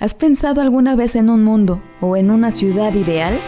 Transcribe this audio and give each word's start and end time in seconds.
¿Has 0.00 0.14
pensado 0.14 0.62
alguna 0.62 0.96
vez 0.96 1.14
en 1.14 1.28
un 1.28 1.44
mundo 1.44 1.82
o 2.00 2.16
en 2.16 2.30
una 2.30 2.52
ciudad 2.52 2.94
ideal? 2.94 3.38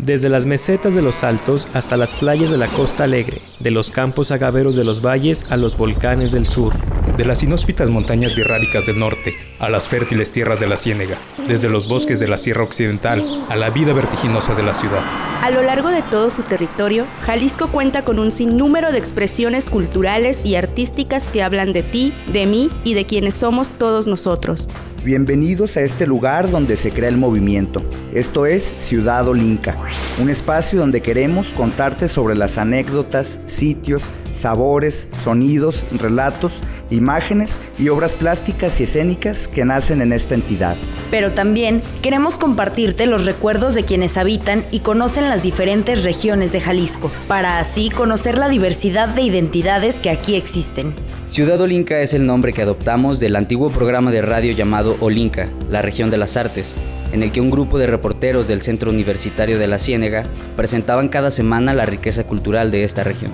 Desde 0.00 0.28
las 0.28 0.46
mesetas 0.46 0.96
de 0.96 1.02
los 1.02 1.22
altos 1.22 1.68
hasta 1.74 1.96
las 1.96 2.12
playas 2.12 2.50
de 2.50 2.56
la 2.56 2.66
costa 2.66 3.04
alegre, 3.04 3.40
de 3.60 3.70
los 3.70 3.92
campos 3.92 4.32
agaveros 4.32 4.74
de 4.74 4.82
los 4.82 5.00
valles 5.00 5.46
a 5.48 5.56
los 5.56 5.76
volcanes 5.76 6.32
del 6.32 6.48
sur. 6.48 6.74
De 7.16 7.24
las 7.24 7.44
inhóspitas 7.44 7.88
montañas 7.88 8.34
birráricas 8.34 8.86
del 8.86 8.98
norte 8.98 9.32
a 9.60 9.68
las 9.68 9.86
fértiles 9.86 10.32
tierras 10.32 10.58
de 10.58 10.66
la 10.66 10.76
Ciénega, 10.76 11.16
desde 11.46 11.68
los 11.68 11.88
bosques 11.88 12.18
de 12.18 12.26
la 12.26 12.36
Sierra 12.36 12.64
Occidental 12.64 13.44
a 13.48 13.54
la 13.54 13.70
vida 13.70 13.92
vertiginosa 13.92 14.56
de 14.56 14.64
la 14.64 14.74
ciudad. 14.74 15.02
A 15.42 15.52
lo 15.52 15.62
largo 15.62 15.90
de 15.90 16.02
todo 16.02 16.30
su 16.30 16.42
territorio, 16.42 17.06
Jalisco 17.22 17.68
cuenta 17.68 18.04
con 18.04 18.18
un 18.18 18.32
sinnúmero 18.32 18.90
de 18.90 18.98
expresiones 18.98 19.68
culturales 19.68 20.44
y 20.44 20.56
artísticas 20.56 21.30
que 21.30 21.44
hablan 21.44 21.72
de 21.72 21.84
ti, 21.84 22.12
de 22.32 22.46
mí 22.46 22.70
y 22.82 22.94
de 22.94 23.06
quienes 23.06 23.34
somos 23.34 23.70
todos 23.70 24.08
nosotros. 24.08 24.68
Bienvenidos 25.04 25.76
a 25.76 25.82
este 25.82 26.08
lugar 26.08 26.50
donde 26.50 26.76
se 26.76 26.90
crea 26.90 27.08
el 27.08 27.16
movimiento. 27.16 27.82
Esto 28.12 28.46
es 28.46 28.74
Ciudad 28.78 29.28
Olinca, 29.28 29.76
un 30.20 30.28
espacio 30.28 30.80
donde 30.80 31.00
queremos 31.00 31.54
contarte 31.54 32.08
sobre 32.08 32.34
las 32.34 32.58
anécdotas, 32.58 33.40
sitios, 33.46 34.02
sabores, 34.32 35.08
sonidos, 35.12 35.86
relatos, 35.92 36.62
imágenes 36.90 37.60
y 37.78 37.88
obras 37.88 38.14
plásticas 38.14 38.80
y 38.80 38.84
escénicas 38.84 39.46
que 39.46 39.64
nacen 39.64 40.02
en 40.02 40.12
esta 40.12 40.34
entidad. 40.34 40.76
Pero 41.10 41.32
también 41.32 41.80
queremos 42.02 42.38
compartirte 42.38 43.06
los 43.06 43.24
recuerdos 43.24 43.74
de 43.74 43.84
quienes 43.84 44.16
habitan 44.16 44.64
y 44.70 44.80
conocen 44.80 45.28
las 45.28 45.42
diferentes 45.42 46.02
regiones 46.02 46.52
de 46.52 46.60
Jalisco, 46.60 47.10
para 47.28 47.58
así 47.58 47.88
conocer 47.88 48.36
la 48.36 48.48
diversidad 48.48 49.08
de 49.08 49.22
identidades 49.22 50.00
que 50.00 50.10
aquí 50.10 50.34
existen. 50.34 50.94
Ciudad 51.24 51.60
Olinca 51.60 52.00
es 52.00 52.14
el 52.14 52.26
nombre 52.26 52.52
que 52.52 52.62
adoptamos 52.62 53.20
del 53.20 53.36
antiguo 53.36 53.70
programa 53.70 54.10
de 54.10 54.22
radio 54.22 54.52
llamado 54.52 54.87
Olinca, 55.00 55.48
la 55.68 55.82
región 55.82 56.10
de 56.10 56.16
las 56.16 56.36
artes, 56.36 56.74
en 57.12 57.22
el 57.22 57.32
que 57.32 57.40
un 57.40 57.50
grupo 57.50 57.78
de 57.78 57.86
reporteros 57.86 58.48
del 58.48 58.62
Centro 58.62 58.90
Universitario 58.90 59.58
de 59.58 59.66
la 59.66 59.78
Ciénega 59.78 60.24
presentaban 60.56 61.08
cada 61.08 61.30
semana 61.30 61.74
la 61.74 61.86
riqueza 61.86 62.24
cultural 62.24 62.70
de 62.70 62.84
esta 62.84 63.02
región. 63.02 63.32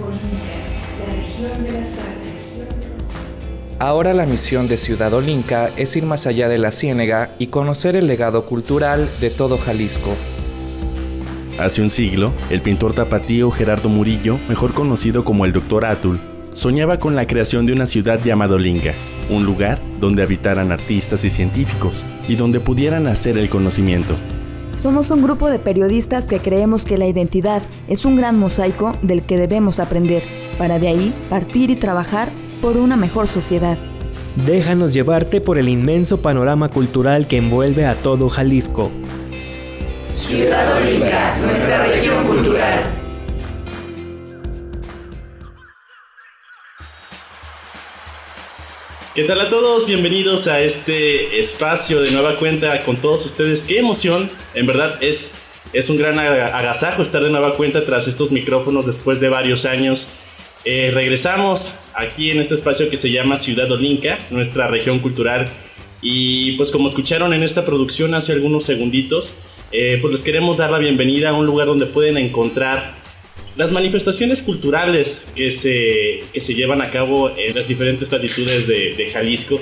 Ahora 3.79 4.15
la 4.15 4.25
misión 4.25 4.69
de 4.69 4.79
Ciudad 4.79 5.13
Olinca 5.13 5.71
es 5.77 5.95
ir 5.97 6.05
más 6.05 6.27
allá 6.27 6.49
de 6.49 6.59
la 6.59 6.73
Ciénega 6.73 7.35
y 7.39 7.49
conocer 7.49 7.97
el 7.97 8.07
legado 8.07 8.47
cultural 8.47 9.09
de 9.21 9.31
todo 9.31 9.59
Jalisco. 9.59 10.15
Hace 11.59 11.83
un 11.83 11.91
siglo, 11.91 12.33
el 12.51 12.63
pintor 12.63 12.95
tapatío 12.95 13.51
Gerardo 13.51 13.89
Murillo, 13.89 14.39
mejor 14.49 14.73
conocido 14.73 15.25
como 15.25 15.45
el 15.45 15.53
Dr. 15.53 15.85
Atul, 15.85 16.21
soñaba 16.55 16.99
con 16.99 17.15
la 17.15 17.27
creación 17.27 17.67
de 17.67 17.73
una 17.73 17.85
ciudad 17.85 18.19
llamada 18.25 18.55
Olinca, 18.55 18.95
un 19.29 19.45
lugar 19.45 19.83
donde 20.01 20.23
habitaran 20.23 20.73
artistas 20.73 21.25
y 21.25 21.31
científicos 21.31 22.05
y 22.29 22.37
donde 22.37 22.61
pudieran 22.61 23.07
hacer 23.07 23.37
el 23.37 23.51
conocimiento. 23.51 24.15
Somos 24.75 25.11
un 25.11 25.23
grupo 25.23 25.51
de 25.51 25.59
periodistas 25.59 26.27
que 26.27 26.39
creemos 26.39 26.85
que 26.85 26.99
la 26.99 27.07
identidad 27.07 27.63
es 27.87 28.05
un 28.05 28.17
gran 28.17 28.39
mosaico 28.39 28.97
del 29.03 29.23
que 29.23 29.37
debemos 29.37 29.79
aprender, 29.79 30.23
para 30.59 30.79
de 30.79 30.89
ahí 30.89 31.15
partir 31.29 31.71
y 31.71 31.77
trabajar 31.77 32.31
por 32.61 32.77
una 32.77 32.97
mejor 32.97 33.29
sociedad. 33.29 33.79
Déjanos 34.47 34.93
llevarte 34.93 35.41
por 35.41 35.59
el 35.59 35.69
inmenso 35.69 36.23
panorama 36.23 36.71
cultural 36.71 37.29
que 37.29 37.37
envuelve 37.37 37.87
a 37.87 37.95
todo 37.95 38.29
Jalisco. 38.29 38.91
Ciudad 40.09 40.77
Olinca, 40.77 41.37
nuestra 41.39 41.87
región 41.87 42.25
cultural. 42.25 43.04
¿Qué 49.15 49.23
tal 49.23 49.41
a 49.41 49.49
todos? 49.49 49.87
Bienvenidos 49.87 50.49
a 50.49 50.61
este 50.61 51.39
espacio 51.39 52.01
de 52.03 52.11
nueva 52.11 52.37
cuenta 52.37 52.83
con 52.83 52.97
todos 52.97 53.25
ustedes. 53.25 53.63
Qué 53.63 53.79
emoción, 53.79 54.29
en 54.55 54.67
verdad 54.67 54.99
es, 55.01 55.31
es 55.73 55.89
un 55.89 55.99
gran 55.99 56.19
aga- 56.19 56.57
agasajo 56.59 57.01
estar 57.01 57.23
de 57.23 57.31
nueva 57.31 57.55
cuenta 57.57 57.85
tras 57.85 58.09
estos 58.09 58.33
micrófonos 58.33 58.87
después 58.87 59.21
de 59.21 59.29
varios 59.29 59.67
años. 59.67 60.09
Eh, 60.65 60.91
regresamos 60.93 61.77
aquí 61.95 62.33
en 62.33 62.41
este 62.41 62.57
espacio 62.57 62.91
que 62.91 62.97
se 62.97 63.13
llama 63.13 63.39
Ciudad 63.39 63.71
Olinca, 63.71 64.19
nuestra 64.31 64.67
región 64.67 64.99
cultural. 64.99 65.49
Y 66.03 66.57
pues 66.57 66.73
como 66.73 66.89
escucharon 66.89 67.33
en 67.35 67.45
esta 67.45 67.65
producción 67.65 68.15
hace 68.15 68.33
algunos 68.33 68.65
segunditos, 68.65 69.35
eh, 69.71 69.99
pues 70.03 70.13
les 70.13 70.23
queremos 70.25 70.57
dar 70.57 70.73
la 70.73 70.79
bienvenida 70.79 71.29
a 71.31 71.33
un 71.35 71.47
lugar 71.47 71.69
donde 71.69 71.87
pueden 71.87 72.19
encontrar 72.19 73.04
las 73.57 73.73
manifestaciones 73.73 74.43
culturales 74.43 75.29
que 75.35 75.51
se, 75.51 76.25
que 76.33 76.41
se 76.41 76.55
llevan 76.55 76.83
a 76.83 76.91
cabo 76.91 77.31
en 77.37 77.55
las 77.55 77.69
diferentes 77.69 78.11
latitudes 78.11 78.67
de, 78.67 78.95
de 78.95 79.11
Jalisco. 79.11 79.61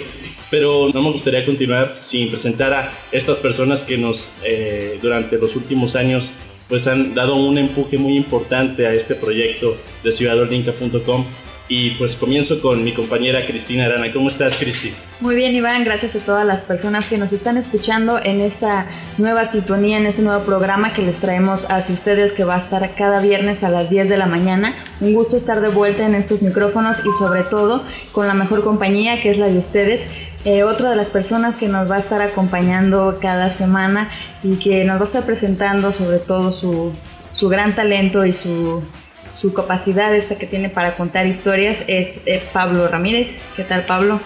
Pero 0.50 0.90
no 0.92 1.02
me 1.02 1.10
gustaría 1.10 1.44
continuar 1.46 1.96
sin 1.96 2.28
presentar 2.28 2.72
a 2.72 2.92
estas 3.10 3.38
personas 3.38 3.84
que 3.84 3.96
nos, 3.96 4.30
eh, 4.44 4.98
durante 5.00 5.38
los 5.38 5.56
últimos 5.56 5.96
años, 5.96 6.30
pues 6.68 6.86
han 6.86 7.14
dado 7.14 7.36
un 7.36 7.58
empuje 7.58 7.98
muy 7.98 8.16
importante 8.16 8.86
a 8.86 8.94
este 8.94 9.14
proyecto 9.14 9.76
de 10.04 10.12
ciudadolinca.com. 10.12 11.24
Y 11.68 11.92
pues 11.92 12.16
comienzo 12.16 12.60
con 12.60 12.84
mi 12.84 12.92
compañera 12.92 13.46
Cristina 13.46 13.86
Arana. 13.86 14.12
¿Cómo 14.12 14.28
estás, 14.28 14.56
Cristi? 14.56 14.92
Muy 15.20 15.36
bien, 15.36 15.54
Iván, 15.54 15.84
gracias 15.84 16.16
a 16.16 16.18
todas 16.18 16.44
las 16.44 16.62
personas 16.62 17.08
que 17.08 17.16
nos 17.16 17.32
están 17.32 17.56
escuchando 17.56 18.18
en 18.22 18.40
esta 18.40 18.86
nueva 19.18 19.44
sintonía, 19.44 19.96
en 19.96 20.06
este 20.06 20.22
nuevo 20.22 20.44
programa 20.44 20.92
que 20.92 21.02
les 21.02 21.20
traemos 21.20 21.70
hacia 21.70 21.94
ustedes, 21.94 22.32
que 22.32 22.44
va 22.44 22.56
a 22.56 22.58
estar 22.58 22.94
cada 22.94 23.20
viernes 23.20 23.62
a 23.62 23.70
las 23.70 23.90
10 23.90 24.08
de 24.08 24.16
la 24.16 24.26
mañana. 24.26 24.74
Un 25.00 25.14
gusto 25.14 25.36
estar 25.36 25.60
de 25.60 25.68
vuelta 25.68 26.04
en 26.04 26.14
estos 26.14 26.42
micrófonos 26.42 27.00
y 27.06 27.12
sobre 27.18 27.44
todo 27.44 27.84
con 28.10 28.26
la 28.26 28.34
mejor 28.34 28.64
compañía 28.64 29.22
que 29.22 29.30
es 29.30 29.38
la 29.38 29.46
de 29.46 29.56
ustedes. 29.56 30.08
Eh, 30.44 30.64
otra 30.64 30.90
de 30.90 30.96
las 30.96 31.10
personas 31.10 31.56
que 31.56 31.68
nos 31.68 31.88
va 31.88 31.94
a 31.94 31.98
estar 31.98 32.20
acompañando 32.20 33.18
cada 33.20 33.48
semana 33.48 34.10
y 34.42 34.56
que 34.56 34.84
nos 34.84 34.96
va 34.96 35.02
a 35.02 35.04
estar 35.04 35.24
presentando 35.24 35.92
sobre 35.92 36.18
todo 36.18 36.50
su, 36.50 36.92
su 37.32 37.48
gran 37.48 37.74
talento 37.76 38.26
y 38.26 38.32
su, 38.32 38.82
su 39.32 39.52
capacidad 39.52 40.14
esta 40.14 40.36
que 40.36 40.46
tiene 40.46 40.68
para 40.68 40.94
contar 40.94 41.26
historias 41.26 41.84
es 41.88 42.20
eh, 42.26 42.42
Pablo 42.52 42.86
Ramírez. 42.88 43.38
¿Qué 43.56 43.64
tal, 43.64 43.84
Pablo? 43.86 44.20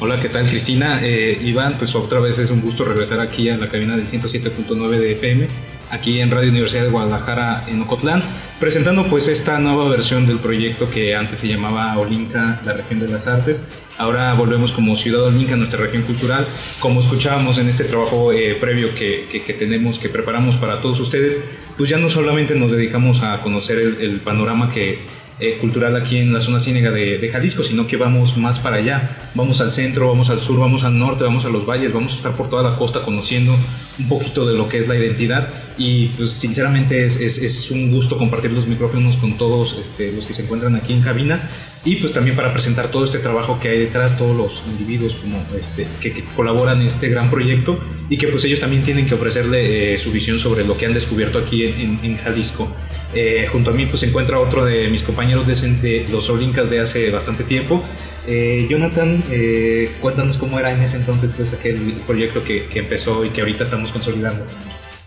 Hola, 0.00 0.20
¿qué 0.20 0.28
tal 0.28 0.46
Cristina? 0.46 1.00
Eh, 1.02 1.38
Iván, 1.42 1.74
pues 1.76 1.94
otra 1.94 2.20
vez 2.20 2.38
es 2.38 2.50
un 2.50 2.60
gusto 2.60 2.84
regresar 2.84 3.20
aquí 3.20 3.48
a 3.50 3.56
la 3.56 3.68
cabina 3.68 3.96
del 3.96 4.06
107.9 4.06 4.90
de 4.98 5.12
FM, 5.12 5.48
aquí 5.90 6.20
en 6.20 6.30
Radio 6.30 6.50
Universidad 6.50 6.84
de 6.84 6.90
Guadalajara 6.90 7.64
en 7.68 7.82
Ocotlán, 7.82 8.22
presentando 8.60 9.06
pues 9.06 9.28
esta 9.28 9.58
nueva 9.58 9.88
versión 9.88 10.26
del 10.26 10.38
proyecto 10.38 10.90
que 10.90 11.14
antes 11.14 11.38
se 11.38 11.48
llamaba 11.48 11.96
Olinca, 11.98 12.60
la 12.64 12.72
región 12.72 13.00
de 13.00 13.08
las 13.08 13.26
artes. 13.26 13.60
Ahora 13.98 14.32
volvemos 14.34 14.70
como 14.70 14.94
Ciudad 14.94 15.24
Olinca, 15.24 15.56
nuestra 15.56 15.80
región 15.80 16.04
cultural. 16.04 16.46
Como 16.78 17.00
escuchábamos 17.00 17.58
en 17.58 17.68
este 17.68 17.84
trabajo 17.84 18.32
eh, 18.32 18.56
previo 18.60 18.94
que, 18.94 19.26
que, 19.30 19.42
que 19.42 19.54
tenemos, 19.54 19.98
que 19.98 20.08
preparamos 20.08 20.56
para 20.56 20.80
todos 20.80 21.00
ustedes, 21.00 21.40
pues 21.76 21.88
ya 21.88 21.98
no 21.98 22.08
solamente 22.08 22.54
nos 22.54 22.70
dedicamos 22.70 23.22
a 23.22 23.40
conocer 23.40 23.78
el, 23.78 23.96
el 24.00 24.20
panorama 24.20 24.70
que, 24.70 25.00
eh, 25.40 25.58
cultural 25.58 25.94
aquí 25.94 26.18
en 26.18 26.32
la 26.32 26.40
zona 26.40 26.58
ciénega 26.58 26.90
de, 26.90 27.18
de, 27.18 27.28
Jalisco, 27.28 27.62
sino 27.62 27.86
que 27.86 27.96
vamos 27.96 28.36
más 28.36 28.58
para 28.58 28.76
allá. 28.76 29.30
Vamos 29.34 29.60
al 29.60 29.70
centro, 29.70 30.08
vamos 30.08 30.30
al 30.30 30.42
sur, 30.42 30.58
vamos 30.58 30.82
al 30.82 30.98
norte, 30.98 31.22
vamos 31.22 31.44
a 31.44 31.48
los 31.48 31.64
valles, 31.64 31.92
vamos 31.92 32.12
a 32.12 32.16
estar 32.16 32.32
por 32.32 32.50
toda 32.50 32.68
la 32.68 32.76
costa 32.76 33.02
conociendo 33.02 33.56
un 33.98 34.08
poquito 34.08 34.46
de 34.46 34.56
lo 34.56 34.68
que 34.68 34.78
es 34.78 34.88
la 34.88 34.96
identidad. 34.96 35.48
Y 35.76 36.08
pues 36.08 36.32
sinceramente 36.32 37.04
es, 37.04 37.18
es, 37.18 37.38
es 37.38 37.70
un 37.70 37.92
gusto 37.92 38.18
compartir 38.18 38.52
los 38.52 38.66
micrófonos 38.66 39.16
con 39.16 39.38
todos 39.38 39.76
este, 39.80 40.12
los 40.12 40.26
que 40.26 40.34
se 40.34 40.42
encuentran 40.42 40.74
aquí 40.74 40.92
en 40.92 41.02
cabina. 41.02 41.48
Y 41.84 41.96
pues 41.96 42.12
también 42.12 42.34
para 42.34 42.52
presentar 42.52 42.88
todo 42.88 43.04
este 43.04 43.18
trabajo 43.18 43.60
que 43.60 43.68
hay 43.68 43.78
detrás, 43.78 44.18
todos 44.18 44.36
los 44.36 44.64
individuos 44.66 45.14
como 45.14 45.44
este, 45.56 45.86
que, 46.00 46.12
que 46.12 46.24
colaboran 46.34 46.80
en 46.80 46.88
este 46.88 47.08
gran 47.08 47.30
proyecto 47.30 47.78
y 48.10 48.18
que 48.18 48.26
pues 48.26 48.44
ellos 48.44 48.58
también 48.58 48.82
tienen 48.82 49.06
que 49.06 49.14
ofrecerle 49.14 49.94
eh, 49.94 49.98
su 49.98 50.10
visión 50.10 50.40
sobre 50.40 50.64
lo 50.64 50.76
que 50.76 50.86
han 50.86 50.94
descubierto 50.94 51.38
aquí 51.38 51.64
en, 51.64 51.80
en, 51.80 52.00
en 52.02 52.16
Jalisco. 52.16 52.68
Eh, 53.14 53.48
junto 53.50 53.70
a 53.70 53.72
mí 53.72 53.86
pues 53.86 54.00
se 54.00 54.06
encuentra 54.06 54.38
otro 54.38 54.64
de 54.64 54.88
mis 54.88 55.02
compañeros 55.02 55.46
de, 55.46 56.06
los 56.10 56.28
Olincas 56.28 56.68
de 56.68 56.80
hace 56.80 57.10
bastante 57.10 57.44
tiempo. 57.44 57.82
Eh, 58.26 58.66
Jonathan, 58.68 59.22
eh, 59.30 59.90
cuéntanos 60.00 60.36
cómo 60.36 60.58
era 60.58 60.72
en 60.72 60.80
ese 60.80 60.96
entonces 60.96 61.32
pues 61.32 61.52
aquel 61.54 61.94
proyecto 62.06 62.44
que, 62.44 62.66
que, 62.66 62.80
empezó 62.80 63.24
y 63.24 63.30
que 63.30 63.40
ahorita 63.40 63.64
estamos 63.64 63.92
consolidando. 63.92 64.44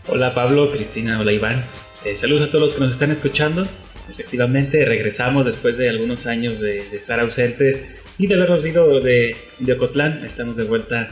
Hola 0.07 0.33
Pablo, 0.33 0.71
Cristina, 0.71 1.19
hola 1.19 1.31
Iván. 1.31 1.63
Saludos 2.15 2.41
a 2.41 2.47
todos 2.47 2.61
los 2.61 2.73
que 2.73 2.79
nos 2.79 2.91
están 2.91 3.11
escuchando. 3.11 3.67
Efectivamente, 4.09 4.83
regresamos 4.83 5.45
después 5.45 5.77
de 5.77 5.89
algunos 5.89 6.25
años 6.25 6.59
de, 6.59 6.83
de 6.89 6.97
estar 6.97 7.19
ausentes 7.19 7.81
y 8.17 8.25
de 8.27 8.33
habernos 8.35 8.65
ido 8.65 8.99
de, 8.99 9.35
de 9.59 9.73
Ocotlán. 9.73 10.25
Estamos 10.25 10.57
de 10.57 10.63
vuelta 10.63 11.11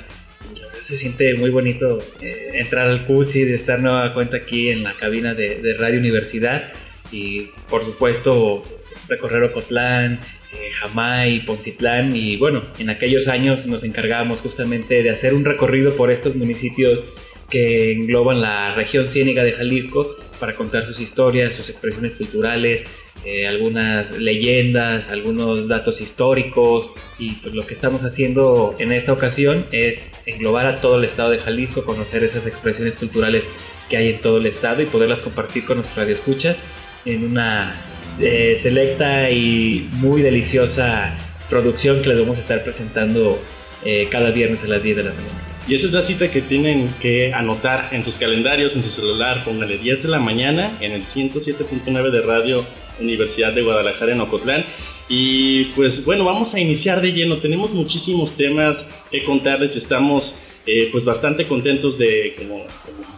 se 0.79 0.97
siente 0.97 1.35
muy 1.35 1.49
bonito 1.49 1.99
eh, 2.21 2.51
entrar 2.53 2.87
al 2.87 3.05
CUSI, 3.05 3.43
de 3.43 3.55
estar 3.55 3.79
nueva 3.79 4.13
cuenta 4.13 4.37
aquí 4.37 4.69
en 4.69 4.83
la 4.83 4.93
cabina 4.93 5.33
de, 5.33 5.75
Radio 5.77 5.99
Universidad 5.99 6.73
y 7.11 7.49
por 7.69 7.83
supuesto 7.83 8.63
recorrer 9.07 9.43
Ocotlán, 9.43 10.19
eh, 10.53 10.71
Jamay, 10.71 11.45
Poncitlán 11.45 12.15
y 12.15 12.37
bueno, 12.37 12.61
en 12.77 12.89
aquellos 12.89 13.27
años 13.27 13.65
nos 13.65 13.83
encargábamos 13.83 14.41
justamente 14.41 15.03
de 15.03 15.09
hacer 15.09 15.33
un 15.33 15.45
recorrido 15.45 15.95
por 15.95 16.11
estos 16.11 16.35
municipios 16.35 17.03
que 17.49 17.93
engloban 17.93 18.41
la 18.41 18.73
región 18.75 19.09
ciénega 19.09 19.43
de 19.43 19.53
Jalisco 19.53 20.15
para 20.39 20.55
contar 20.55 20.85
sus 20.85 20.99
historias, 20.99 21.55
sus 21.55 21.69
expresiones 21.69 22.15
culturales, 22.15 22.85
eh, 23.25 23.47
algunas 23.47 24.11
leyendas, 24.11 25.09
algunos 25.09 25.67
datos 25.67 25.99
históricos 26.01 26.91
y 27.17 27.33
pues 27.33 27.53
lo 27.53 27.67
que 27.67 27.73
estamos 27.73 28.03
haciendo 28.03 28.75
en 28.79 28.91
esta 28.91 29.11
ocasión 29.11 29.65
es 29.71 30.13
englobar 30.25 30.65
a 30.65 30.79
todo 30.79 30.97
el 30.97 31.03
estado 31.03 31.29
de 31.29 31.39
Jalisco, 31.39 31.83
conocer 31.83 32.23
esas 32.23 32.45
expresiones 32.45 32.95
culturales 32.95 33.47
que 33.89 33.97
hay 33.97 34.09
en 34.11 34.21
todo 34.21 34.37
el 34.37 34.45
estado 34.45 34.81
y 34.81 34.85
poderlas 34.85 35.21
compartir 35.21 35.65
con 35.65 35.77
nuestra 35.77 36.03
radio 36.03 36.17
en 37.05 37.23
una 37.23 37.75
eh, 38.19 38.55
selecta 38.55 39.29
y 39.31 39.89
muy 39.93 40.21
deliciosa 40.21 41.17
producción 41.49 42.01
que 42.01 42.09
les 42.09 42.19
vamos 42.19 42.37
a 42.37 42.41
estar 42.41 42.63
presentando 42.63 43.39
eh, 43.83 44.07
cada 44.11 44.31
viernes 44.31 44.63
a 44.63 44.67
las 44.67 44.83
10 44.83 44.97
de 44.97 45.03
la 45.03 45.11
mañana. 45.11 45.48
Y 45.67 45.75
esa 45.75 45.85
es 45.85 45.91
la 45.91 46.01
cita 46.01 46.31
que 46.31 46.41
tienen 46.41 46.91
que 46.99 47.33
anotar 47.33 47.89
en 47.91 48.03
sus 48.03 48.17
calendarios, 48.17 48.75
en 48.75 48.81
su 48.81 48.89
celular. 48.89 49.43
Póngale 49.43 49.77
10 49.77 50.03
de 50.03 50.09
la 50.09 50.19
mañana 50.19 50.71
en 50.79 50.93
el 50.93 51.03
107.9 51.03 52.09
de 52.09 52.21
Radio 52.21 52.65
Universidad 52.99 53.53
de 53.53 53.61
Guadalajara 53.61 54.13
en 54.13 54.21
Ocotlán. 54.21 54.65
Y 55.07 55.65
pues 55.75 56.05
bueno, 56.05 56.23
vamos 56.23 56.53
a 56.55 56.59
iniciar 56.59 57.01
de 57.01 57.13
lleno. 57.13 57.37
Tenemos 57.37 57.73
muchísimos 57.73 58.33
temas 58.33 58.87
que 59.11 59.23
contarles 59.23 59.75
y 59.75 59.79
estamos 59.79 60.33
eh, 60.65 60.89
pues 60.91 61.05
bastante 61.05 61.45
contentos 61.45 61.97
de, 61.97 62.35
como, 62.37 62.65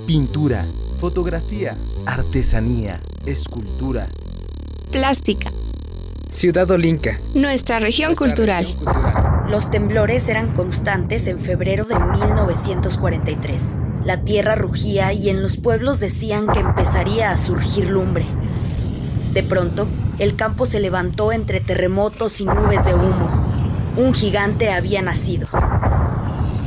Pintura 0.06 0.66
fotografía, 0.98 1.76
artesanía, 2.06 3.00
escultura, 3.24 4.08
plástica, 4.90 5.52
Ciudad 6.30 6.68
Olinca, 6.70 7.20
nuestra 7.34 7.78
región, 7.78 8.16
cultural. 8.16 8.66
Los 9.48 9.70
temblores 9.70 10.28
eran 10.28 10.54
constantes 10.54 11.26
en 11.28 11.38
febrero 11.38 11.84
de 11.84 11.98
1943. 11.98 13.76
La 14.04 14.22
tierra 14.22 14.56
rugía 14.56 15.12
y 15.12 15.28
en 15.30 15.40
los 15.40 15.56
pueblos 15.56 16.00
decían 16.00 16.48
que 16.48 16.60
empezaría 16.60 17.30
a 17.30 17.38
surgir 17.38 17.88
lumbre. 17.88 18.26
De 19.32 19.42
pronto, 19.42 19.86
el 20.18 20.34
campo 20.34 20.66
se 20.66 20.80
levantó 20.80 21.30
entre 21.32 21.60
terremotos 21.60 22.40
y 22.40 22.44
nubes 22.44 22.84
de 22.84 22.94
humo. 22.94 23.30
Un 23.96 24.14
gigante 24.14 24.70
había 24.70 25.00
nacido. 25.00 25.48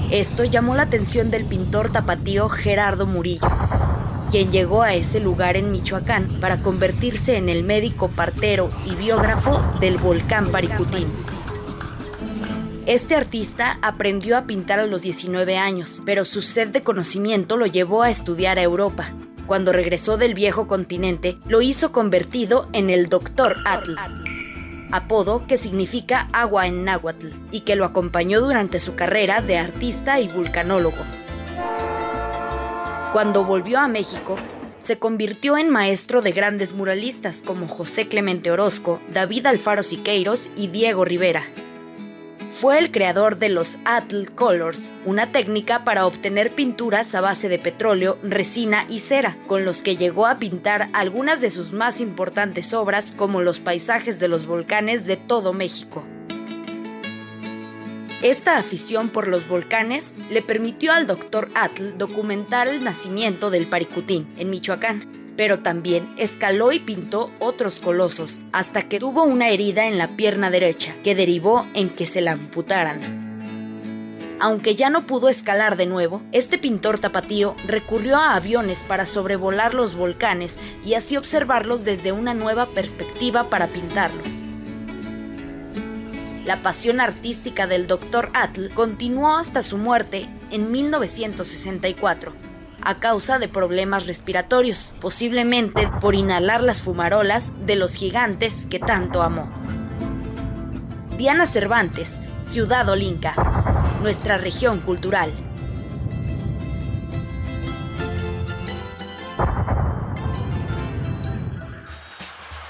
Esto 0.09 0.43
llamó 0.43 0.75
la 0.75 0.83
atención 0.83 1.31
del 1.31 1.45
pintor 1.45 1.91
tapatío 1.91 2.49
Gerardo 2.49 3.05
Murillo, 3.05 3.47
quien 4.31 4.53
llegó 4.53 4.81
a 4.81 4.95
ese 4.95 5.19
lugar 5.19 5.57
en 5.57 5.71
Michoacán 5.71 6.39
para 6.39 6.61
convertirse 6.61 7.35
en 7.35 7.49
el 7.49 7.63
médico 7.63 8.07
partero 8.07 8.71
y 8.85 8.95
biógrafo 8.95 9.61
del 9.81 9.97
volcán 9.97 10.47
Paricutín. 10.47 11.07
Este 12.85 13.15
artista 13.15 13.77
aprendió 13.81 14.37
a 14.37 14.45
pintar 14.45 14.79
a 14.79 14.87
los 14.87 15.01
19 15.01 15.57
años, 15.57 16.01
pero 16.05 16.23
su 16.23 16.41
sed 16.41 16.69
de 16.69 16.81
conocimiento 16.81 17.57
lo 17.57 17.65
llevó 17.65 18.03
a 18.03 18.09
estudiar 18.09 18.57
a 18.57 18.63
Europa. 18.63 19.11
Cuando 19.47 19.73
regresó 19.73 20.17
del 20.17 20.33
viejo 20.33 20.65
continente, 20.65 21.37
lo 21.45 21.61
hizo 21.61 21.91
convertido 21.91 22.69
en 22.71 22.89
el 22.89 23.09
Doctor 23.09 23.57
Atl, 23.65 23.95
apodo 24.93 25.45
que 25.45 25.57
significa 25.57 26.29
agua 26.31 26.67
en 26.67 26.85
náhuatl, 26.85 27.27
y 27.51 27.61
que 27.61 27.75
lo 27.75 27.83
acompañó 27.83 28.39
durante 28.39 28.79
su 28.79 28.95
carrera 28.95 29.41
de 29.41 29.57
artista 29.57 30.21
y 30.21 30.29
vulcanólogo. 30.29 31.03
Cuando 33.11 33.43
volvió 33.43 33.77
a 33.79 33.89
México, 33.89 34.37
se 34.79 34.97
convirtió 34.97 35.57
en 35.57 35.69
maestro 35.69 36.21
de 36.21 36.31
grandes 36.31 36.73
muralistas 36.73 37.41
como 37.45 37.67
José 37.67 38.07
Clemente 38.07 38.51
Orozco, 38.51 39.01
David 39.11 39.47
Alfaro 39.47 39.83
Siqueiros 39.83 40.47
y 40.55 40.67
Diego 40.67 41.03
Rivera. 41.03 41.43
Fue 42.53 42.79
el 42.79 42.89
creador 42.89 43.37
de 43.37 43.49
los 43.49 43.77
Atl 43.83 44.31
Colors, 44.33 44.93
una 45.05 45.29
técnica 45.33 45.83
para 45.83 46.05
obtener 46.05 46.51
pinturas 46.51 47.13
a 47.13 47.19
base 47.19 47.49
de 47.49 47.59
petróleo, 47.59 48.17
resina 48.23 48.85
y 48.87 48.99
cera, 48.99 49.35
con 49.45 49.65
los 49.65 49.81
que 49.81 49.97
llegó 49.97 50.25
a 50.25 50.37
pintar 50.37 50.87
algunas 50.93 51.41
de 51.41 51.49
sus 51.49 51.73
más 51.73 51.99
importantes 51.99 52.73
obras 52.73 53.11
como 53.11 53.41
los 53.41 53.59
paisajes 53.59 54.21
de 54.21 54.29
los 54.29 54.45
volcanes 54.45 55.05
de 55.05 55.17
todo 55.17 55.51
México. 55.51 56.05
Esta 58.21 58.57
afición 58.57 59.09
por 59.09 59.27
los 59.27 59.47
volcanes 59.47 60.13
le 60.29 60.43
permitió 60.43 60.91
al 60.93 61.07
doctor 61.07 61.49
Atl 61.55 61.97
documentar 61.97 62.67
el 62.67 62.83
nacimiento 62.83 63.49
del 63.49 63.65
Paricutín 63.65 64.27
en 64.37 64.51
Michoacán, 64.51 65.07
pero 65.35 65.59
también 65.59 66.07
escaló 66.17 66.71
y 66.71 66.77
pintó 66.77 67.31
otros 67.39 67.79
colosos 67.79 68.39
hasta 68.51 68.87
que 68.87 68.99
tuvo 68.99 69.23
una 69.23 69.49
herida 69.49 69.87
en 69.87 69.97
la 69.97 70.07
pierna 70.07 70.51
derecha 70.51 70.93
que 71.03 71.15
derivó 71.15 71.65
en 71.73 71.89
que 71.89 72.05
se 72.05 72.21
la 72.21 72.33
amputaran. 72.33 73.31
Aunque 74.39 74.75
ya 74.75 74.91
no 74.91 75.07
pudo 75.07 75.27
escalar 75.27 75.75
de 75.75 75.87
nuevo, 75.87 76.21
este 76.31 76.59
pintor 76.59 76.99
tapatío 76.99 77.55
recurrió 77.65 78.17
a 78.17 78.35
aviones 78.35 78.83
para 78.83 79.07
sobrevolar 79.07 79.73
los 79.73 79.95
volcanes 79.95 80.59
y 80.85 80.93
así 80.93 81.17
observarlos 81.17 81.85
desde 81.85 82.11
una 82.11 82.35
nueva 82.35 82.67
perspectiva 82.67 83.49
para 83.49 83.65
pintarlos. 83.65 84.43
La 86.51 86.57
pasión 86.57 86.99
artística 86.99 87.65
del 87.65 87.87
Dr. 87.87 88.29
Atl 88.33 88.71
continuó 88.73 89.37
hasta 89.37 89.63
su 89.63 89.77
muerte 89.77 90.27
en 90.51 90.69
1964, 90.69 92.33
a 92.81 92.99
causa 92.99 93.39
de 93.39 93.47
problemas 93.47 94.05
respiratorios, 94.05 94.93
posiblemente 94.99 95.87
por 96.01 96.13
inhalar 96.13 96.61
las 96.61 96.81
fumarolas 96.81 97.53
de 97.65 97.77
los 97.77 97.95
gigantes 97.95 98.65
que 98.69 98.79
tanto 98.79 99.21
amó. 99.21 99.49
Diana 101.17 101.45
Cervantes, 101.45 102.19
Ciudad 102.41 102.89
Olinca, 102.89 103.33
nuestra 104.01 104.37
región 104.37 104.81
cultural. 104.81 105.31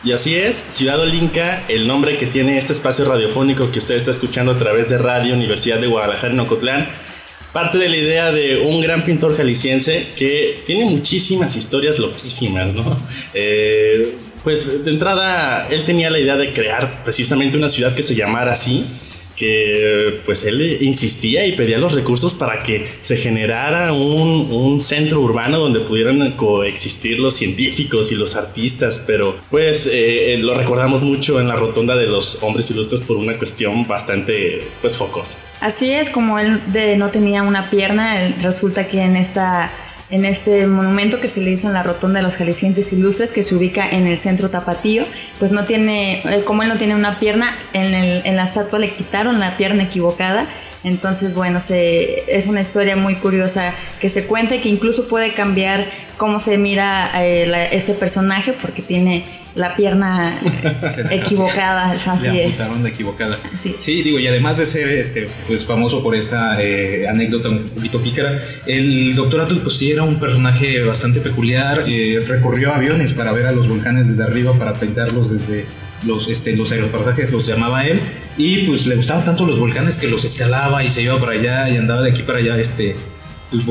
Y 0.04 0.14
así 0.14 0.36
es, 0.36 0.66
Ciudad 0.70 1.00
Olinca, 1.00 1.64
el 1.68 1.88
nombre 1.88 2.18
que 2.18 2.26
tiene 2.26 2.58
este 2.58 2.74
espacio 2.74 3.06
radiofónico 3.06 3.72
que 3.72 3.78
usted 3.78 3.94
está 3.94 4.10
escuchando 4.10 4.52
a 4.52 4.58
través 4.58 4.90
de 4.90 4.98
Radio 4.98 5.36
Universidad 5.36 5.80
de 5.80 5.86
Guadalajara 5.86 6.34
en 6.34 6.40
Ocotlán. 6.40 6.90
parte 7.54 7.78
de 7.78 7.88
la 7.88 7.98
idea 7.98 8.32
de 8.32 8.62
un 8.62 8.82
gran 8.82 9.04
pintor 9.04 9.38
jalisciense 9.38 10.08
que 10.16 10.64
tiene 10.66 10.86
muchísimas 10.86 11.56
historias 11.56 12.00
loquísimas, 12.00 12.74
¿no? 12.74 12.98
Eh, 13.36 14.16
pues 14.44 14.84
de 14.84 14.90
entrada 14.90 15.68
él 15.70 15.86
tenía 15.86 16.10
la 16.10 16.20
idea 16.20 16.36
de 16.36 16.52
crear 16.52 17.04
precisamente 17.04 17.58
una 17.58 17.70
ciudad 17.70 17.94
que 17.94 18.02
se 18.02 18.16
llamara 18.16 18.54
así 18.54 18.88
que 19.42 20.22
pues 20.24 20.44
él 20.44 20.78
insistía 20.82 21.44
y 21.48 21.54
pedía 21.54 21.80
los 21.80 21.94
recursos 21.94 22.36
para 22.36 22.62
que 22.62 22.86
se 23.00 23.18
generara 23.18 23.92
un, 23.92 24.80
centro 24.82 25.20
urbano 25.20 25.58
donde 25.58 25.80
pudieran 25.80 26.34
coexistir 26.34 27.20
los 27.20 27.36
científicos 27.36 28.12
y 28.12 28.16
los 28.16 28.36
artistas, 28.36 29.02
pero 29.06 29.36
pues 29.50 29.90
eh, 29.92 30.38
lo 30.40 30.54
recordamos 30.54 31.04
mucho 31.04 31.40
en 31.40 31.48
la 31.48 31.56
rotonda 31.56 31.96
de 31.96 32.06
los 32.06 32.38
hombres 32.42 32.70
ilustres 32.70 33.02
por 33.02 33.18
una 33.18 33.38
cuestión 33.38 33.88
bastante 33.88 34.68
pues 34.82 34.96
jocosa. 34.96 35.40
Así 35.60 35.92
es, 35.92 36.12
como 36.12 36.38
él 36.38 36.62
de, 36.68 36.98
no 36.98 37.10
tenía 37.10 37.42
una 37.42 37.72
pierna, 37.72 38.36
resulta 38.42 38.88
que 38.88 39.02
en 39.02 39.16
esta 39.16 39.72
en 40.12 40.26
este 40.26 40.68
monumento 40.68 41.20
que 41.20 41.28
se 41.28 41.42
le 41.42 41.52
hizo 41.52 41.68
en 41.68 41.74
la 41.74 41.84
Rotonda 41.84 42.20
de 42.20 42.24
los 42.24 42.38
Jaliscienses 42.38 42.94
Ilustres, 42.94 43.32
que 43.32 43.44
se 43.44 43.56
ubica 43.56 43.90
en 43.90 44.08
el 44.08 44.20
centro 44.20 44.50
Tapatío, 44.50 45.06
pues 45.40 45.52
no 45.52 45.66
tiene, 45.66 46.22
como 46.46 46.64
él 46.64 46.70
no 46.70 46.78
tiene 46.78 46.96
una 46.96 47.18
pierna, 47.20 47.56
en, 47.74 47.94
en 47.94 48.36
la 48.36 48.44
estatua 48.44 48.78
le 48.78 48.94
quitaron 48.94 49.40
la 49.40 49.58
pierna 49.58 49.84
equivocada. 49.84 50.48
Entonces, 50.84 51.36
bueno, 51.36 51.60
es 51.60 52.48
una 52.48 52.62
historia 52.62 52.96
muy 52.96 53.16
curiosa 53.16 53.74
que 54.00 54.10
se 54.10 54.26
cuenta 54.26 54.56
y 54.56 54.60
que 54.60 54.70
incluso 54.70 55.08
puede 55.08 55.34
cambiar 55.34 55.86
cómo 56.18 56.40
se 56.40 56.58
mira 56.58 57.12
eh, 57.24 57.70
este 57.72 57.94
personaje 57.94 58.54
porque 58.54 58.82
tiene 58.82 59.24
la 59.56 59.76
pierna 59.76 60.34
equivocada, 61.12 61.92
así 61.92 62.30
Le 62.30 62.48
es. 62.48 62.60
la 62.60 62.90
equivocada. 62.90 63.38
Sí. 63.56 64.02
digo, 64.04 64.20
y 64.20 64.28
además 64.28 64.58
de 64.58 64.66
ser 64.66 64.90
este, 64.90 65.28
pues, 65.48 65.66
famoso 65.66 66.02
por 66.02 66.16
esa 66.16 66.62
eh, 66.62 67.08
anécdota 67.08 67.50
un 67.50 67.70
poquito 67.70 68.02
pícara, 68.02 68.42
el 68.66 69.16
doctor 69.16 69.42
Atul 69.42 69.60
pues 69.60 69.78
sí 69.78 69.92
era 69.92 70.04
un 70.04 70.20
personaje 70.20 70.82
bastante 70.84 71.20
peculiar, 71.20 71.84
eh, 71.88 72.24
recorrió 72.26 72.74
aviones 72.74 73.14
para 73.14 73.32
ver 73.34 73.46
a 73.46 73.52
los 73.52 73.68
volcanes 73.68 74.08
desde 74.08 74.24
arriba, 74.24 74.54
para 74.54 74.74
pintarlos 74.74 75.30
desde 75.30 75.66
los, 76.06 76.28
este, 76.30 76.56
los 76.56 76.72
aeropasajes, 76.72 77.32
los 77.32 77.46
llamaba 77.46 77.86
él, 77.86 78.00
y 78.38 78.60
pues 78.60 78.88
le 78.88 78.96
gustaban 78.96 79.26
tanto 79.26 79.46
los 79.46 79.60
volcanes 79.60 79.98
que 79.98 80.08
los 80.08 80.26
escalaba 80.26 80.84
y 80.84 80.90
se 80.90 81.02
iba 81.02 81.20
para 81.20 81.34
allá 81.34 81.70
y 81.70 81.78
andaba 81.78 82.02
de 82.02 82.12
aquí 82.12 82.24
para 82.24 82.40
allá, 82.40 82.58
este, 82.58 82.96
pues, 83.52 83.66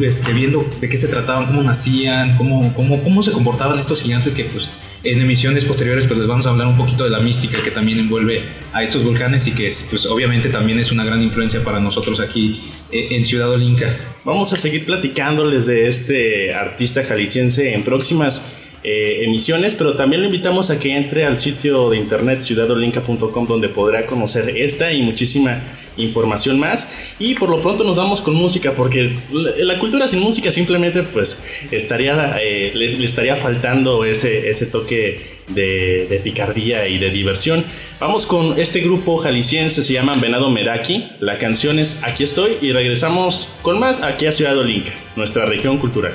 este, 0.00 0.32
viendo 0.32 0.66
de 0.80 0.88
qué 0.88 0.96
se 0.96 1.08
trataban, 1.08 1.46
cómo 1.46 1.62
nacían, 1.62 2.36
cómo, 2.38 2.72
cómo, 2.74 3.02
cómo 3.02 3.22
se 3.22 3.32
comportaban 3.32 3.78
estos 3.78 4.00
gigantes 4.00 4.32
que 4.32 4.44
pues 4.44 4.70
en 5.06 5.20
emisiones 5.20 5.64
posteriores 5.64 6.06
pues 6.06 6.18
les 6.18 6.28
vamos 6.28 6.46
a 6.46 6.50
hablar 6.50 6.66
un 6.66 6.76
poquito 6.76 7.04
de 7.04 7.10
la 7.10 7.20
mística 7.20 7.62
que 7.62 7.70
también 7.70 7.98
envuelve 7.98 8.42
a 8.72 8.82
estos 8.82 9.04
volcanes 9.04 9.46
y 9.46 9.52
que 9.52 9.68
es, 9.68 9.86
pues 9.88 10.04
obviamente 10.06 10.48
también 10.48 10.78
es 10.78 10.90
una 10.90 11.04
gran 11.04 11.22
influencia 11.22 11.62
para 11.62 11.78
nosotros 11.80 12.20
aquí 12.20 12.60
eh, 12.90 13.08
en 13.12 13.24
Ciudad 13.24 13.50
Olinca. 13.50 13.96
Vamos 14.24 14.52
a 14.52 14.56
seguir 14.56 14.84
platicándoles 14.84 15.66
de 15.66 15.88
este 15.88 16.54
artista 16.54 17.04
jalisciense 17.04 17.74
en 17.74 17.84
próximas 17.84 18.42
eh, 18.82 19.24
emisiones, 19.24 19.74
pero 19.74 19.94
también 19.94 20.22
le 20.22 20.26
invitamos 20.26 20.70
a 20.70 20.78
que 20.78 20.96
entre 20.96 21.24
al 21.24 21.38
sitio 21.38 21.90
de 21.90 21.98
internet 21.98 22.42
ciudadolinca.com 22.42 23.46
donde 23.46 23.68
podrá 23.68 24.06
conocer 24.06 24.50
esta 24.56 24.92
y 24.92 25.02
muchísima 25.02 25.60
información 25.96 26.58
más. 26.58 26.88
Y 27.18 27.34
por 27.34 27.50
lo 27.50 27.60
pronto 27.60 27.84
nos 27.84 27.96
vamos 27.96 28.22
con 28.22 28.34
música, 28.34 28.72
porque 28.72 29.16
la 29.58 29.78
cultura 29.78 30.08
sin 30.08 30.20
música 30.20 30.50
simplemente 30.50 31.02
pues 31.02 31.38
estaría, 31.70 32.36
eh, 32.40 32.72
le, 32.74 33.04
estaría 33.04 33.36
faltando 33.36 34.04
ese, 34.04 34.50
ese 34.50 34.66
toque 34.66 35.36
de, 35.48 36.06
de, 36.08 36.18
picardía 36.18 36.88
y 36.88 36.98
de 36.98 37.10
diversión. 37.10 37.64
Vamos 38.00 38.26
con 38.26 38.58
este 38.58 38.80
grupo 38.80 39.16
jalisciense, 39.16 39.82
se 39.82 39.92
llama 39.92 40.16
Venado 40.16 40.50
Meraki. 40.50 41.06
La 41.20 41.38
canción 41.38 41.78
es 41.78 41.96
Aquí 42.02 42.24
estoy 42.24 42.52
y 42.60 42.72
regresamos 42.72 43.48
con 43.62 43.78
más 43.78 44.02
aquí 44.02 44.26
a 44.26 44.32
Ciudad 44.32 44.56
Olinca, 44.58 44.92
nuestra 45.14 45.46
región 45.46 45.78
cultural. 45.78 46.14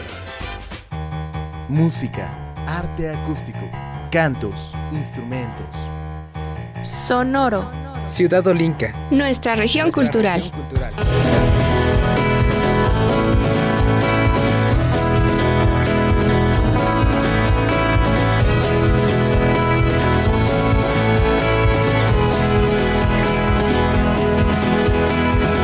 Música, 1.69 2.53
arte 2.67 3.09
acústico, 3.09 3.59
cantos, 4.11 4.73
instrumentos. 4.91 5.75
Sonoro 7.07 7.80
Ciudad 8.11 8.45
Olinca. 8.45 8.93
Nuestra 9.09 9.55
región 9.55 9.89
cultural. 9.89 10.43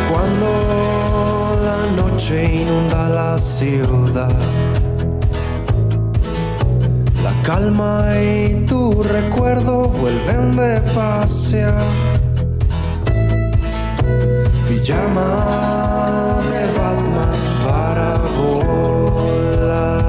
Cuando 0.09 1.59
la 1.65 2.01
noche 2.01 2.61
inunda 2.61 3.09
la 3.09 3.37
ciudad 3.37 4.31
la 7.21 7.41
calma 7.43 8.05
y 8.21 8.65
tu 8.65 9.03
recuerdo 9.03 9.89
vuelven 9.89 10.55
de 10.55 10.79
pasear 10.93 12.16
llama 14.87 16.41
de 16.51 16.63
Batman 16.77 17.39
para 17.65 18.09
volar. 18.37 20.03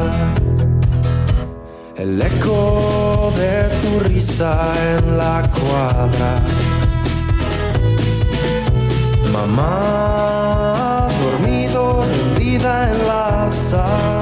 El 1.96 2.22
eco 2.22 3.32
de 3.36 3.68
tu 3.80 3.90
risa 4.08 4.52
en 4.92 5.18
la 5.18 5.42
cuadra. 5.58 6.32
Mamá 9.32 11.08
dormido, 11.22 12.02
rendida 12.02 12.72
en 12.90 12.98
la 13.08 13.48
sal. 13.48 14.17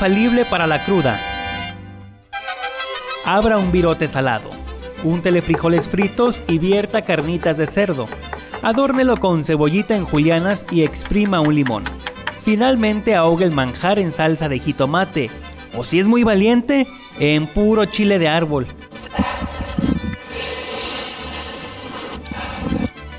Infalible 0.00 0.46
para 0.46 0.66
la 0.66 0.82
cruda. 0.82 1.20
Abra 3.26 3.58
un 3.58 3.70
virote 3.70 4.08
salado. 4.08 4.48
Úntele 5.04 5.42
frijoles 5.42 5.88
fritos 5.88 6.40
y 6.48 6.58
vierta 6.58 7.02
carnitas 7.02 7.58
de 7.58 7.66
cerdo. 7.66 8.06
Adórnelo 8.62 9.18
con 9.18 9.44
cebollita 9.44 9.94
en 9.94 10.06
julianas 10.06 10.64
y 10.70 10.84
exprima 10.84 11.40
un 11.40 11.54
limón. 11.54 11.84
Finalmente 12.42 13.14
ahogue 13.14 13.44
el 13.44 13.50
manjar 13.50 13.98
en 13.98 14.10
salsa 14.10 14.48
de 14.48 14.58
jitomate. 14.58 15.28
O 15.76 15.84
si 15.84 15.98
es 15.98 16.08
muy 16.08 16.24
valiente, 16.24 16.86
en 17.18 17.46
puro 17.46 17.84
chile 17.84 18.18
de 18.18 18.28
árbol. 18.28 18.66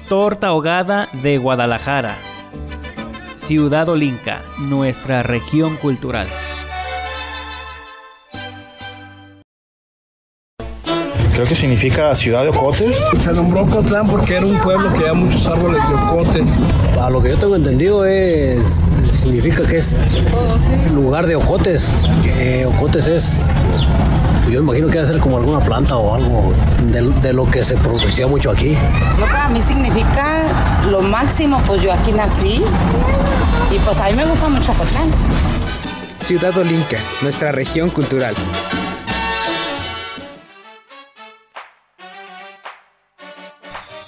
Torta 0.09 0.47
ahogada 0.47 1.09
de 1.21 1.37
Guadalajara. 1.37 2.17
Ciudad 3.35 3.87
Olinca, 3.87 4.41
nuestra 4.57 5.21
región 5.21 5.77
cultural. 5.77 6.25
Creo 11.41 11.49
que 11.49 11.55
significa 11.55 12.13
ciudad 12.13 12.43
de 12.43 12.49
ocotes. 12.49 13.03
Se 13.19 13.33
nombró 13.33 13.61
Ocotlán 13.61 14.07
porque 14.07 14.35
era 14.35 14.45
un 14.45 14.59
pueblo 14.59 14.93
que 14.93 14.99
había 14.99 15.15
muchos 15.15 15.43
árboles 15.47 15.81
de 15.89 15.95
ocote. 15.95 16.43
A 17.01 17.09
lo 17.09 17.19
que 17.19 17.29
yo 17.29 17.39
tengo 17.39 17.55
entendido 17.55 18.05
es 18.05 18.83
significa 19.11 19.63
que 19.63 19.77
es 19.77 19.95
lugar 20.93 21.25
de 21.25 21.35
ocotes. 21.35 21.89
Que 22.21 22.67
ocotes 22.67 23.07
es 23.07 23.41
yo 24.51 24.59
imagino 24.59 24.87
que 24.89 24.99
va 24.99 25.03
a 25.03 25.07
ser 25.07 25.17
como 25.17 25.37
alguna 25.37 25.61
planta 25.61 25.97
o 25.97 26.13
algo 26.13 26.53
de, 26.91 27.01
de, 27.01 27.33
lo 27.33 27.49
que 27.49 27.63
se 27.63 27.75
producía 27.75 28.27
mucho 28.27 28.51
aquí. 28.51 28.77
Yo 29.17 29.25
para 29.25 29.49
mí 29.49 29.63
significa 29.67 30.43
lo 30.91 31.01
máximo, 31.01 31.59
pues 31.65 31.81
yo 31.81 31.91
aquí 31.91 32.11
nací 32.11 32.61
y 33.71 33.79
pues 33.79 33.97
a 33.99 34.09
mí 34.09 34.13
me 34.13 34.25
gusta 34.25 34.47
mucho 34.47 34.73
Ocotlán. 34.73 35.09
Ciudad 36.19 36.55
Olinca, 36.55 36.97
nuestra 37.23 37.51
región 37.51 37.89
cultural. 37.89 38.35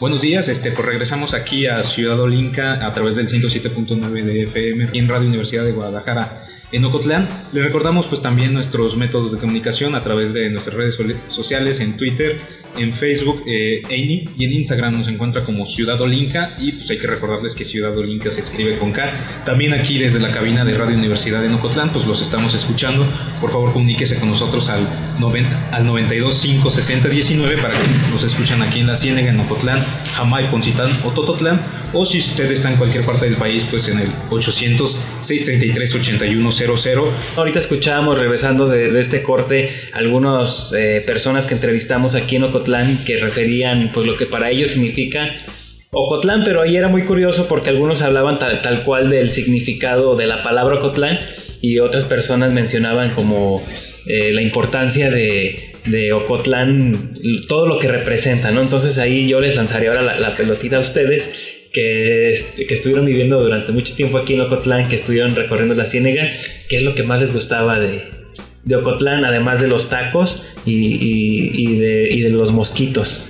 Buenos 0.04 0.22
días, 0.22 0.50
este, 0.50 0.74
pues 0.74 0.86
regresamos 0.86 1.34
aquí 1.34 1.66
a 1.66 1.82
Ciudad 1.82 2.20
Olinca 2.20 2.86
a 2.86 2.92
través 2.92 3.16
del 3.16 3.30
107.9 3.30 4.24
de 4.26 4.44
FM 4.44 4.90
en 4.92 5.08
Radio 5.08 5.30
Universidad 5.30 5.64
de 5.64 5.72
Guadalajara 5.72 6.44
en 6.74 6.84
Ocotlán. 6.84 7.30
Le 7.54 7.64
recordamos 7.64 8.10
pues 8.10 8.22
también 8.22 8.54
nuestros 8.54 8.98
métodos 8.98 9.32
de 9.32 9.38
comunicación 9.38 9.96
a 9.96 10.04
través 10.04 10.34
de 10.34 10.50
nuestras 10.50 10.76
redes 10.76 10.98
sociales 11.30 11.80
en 11.80 11.96
Twitter, 11.96 12.42
en 12.78 12.94
Facebook 12.94 13.44
eh, 13.48 13.82
y 13.90 14.44
en 14.44 14.52
Instagram 14.52 14.98
nos 14.98 15.08
encuentra 15.08 15.44
como 15.44 15.66
Ciudad 15.66 16.00
Olinca 16.02 16.56
y 16.60 16.74
pues 16.74 16.90
hay 16.90 16.98
que 16.98 17.08
recordarles 17.08 17.56
que 17.56 17.66
Ciudad 17.66 17.98
Olinca 17.98 18.32
se 18.32 18.42
escribe 18.42 18.78
con 18.78 18.92
K. 18.92 19.44
También 19.46 19.74
aquí 19.74 20.00
desde 20.00 20.20
la 20.20 20.32
cabina 20.32 20.66
de 20.66 20.74
Radio 20.74 20.98
Universidad 20.98 21.42
de 21.42 21.54
Ocotlán 21.54 21.92
pues 21.92 22.06
los 22.06 22.22
estamos 22.22 22.54
escuchando. 22.56 23.06
Por 23.40 23.52
favor 23.52 23.74
comuníquese 23.74 24.20
con 24.20 24.30
nosotros 24.30 24.70
al, 24.70 24.88
90, 25.20 25.70
al 25.72 25.86
92 25.86 26.36
5 26.36 26.70
60 26.70 27.10
19 27.10 27.58
para 27.58 27.80
que 27.80 27.88
nos 28.12 28.24
escuchan 28.24 28.62
aquí 28.62 28.80
en 28.80 28.88
la 28.88 28.96
Ciénega, 28.96 29.32
en 29.32 29.40
Ocotlán, 29.40 29.84
Jamay, 30.14 30.50
Poncitán 30.50 30.90
o 31.04 31.12
Tototlán 31.12 31.62
o 31.94 32.06
si 32.06 32.18
usted 32.18 32.52
está 32.52 32.72
en 32.72 32.78
cualquier 32.78 33.06
parte 33.06 33.26
del 33.26 33.38
país 33.38 33.66
pues 33.70 33.88
en 33.88 34.00
el 34.00 34.10
800 34.30 34.92
633 35.22 35.96
8100. 35.96 37.00
Ahorita 37.36 37.60
escuchábamos 37.60 38.18
regresando 38.18 38.68
de, 38.68 39.00
este 39.00 39.22
corte 39.22 39.70
algunas 39.94 40.74
eh, 40.76 41.04
personas 41.06 41.46
que 41.46 41.54
entrevistamos 41.54 42.16
aquí 42.16 42.36
en 42.36 42.44
Ocotlán 42.46 42.63
que 43.06 43.18
referían 43.18 43.92
pues 43.94 44.06
lo 44.06 44.18
que 44.18 44.26
para 44.26 44.50
ellos 44.50 44.72
significa 44.72 45.30
Ocotlán, 45.94 46.44
pero 46.44 46.62
ahí 46.62 46.76
era 46.76 46.90
muy 46.90 47.04
curioso 47.04 47.48
porque 47.48 47.70
algunos 47.70 48.02
hablaban 48.02 48.40
tal, 48.40 48.84
cual 48.84 49.10
del 49.10 49.30
significado 49.30 50.16
de 50.16 50.26
la 50.26 50.42
palabra 50.42 50.76
Ocotlán 50.76 51.20
y 51.62 51.80
otras 51.80 52.06
personas 52.06 52.52
mencionaban 52.52 53.12
como 53.12 53.64
eh, 54.08 54.32
la 54.34 54.42
importancia 54.42 55.12
de, 55.12 55.74
de, 55.86 56.12
Ocotlán, 56.12 57.14
todo 57.48 57.68
lo 57.68 57.78
que 57.78 57.88
representa, 57.88 58.52
¿no? 58.52 58.62
Entonces 58.62 58.98
ahí 58.98 59.28
yo 59.28 59.40
les 59.40 59.56
lanzaría 59.56 59.90
ahora 59.90 60.18
la, 60.20 60.36
pelotita 60.36 60.78
a 60.78 60.80
ustedes 60.80 61.30
que, 61.72 62.34
que, 62.68 62.74
estuvieron 62.74 63.06
viviendo 63.06 63.42
durante 63.42 63.72
mucho 63.72 63.96
tiempo 63.96 64.18
aquí 64.18 64.34
en 64.34 64.42
Ocotlán, 64.42 64.90
que 64.90 64.96
estuvieron 64.96 65.36
recorriendo 65.36 65.76
la 65.76 65.86
ciénega, 65.86 66.32
¿qué 66.70 66.78
es 66.78 66.84
lo 66.84 66.96
que 66.96 67.04
más 67.04 67.20
les 67.20 67.32
gustaba 67.32 67.80
de, 67.80 68.23
de 68.66 68.76
Ocotlán, 68.76 69.26
además 69.26 69.62
de 69.62 69.68
los 69.68 69.90
tacos 69.90 70.44
y, 70.66 71.78
de, 71.78 72.30
los 72.30 72.52
mosquitos. 72.52 73.30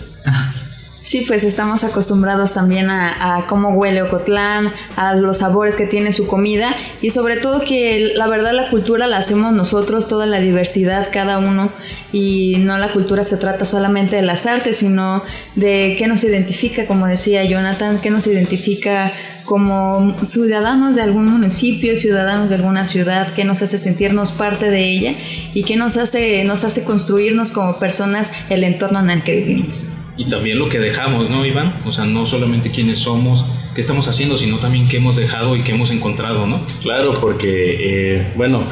Sí, 1.03 1.25
pues 1.27 1.43
estamos 1.43 1.83
acostumbrados 1.83 2.53
también 2.53 2.89
a, 2.89 3.45
cómo 3.49 3.71
huele 3.71 4.03
Ocotlán, 4.03 4.71
a 4.95 5.13
los 5.13 5.39
sabores 5.39 5.75
que 5.75 5.85
tiene 5.85 6.13
su 6.13 6.27
comida 6.27 6.73
y 7.01 7.09
sobre 7.09 7.35
todo 7.35 7.59
que 7.59 8.13
la 8.15 8.25
verdad 8.27 8.53
la 8.53 8.69
cultura 8.69 9.05
la 9.07 9.17
hacemos 9.17 9.51
nosotros, 9.51 10.07
toda 10.07 10.25
la 10.27 10.39
diversidad, 10.39 11.09
cada 11.11 11.39
uno, 11.39 11.71
y 12.13 12.55
no 12.59 12.77
la 12.77 12.93
cultura 12.93 13.23
se 13.23 13.35
trata 13.35 13.65
solamente 13.65 14.15
de 14.15 14.21
las 14.21 14.45
artes, 14.45 14.77
sino 14.77 15.23
de 15.55 15.95
qué 15.99 16.07
nos 16.07 16.23
identifica, 16.23 16.87
como 16.87 17.05
decía 17.05 17.43
Jonathan, 17.43 17.99
qué 17.99 18.09
nos 18.09 18.25
identifica 18.25 19.11
como 19.43 20.15
ciudadanos 20.23 20.95
de 20.95 21.01
algún 21.01 21.25
municipio, 21.25 21.97
ciudadanos 21.97 22.47
de 22.47 22.55
alguna 22.55 22.85
ciudad, 22.85 23.33
que 23.33 23.43
nos 23.43 23.61
hace 23.61 23.77
sentirnos 23.77 24.31
parte 24.31 24.69
de 24.69 24.89
ella 24.89 25.15
y 25.53 25.63
que 25.63 25.75
nos 25.75 25.97
hace, 25.97 26.45
nos 26.45 26.63
hace 26.63 26.85
construirnos 26.85 27.51
como 27.51 27.77
personas 27.77 28.31
el 28.49 28.63
entorno 28.63 29.01
en 29.01 29.09
el 29.09 29.23
que 29.23 29.35
vivimos. 29.35 29.87
Y 30.15 30.25
también 30.25 30.59
lo 30.59 30.69
que 30.69 30.79
dejamos, 30.79 31.29
¿no, 31.29 31.45
Iván? 31.45 31.81
O 31.85 31.91
sea, 31.91 32.05
no 32.05 32.25
solamente 32.25 32.69
quiénes 32.69 32.99
somos, 32.99 33.45
qué 33.73 33.81
estamos 33.81 34.07
haciendo, 34.07 34.37
sino 34.37 34.59
también 34.59 34.87
qué 34.87 34.97
hemos 34.97 35.15
dejado 35.15 35.55
y 35.55 35.63
qué 35.63 35.71
hemos 35.71 35.89
encontrado, 35.89 36.45
¿no? 36.45 36.65
Claro, 36.81 37.19
porque, 37.19 38.17
eh, 38.19 38.33
bueno, 38.35 38.67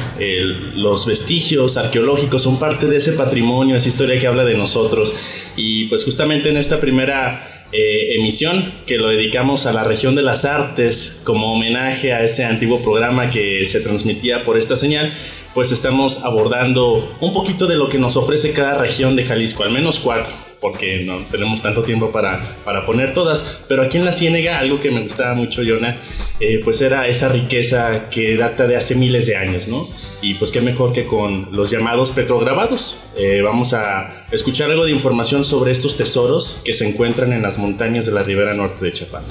los 0.74 1.04
vestigios 1.06 1.76
arqueológicos 1.76 2.42
son 2.42 2.60
parte 2.60 2.86
de 2.86 2.98
ese 2.98 3.12
patrimonio, 3.12 3.74
esa 3.74 3.88
historia 3.88 4.20
que 4.20 4.26
habla 4.28 4.44
de 4.44 4.56
nosotros. 4.56 5.14
Y 5.56 5.86
pues 5.86 6.04
justamente 6.04 6.48
en 6.48 6.56
esta 6.56 6.78
primera 6.78 7.66
eh, 7.72 8.14
emisión 8.16 8.70
que 8.86 8.98
lo 8.98 9.08
dedicamos 9.08 9.66
a 9.66 9.72
la 9.72 9.82
región 9.82 10.14
de 10.14 10.22
las 10.22 10.44
artes 10.44 11.20
como 11.24 11.52
homenaje 11.52 12.12
a 12.12 12.22
ese 12.22 12.44
antiguo 12.44 12.82
programa 12.82 13.30
que 13.30 13.66
se 13.66 13.80
transmitía 13.80 14.44
por 14.44 14.58
esta 14.58 14.76
señal, 14.76 15.12
pues 15.54 15.72
estamos 15.72 16.22
abordando 16.22 17.16
un 17.20 17.32
poquito 17.32 17.66
de 17.66 17.76
lo 17.76 17.88
que 17.88 17.98
nos 17.98 18.16
ofrece 18.16 18.52
cada 18.52 18.78
región 18.78 19.16
de 19.16 19.24
Jalisco, 19.24 19.64
al 19.64 19.72
menos 19.72 19.98
cuatro 19.98 20.32
porque 20.62 21.02
no 21.04 21.26
tenemos 21.26 21.60
tanto 21.60 21.82
tiempo 21.82 22.10
para, 22.10 22.56
para 22.64 22.86
poner 22.86 23.12
todas. 23.12 23.62
Pero 23.68 23.82
aquí 23.82 23.98
en 23.98 24.04
la 24.04 24.12
Ciénega, 24.12 24.60
algo 24.60 24.80
que 24.80 24.92
me 24.92 25.02
gustaba 25.02 25.34
mucho, 25.34 25.62
Yona, 25.62 25.96
eh, 26.38 26.60
pues 26.62 26.80
era 26.80 27.08
esa 27.08 27.28
riqueza 27.28 28.08
que 28.08 28.36
data 28.36 28.68
de 28.68 28.76
hace 28.76 28.94
miles 28.94 29.26
de 29.26 29.36
años, 29.36 29.66
¿no? 29.66 29.88
Y 30.22 30.34
pues 30.34 30.52
qué 30.52 30.60
mejor 30.60 30.92
que 30.92 31.04
con 31.04 31.48
los 31.50 31.70
llamados 31.70 32.12
petrograbados. 32.12 32.96
Eh, 33.16 33.42
vamos 33.42 33.74
a 33.74 34.26
escuchar 34.30 34.70
algo 34.70 34.84
de 34.84 34.92
información 34.92 35.42
sobre 35.42 35.72
estos 35.72 35.96
tesoros 35.96 36.62
que 36.64 36.72
se 36.72 36.88
encuentran 36.88 37.32
en 37.32 37.42
las 37.42 37.58
montañas 37.58 38.06
de 38.06 38.12
la 38.12 38.22
ribera 38.22 38.54
norte 38.54 38.84
de 38.84 38.92
Chapala. 38.92 39.26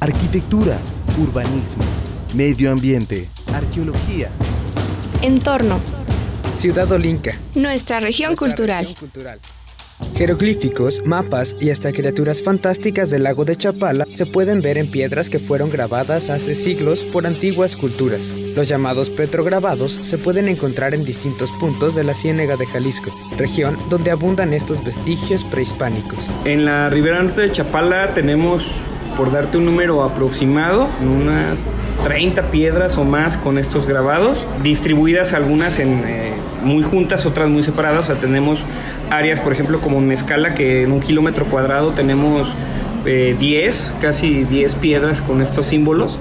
Arquitectura, 0.00 0.78
urbanismo, 1.18 1.84
medio 2.34 2.70
ambiente, 2.70 3.28
arqueología. 3.54 4.28
Entorno. 5.22 5.80
Ciudad 6.56 6.90
Olinca. 6.92 7.38
Nuestra 7.54 8.00
región 8.00 8.36
cultural. 8.36 8.86
Jeroglíficos, 10.14 11.06
mapas 11.06 11.54
y 11.60 11.70
hasta 11.70 11.92
criaturas 11.92 12.42
fantásticas 12.42 13.08
del 13.10 13.22
lago 13.22 13.44
de 13.44 13.56
Chapala 13.56 14.04
se 14.12 14.26
pueden 14.26 14.60
ver 14.60 14.78
en 14.78 14.90
piedras 14.90 15.30
que 15.30 15.38
fueron 15.38 15.70
grabadas 15.70 16.28
hace 16.28 16.54
siglos 16.54 17.04
por 17.04 17.26
antiguas 17.26 17.76
culturas. 17.76 18.34
Los 18.56 18.68
llamados 18.68 19.10
petrograbados 19.10 19.92
se 19.92 20.18
pueden 20.18 20.48
encontrar 20.48 20.94
en 20.94 21.04
distintos 21.04 21.52
puntos 21.52 21.94
de 21.94 22.04
la 22.04 22.14
Ciénega 22.14 22.56
de 22.56 22.66
Jalisco, 22.66 23.16
región 23.36 23.76
donde 23.90 24.10
abundan 24.10 24.52
estos 24.52 24.84
vestigios 24.84 25.44
prehispánicos. 25.44 26.28
En 26.44 26.64
la 26.64 26.90
ribera 26.90 27.22
norte 27.22 27.42
de 27.42 27.52
Chapala 27.52 28.14
tenemos, 28.14 28.86
por 29.16 29.30
darte 29.30 29.58
un 29.58 29.66
número 29.66 30.02
aproximado, 30.02 30.88
unas 31.00 31.66
30 32.04 32.50
piedras 32.50 32.96
o 32.98 33.04
más 33.04 33.36
con 33.36 33.58
estos 33.58 33.86
grabados, 33.86 34.46
distribuidas 34.62 35.34
algunas 35.34 35.78
en... 35.78 36.02
Eh, 36.06 36.32
muy 36.62 36.82
juntas, 36.82 37.26
otras 37.26 37.48
muy 37.48 37.62
separadas. 37.62 38.10
O 38.10 38.12
sea, 38.12 38.20
tenemos 38.20 38.64
áreas, 39.10 39.40
por 39.40 39.52
ejemplo, 39.52 39.80
como 39.80 39.98
en 39.98 40.10
escala, 40.12 40.54
que 40.54 40.82
en 40.82 40.92
un 40.92 41.00
kilómetro 41.00 41.46
cuadrado 41.46 41.90
tenemos 41.90 42.54
10, 43.04 43.06
eh, 43.06 43.92
casi 44.00 44.44
10 44.44 44.74
piedras 44.76 45.22
con 45.22 45.40
estos 45.40 45.66
símbolos 45.66 46.18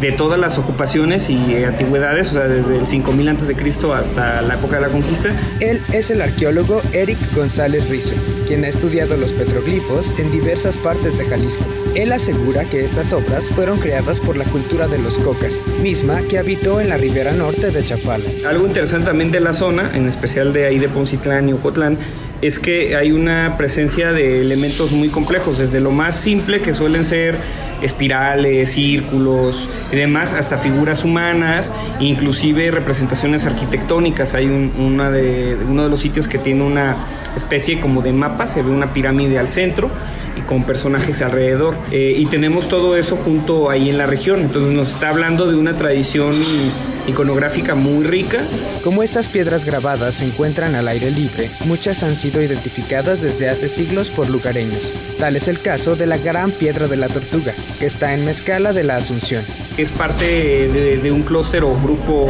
de 0.00 0.12
todas 0.12 0.38
las 0.38 0.58
ocupaciones 0.58 1.28
y 1.28 1.64
antigüedades, 1.64 2.30
o 2.30 2.34
sea, 2.34 2.44
desde 2.44 2.78
el 2.78 2.86
5000 2.86 3.28
a.C. 3.28 3.56
hasta 3.94 4.42
la 4.42 4.54
época 4.54 4.76
de 4.76 4.82
la 4.82 4.88
conquista. 4.88 5.30
Él 5.60 5.80
es 5.92 6.10
el 6.10 6.22
arqueólogo 6.22 6.80
Eric 6.92 7.18
González 7.34 7.88
Rizo, 7.88 8.14
quien 8.46 8.64
ha 8.64 8.68
estudiado 8.68 9.16
los 9.16 9.32
petroglifos 9.32 10.18
en 10.18 10.30
diversas 10.30 10.78
partes 10.78 11.18
de 11.18 11.24
Jalisco. 11.24 11.64
Él 11.94 12.12
asegura 12.12 12.64
que 12.64 12.84
estas 12.84 13.12
obras 13.12 13.46
fueron 13.48 13.78
creadas 13.78 14.20
por 14.20 14.36
la 14.36 14.44
cultura 14.44 14.86
de 14.86 14.98
los 14.98 15.18
cocas, 15.18 15.60
misma 15.82 16.20
que 16.22 16.38
habitó 16.38 16.80
en 16.80 16.90
la 16.90 16.96
ribera 16.96 17.32
norte 17.32 17.70
de 17.70 17.84
Chapala. 17.84 18.24
Algo 18.48 18.66
interesante 18.66 19.06
también 19.06 19.30
de 19.30 19.40
la 19.40 19.52
zona, 19.52 19.90
en 19.94 20.08
especial 20.08 20.52
de 20.52 20.66
ahí 20.66 20.78
de 20.78 20.88
Poncitlán 20.88 21.48
y 21.48 21.52
Ocotlán, 21.52 21.98
es 22.40 22.58
que 22.58 22.94
hay 22.94 23.10
una 23.10 23.56
presencia 23.58 24.12
de 24.12 24.42
elementos 24.42 24.92
muy 24.92 25.08
complejos, 25.08 25.58
desde 25.58 25.80
lo 25.80 25.90
más 25.90 26.14
simple 26.20 26.60
que 26.60 26.72
suelen 26.72 27.04
ser 27.04 27.36
espirales, 27.82 28.70
círculos, 28.72 29.68
y 29.92 29.96
demás, 29.96 30.34
hasta 30.34 30.58
figuras 30.58 31.04
humanas, 31.04 31.72
inclusive 32.00 32.70
representaciones 32.70 33.46
arquitectónicas. 33.46 34.34
Hay 34.34 34.46
una 34.46 35.10
de, 35.10 35.56
uno 35.68 35.84
de 35.84 35.88
los 35.88 36.00
sitios 36.00 36.28
que 36.28 36.38
tiene 36.38 36.62
una 36.62 36.96
especie 37.36 37.80
como 37.80 38.02
de 38.02 38.12
mapa, 38.12 38.46
se 38.46 38.62
ve 38.62 38.70
una 38.70 38.92
pirámide 38.92 39.38
al 39.38 39.48
centro 39.48 39.90
y 40.36 40.40
con 40.42 40.64
personajes 40.64 41.22
alrededor. 41.22 41.74
Eh, 41.90 42.14
y 42.16 42.26
tenemos 42.26 42.68
todo 42.68 42.96
eso 42.96 43.16
junto 43.16 43.70
ahí 43.70 43.90
en 43.90 43.98
la 43.98 44.06
región. 44.06 44.40
Entonces 44.40 44.72
nos 44.72 44.90
está 44.90 45.10
hablando 45.10 45.46
de 45.46 45.56
una 45.56 45.74
tradición 45.74 46.34
iconográfica 47.08 47.74
muy 47.74 48.04
rica. 48.04 48.38
Como 48.84 49.02
estas 49.02 49.26
piedras 49.26 49.64
grabadas 49.64 50.16
se 50.16 50.26
encuentran 50.26 50.74
al 50.74 50.88
aire 50.88 51.10
libre, 51.10 51.50
muchas 51.64 52.02
han 52.02 52.16
sido 52.16 52.42
identificadas 52.42 53.20
desde 53.20 53.48
hace 53.48 53.68
siglos 53.68 54.10
por 54.10 54.28
lugareños. 54.28 54.80
Tal 55.18 55.34
es 55.34 55.48
el 55.48 55.60
caso 55.60 55.96
de 55.96 56.06
la 56.06 56.18
Gran 56.18 56.50
Piedra 56.50 56.86
de 56.86 56.96
la 56.96 57.08
Tortuga, 57.08 57.52
que 57.80 57.86
está 57.86 58.14
en 58.14 58.24
Mezcala 58.24 58.72
de 58.72 58.84
la 58.84 58.96
Asunción. 58.96 59.42
Es 59.76 59.92
parte 59.92 60.24
de, 60.24 61.12
un 61.12 61.22
clúster 61.22 61.64
o 61.64 61.74
grupo 61.80 62.28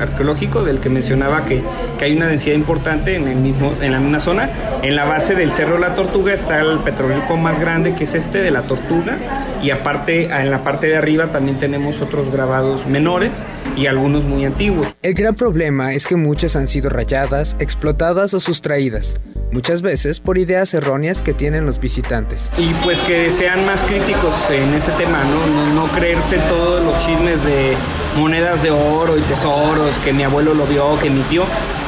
arqueológico 0.00 0.64
del 0.64 0.80
que 0.80 0.88
mencionaba 0.88 1.44
que, 1.44 1.62
que, 1.98 2.04
hay 2.04 2.16
una 2.16 2.26
densidad 2.26 2.56
importante 2.56 3.14
en, 3.14 3.28
el 3.28 3.36
mismo, 3.36 3.72
en 3.80 3.92
la 3.92 4.00
misma 4.00 4.18
zona. 4.18 4.50
En 4.82 4.96
la 4.96 5.04
base 5.04 5.34
del 5.34 5.52
Cerro 5.52 5.74
de 5.74 5.80
la 5.80 5.94
Tortuga 5.94 6.32
está 6.32 6.60
el 6.60 6.78
petroglifo 6.80 7.36
más 7.36 7.58
grande 7.58 7.94
que 7.94 8.04
es 8.04 8.14
este 8.14 8.40
de 8.40 8.50
la 8.50 8.62
Tortuga 8.62 9.18
y 9.62 9.70
aparte 9.70 10.24
en 10.24 10.50
la 10.50 10.64
parte 10.64 10.86
de 10.86 10.96
arriba 10.96 11.26
también 11.26 11.58
tenemos 11.58 12.00
otros 12.00 12.30
grabados 12.32 12.86
menores 12.86 13.44
y 13.76 13.86
algunos 13.86 14.07
muy 14.08 14.44
antiguos. 14.44 14.88
El 15.02 15.14
gran 15.14 15.34
problema 15.34 15.92
es 15.92 16.06
que 16.06 16.16
muchas 16.16 16.56
han 16.56 16.66
sido 16.66 16.88
rayadas, 16.88 17.56
explotadas 17.58 18.34
o 18.34 18.40
sustraídas, 18.40 19.20
muchas 19.52 19.82
veces 19.82 20.20
por 20.20 20.38
ideas 20.38 20.72
erróneas 20.74 21.22
que 21.22 21.34
tienen 21.34 21.66
los 21.66 21.78
visitantes. 21.78 22.50
Y 22.58 22.72
pues 22.84 23.00
que 23.00 23.30
sean 23.30 23.64
más 23.66 23.82
críticos 23.82 24.34
en 24.50 24.74
ese 24.74 24.92
tema, 24.92 25.22
¿no? 25.24 25.74
No, 25.74 25.86
creerse 25.92 26.38
todos 26.48 26.84
los 26.84 26.98
chismes 27.04 27.44
de 27.44 27.74
monedas 28.18 28.62
de 28.62 28.70
oro 28.70 29.16
y 29.16 29.20
tesoros, 29.22 29.98
que 29.98 30.12
mi 30.12 30.22
abuelo 30.22 30.54
lo 30.54 30.66
vio, 30.66 30.98
que 31.00 31.10
mi 31.10 31.20
tío, 31.22 31.44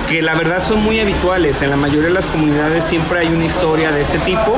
que 0.08 0.22
la 0.22 0.34
verdad 0.34 0.60
son 0.60 0.82
muy 0.82 1.00
habituales. 1.00 1.62
En 1.62 1.70
la 1.70 1.76
mayoría 1.76 2.08
de 2.08 2.14
las 2.14 2.26
comunidades 2.26 2.84
siempre 2.84 3.20
hay 3.20 3.28
una 3.28 3.44
historia 3.44 3.90
de 3.90 4.02
este 4.02 4.18
tipo 4.18 4.56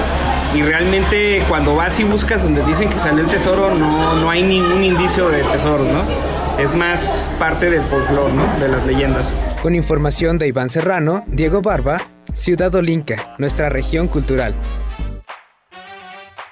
y 0.55 0.63
realmente 0.63 1.43
cuando 1.49 1.75
vas 1.75 1.99
y 1.99 2.05
buscas 2.05 2.43
donde 2.43 2.63
dicen 2.65 2.91
que 2.91 2.99
salió 2.99 3.25
el 3.25 3.31
tesoro 3.31 3.75
no, 3.75 4.17
no 4.17 4.29
hay 4.29 4.43
ningún 4.43 4.85
indicio 4.85 5.29
de 5.29 5.43
tesoro, 5.45 5.85
¿no? 5.85 6.05
Es 6.63 6.77
más 6.77 7.29
parte 7.41 7.69
del 7.69 7.83
folclore, 7.83 8.33
¿no? 8.35 8.47
De 8.61 8.69
las 8.69 8.87
leyendas. 8.87 9.35
Con 9.63 9.75
información 9.75 10.39
de 10.39 10.47
Iván 10.47 10.71
Serrano, 10.71 11.25
Diego 11.27 11.61
Barba, 11.61 12.01
Ciudad 12.35 12.73
Olinca, 12.77 13.35
nuestra 13.39 13.69
región 13.69 14.07
cultural. 14.07 14.55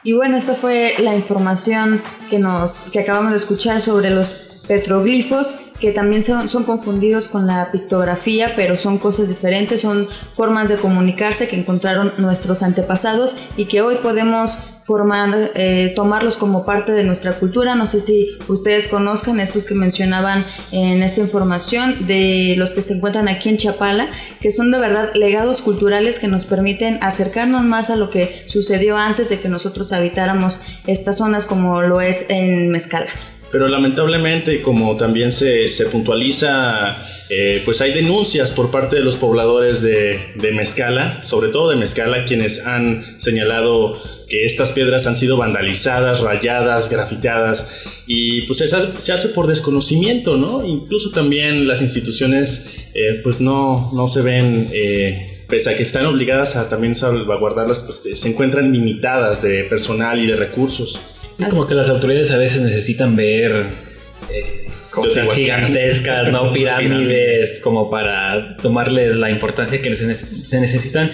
Y 0.03 0.15
bueno, 0.15 0.37
esta 0.37 0.55
fue 0.55 0.95
la 0.99 1.15
información 1.15 2.03
que 2.29 2.41
nos 2.41 2.91
que 2.91 2.99
acabamos 2.99 3.31
de 3.31 3.37
escuchar 3.37 3.81
sobre 3.81 4.11
los 4.11 4.50
petroglifos 4.67 5.57
que 5.81 5.93
también 5.93 6.23
son, 6.23 6.47
confundidos 6.65 7.27
con 7.27 7.47
la 7.47 7.73
pictografía, 7.73 8.55
pero 8.55 8.77
son 8.77 8.99
cosas 8.99 9.29
diferentes, 9.29 9.81
son 9.81 10.09
formas 10.35 10.69
de 10.69 10.77
comunicarse 10.77 11.49
que 11.49 11.57
encontraron 11.57 12.13
nuestros 12.19 12.63
antepasados 12.63 13.35
y 13.57 13.65
que 13.65 13.81
hoy 13.81 13.97
podemos 13.97 14.59
formar, 14.85 15.53
eh, 15.55 15.93
tomarlos 15.97 16.37
como 16.37 16.67
parte 16.67 16.93
de 16.93 17.05
nuestra 17.05 17.33
cultura. 17.35 17.75
No 17.77 17.87
sé 17.87 18.01
si 18.01 18.29
ustedes 18.49 18.89
conozcan 18.89 19.41
estos 19.41 19.65
que 19.65 19.75
mencionaban 19.75 20.45
en 20.71 21.03
esta 21.03 21.21
información 21.21 22.07
de 22.07 22.55
los 22.59 22.75
que 22.75 22.83
se 22.83 22.95
encuentran 22.95 23.29
aquí 23.29 23.49
en 23.49 23.57
Chapala, 23.57 24.11
que 24.41 24.51
son 24.51 24.71
de 24.71 24.79
verdad 24.79 25.13
legados 25.15 25.63
culturales 25.63 26.19
que 26.19 26.29
nos 26.29 26.45
permiten 26.45 26.99
acercarnos 27.03 27.63
más 27.63 27.89
a 27.89 27.97
lo 27.97 28.11
que 28.11 28.43
sucedió 28.47 28.99
antes 28.99 29.31
de 29.31 29.41
que 29.41 29.49
nosotros 29.49 29.93
habitáramos 29.93 30.61
estas 30.87 31.19
zonas 31.19 31.47
como 31.47 31.81
lo 31.81 32.01
es 32.03 32.27
en 32.29 32.69
Mezcala. 32.69 33.11
Pero 33.51 33.67
lamentablemente, 33.67 34.63
como 34.63 34.97
también 34.97 35.33
se, 35.33 35.73
se 35.73 35.87
puntualiza, 35.87 37.05
eh, 37.29 37.63
pues 37.65 37.81
hay 37.81 37.93
denuncias 37.93 38.53
por 38.53 38.71
parte 38.71 38.97
de 38.97 39.03
los 39.03 39.17
pobladores 39.17 39.83
de, 39.83 40.21
de, 40.37 40.53
Mezcala, 40.53 41.21
sobre 41.23 41.49
todo 41.49 41.71
de 41.71 41.77
Mezcala, 41.77 42.25
quienes 42.25 42.65
han 42.65 43.19
señalado 43.19 44.01
que 44.29 44.45
estas 44.45 44.71
piedras 44.71 45.09
han 45.09 45.17
sido 45.17 45.37
vandalizadas, 45.37 46.21
rayadas, 46.21 46.89
grafiteadas, 46.89 48.03
y 48.07 48.43
pues 48.43 48.59
se 48.59 49.13
hace 49.13 49.29
por 49.31 49.49
desconocimiento, 49.49 50.37
¿no? 50.37 50.65
Incluso 50.65 51.11
también 51.11 51.67
las 51.67 51.83
instituciones, 51.83 52.89
eh, 52.95 53.21
pues 53.23 53.41
no, 53.41 53.91
no 53.93 54.07
se 54.07 54.23
ven... 54.23 54.71
Eh, 54.73 55.37
pese 55.51 55.71
a 55.71 55.75
que 55.75 55.83
están 55.83 56.07
obligadas 56.07 56.55
a 56.55 56.69
también 56.69 56.95
salvaguardarlas, 56.95 57.83
pues 57.83 58.21
se 58.21 58.29
encuentran 58.29 58.73
limitadas 58.73 59.43
de 59.43 59.65
personal 59.65 60.21
y 60.21 60.29
de 60.29 60.37
recursos 60.37 61.01
como 61.49 61.67
que 61.67 61.75
las 61.75 61.89
autoridades 61.89 62.31
a 62.31 62.39
veces 62.39 62.61
necesitan 62.61 63.17
ver 63.17 63.69
eh, 64.33 64.67
cosas 64.91 65.33
gigantescas, 65.33 66.31
¿no? 66.33 66.53
Pirámides, 66.55 67.61
como 67.61 67.91
para 67.91 68.57
tomarles 68.57 69.17
la 69.17 69.31
importancia 69.31 69.81
que 69.81 69.95
se 69.97 70.61
necesitan. 70.61 71.13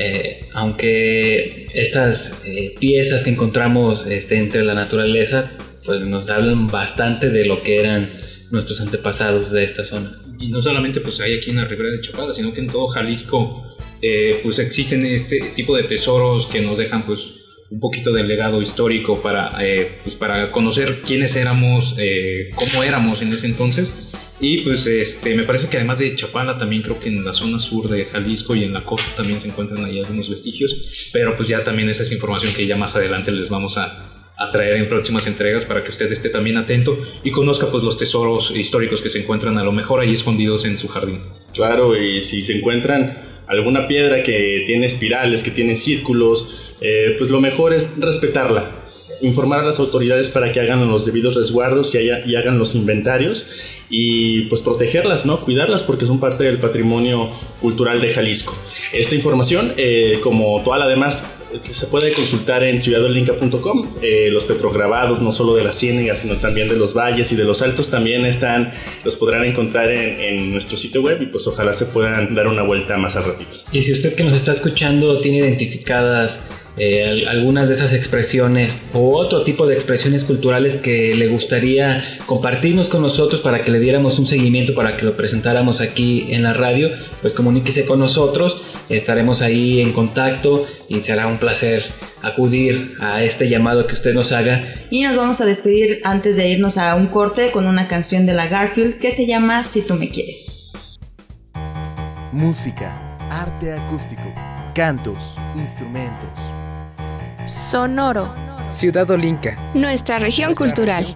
Eh, 0.00 0.40
aunque 0.52 1.66
estas 1.74 2.32
eh, 2.44 2.74
piezas 2.78 3.24
que 3.24 3.30
encontramos 3.30 4.06
este, 4.08 4.36
entre 4.36 4.62
la 4.62 4.74
naturaleza, 4.74 5.50
pues 5.84 6.00
nos 6.02 6.30
hablan 6.30 6.68
bastante 6.68 7.30
de 7.30 7.44
lo 7.44 7.62
que 7.62 7.80
eran 7.80 8.12
nuestros 8.50 8.80
antepasados 8.80 9.50
de 9.50 9.64
esta 9.64 9.84
zona. 9.84 10.12
Y 10.38 10.48
no 10.48 10.60
solamente 10.60 11.00
pues 11.00 11.20
hay 11.20 11.34
aquí 11.34 11.50
en 11.50 11.56
la 11.56 11.64
ribera 11.64 11.90
de 11.90 12.00
Chapala, 12.00 12.32
sino 12.32 12.52
que 12.52 12.60
en 12.60 12.68
todo 12.68 12.88
Jalisco 12.88 13.64
pues 14.42 14.60
existen 14.60 15.04
este 15.04 15.40
tipo 15.56 15.76
de 15.76 15.82
tesoros 15.82 16.46
que 16.46 16.60
nos 16.60 16.78
dejan 16.78 17.02
pues 17.02 17.47
un 17.70 17.80
poquito 17.80 18.12
del 18.12 18.28
legado 18.28 18.62
histórico 18.62 19.20
para, 19.20 19.52
eh, 19.60 19.98
pues 20.02 20.16
para 20.16 20.50
conocer 20.52 21.02
quiénes 21.02 21.36
éramos, 21.36 21.94
eh, 21.98 22.50
cómo 22.54 22.82
éramos 22.82 23.20
en 23.22 23.32
ese 23.32 23.46
entonces. 23.46 24.10
Y 24.40 24.58
pues 24.58 24.86
este, 24.86 25.34
me 25.34 25.42
parece 25.42 25.68
que 25.68 25.76
además 25.76 25.98
de 25.98 26.14
Chapala, 26.14 26.58
también 26.58 26.82
creo 26.82 26.98
que 26.98 27.08
en 27.08 27.24
la 27.24 27.32
zona 27.32 27.58
sur 27.58 27.88
de 27.88 28.04
Jalisco 28.04 28.54
y 28.54 28.64
en 28.64 28.72
la 28.72 28.82
costa 28.82 29.10
también 29.16 29.40
se 29.40 29.48
encuentran 29.48 29.84
ahí 29.84 29.98
algunos 29.98 30.30
vestigios, 30.30 31.10
pero 31.12 31.36
pues 31.36 31.48
ya 31.48 31.64
también 31.64 31.88
esa 31.88 32.04
es 32.04 32.12
información 32.12 32.54
que 32.54 32.66
ya 32.66 32.76
más 32.76 32.94
adelante 32.94 33.32
les 33.32 33.48
vamos 33.48 33.76
a, 33.78 34.18
a 34.38 34.50
traer 34.52 34.76
en 34.76 34.88
próximas 34.88 35.26
entregas 35.26 35.64
para 35.64 35.82
que 35.82 35.90
usted 35.90 36.10
esté 36.12 36.28
también 36.30 36.56
atento 36.56 36.96
y 37.24 37.32
conozca 37.32 37.66
pues 37.66 37.82
los 37.82 37.98
tesoros 37.98 38.52
históricos 38.54 39.02
que 39.02 39.08
se 39.08 39.18
encuentran 39.18 39.58
a 39.58 39.64
lo 39.64 39.72
mejor 39.72 40.00
ahí 40.00 40.14
escondidos 40.14 40.64
en 40.64 40.78
su 40.78 40.86
jardín. 40.86 41.20
Claro, 41.52 42.00
y 42.00 42.22
si 42.22 42.42
se 42.42 42.56
encuentran 42.56 43.18
alguna 43.48 43.88
piedra 43.88 44.22
que 44.22 44.62
tiene 44.66 44.86
espirales, 44.86 45.42
que 45.42 45.50
tiene 45.50 45.76
círculos, 45.76 46.74
eh, 46.80 47.14
pues 47.18 47.30
lo 47.30 47.40
mejor 47.40 47.72
es 47.72 47.88
respetarla, 47.96 48.70
informar 49.22 49.60
a 49.60 49.64
las 49.64 49.78
autoridades 49.78 50.28
para 50.28 50.52
que 50.52 50.60
hagan 50.60 50.86
los 50.88 51.04
debidos 51.04 51.34
resguardos 51.34 51.94
y, 51.94 51.98
y, 51.98 52.36
hagan 52.36 52.58
los 52.58 52.74
inventarios 52.74 53.46
y 53.90 54.42
pues 54.42 54.62
protegerlas, 54.62 55.26
¿no? 55.26 55.40
Cuidarlas 55.40 55.82
porque 55.82 56.06
son 56.06 56.20
parte 56.20 56.44
del 56.44 56.58
patrimonio 56.58 57.30
cultural 57.60 58.00
de 58.00 58.10
Jalisco. 58.10 58.56
Esta 58.92 59.14
información, 59.14 59.72
eh, 59.76 60.20
como 60.22 60.62
toda 60.62 60.78
la 60.78 60.86
demás 60.86 61.24
se 61.62 61.86
puede 61.86 62.12
consultar 62.12 62.62
en 62.62 62.78
ciudadolinca.com. 62.78 63.96
Eh, 64.02 64.28
los 64.30 64.44
petrograbados, 64.44 65.20
no 65.20 65.32
solo 65.32 65.54
de 65.54 65.64
la 65.64 65.72
ciénega, 65.72 66.14
sino 66.14 66.36
también 66.36 66.68
de 66.68 66.76
los 66.76 66.94
valles 66.94 67.32
y 67.32 67.36
de 67.36 67.44
los 67.44 67.62
altos, 67.62 67.90
también 67.90 68.24
están, 68.24 68.72
los 69.04 69.16
podrán 69.16 69.44
encontrar 69.44 69.90
en, 69.90 70.50
nuestro 70.50 70.76
sitio 70.76 71.02
web 71.02 71.20
y 71.20 71.26
pues 71.26 71.46
ojalá 71.46 71.72
se 71.72 71.86
puedan 71.86 72.34
dar 72.34 72.48
una 72.48 72.62
vuelta 72.62 72.96
más 72.96 73.16
al 73.16 73.24
ratito. 73.24 73.58
Y 73.72 73.82
si 73.82 73.92
usted 73.92 74.14
que 74.14 74.24
nos 74.24 74.34
está 74.34 74.52
escuchando 74.52 75.20
tiene 75.20 75.38
identificadas 75.38 76.38
eh, 76.80 77.24
algunas 77.26 77.66
de 77.66 77.74
esas 77.74 77.92
expresiones 77.92 78.78
o 78.92 79.16
otro 79.16 79.42
tipo 79.42 79.66
de 79.66 79.74
expresiones 79.74 80.22
culturales 80.22 80.76
que 80.76 81.12
le 81.14 81.26
gustaría 81.26 82.18
compartirnos 82.26 82.88
con 82.88 83.02
nosotros 83.02 83.40
para 83.40 83.64
que 83.64 83.72
le 83.72 83.80
diéramos 83.80 84.18
un 84.20 84.26
seguimiento, 84.26 84.74
para 84.74 84.96
que 84.96 85.04
lo 85.04 85.16
presentáramos 85.16 85.80
aquí 85.80 86.28
en 86.30 86.44
la 86.44 86.54
radio, 86.54 86.90
pues 87.20 87.34
comuníquese 87.34 87.84
con 87.84 87.98
nosotros, 87.98 88.62
estaremos 88.88 89.42
ahí 89.42 89.80
en 89.80 89.92
contacto 89.92 90.66
y 90.88 91.00
será 91.00 91.26
un 91.26 91.38
placer 91.38 91.84
acudir 92.22 92.96
a 93.00 93.22
este 93.22 93.48
llamado 93.48 93.86
que 93.86 93.94
usted 93.94 94.14
nos 94.14 94.32
haga. 94.32 94.62
Y 94.90 95.02
nos 95.02 95.16
vamos 95.16 95.40
a 95.40 95.46
despedir 95.46 96.00
antes 96.04 96.36
de 96.36 96.48
irnos 96.48 96.78
a 96.78 96.94
un 96.94 97.06
corte 97.06 97.50
con 97.50 97.66
una 97.66 97.88
canción 97.88 98.26
de 98.26 98.34
la 98.34 98.46
Garfield 98.46 98.98
que 98.98 99.10
se 99.10 99.26
llama 99.26 99.64
Si 99.64 99.86
tú 99.86 99.94
me 99.94 100.08
quieres. 100.08 100.70
Música, 102.32 103.16
arte 103.30 103.72
acústico, 103.72 104.34
cantos, 104.74 105.36
instrumentos 105.54 106.38
Sonoro. 107.48 108.30
Ciudad 108.72 109.10
Olinca. 109.10 109.58
Nuestra 109.72 110.18
región 110.18 110.54
cultural. 110.54 111.04
ese 111.04 111.14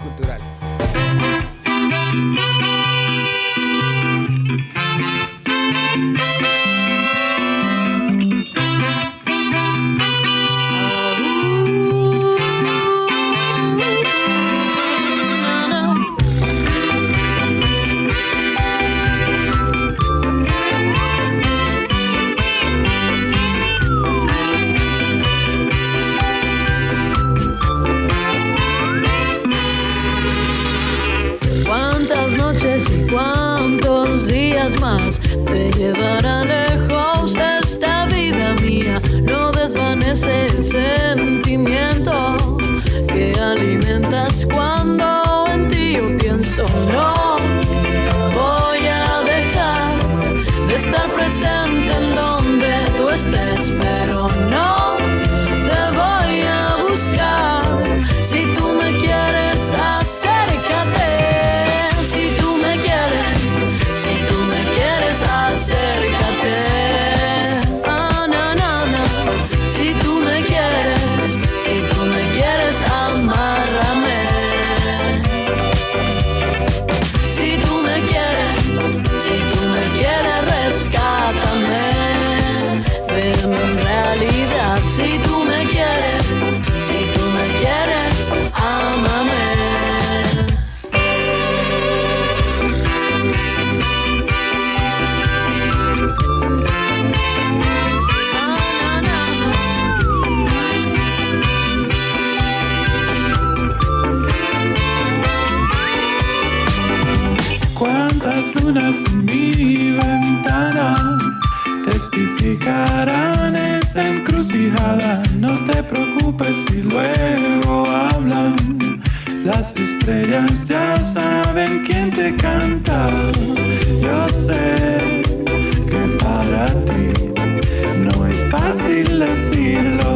fácil 128.52 129.18
decirlo. 129.18 130.11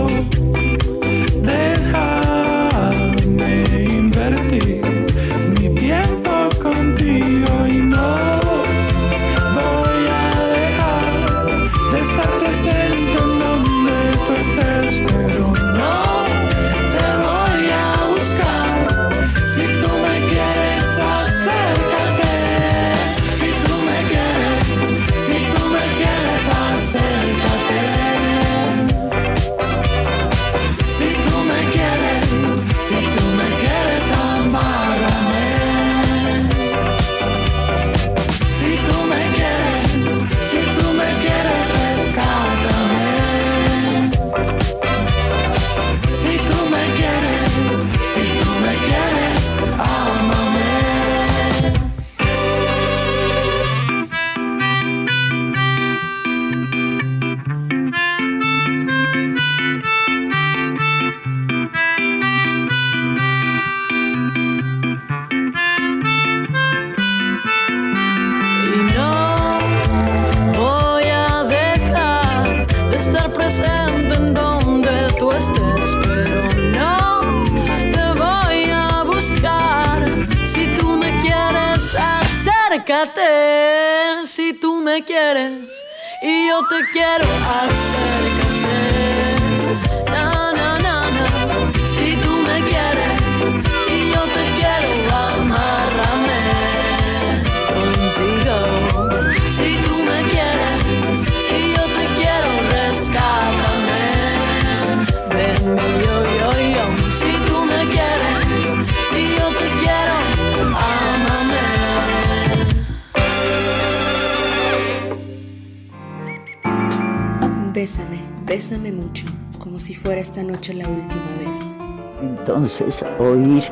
Bésame, 118.56 118.90
mucho, 118.90 119.26
como 119.58 119.78
si 119.78 119.94
fuera 119.94 120.18
esta 120.18 120.42
noche 120.42 120.72
la 120.72 120.88
última 120.88 121.36
vez. 121.44 121.76
Entonces, 122.22 123.04
oír 123.18 123.62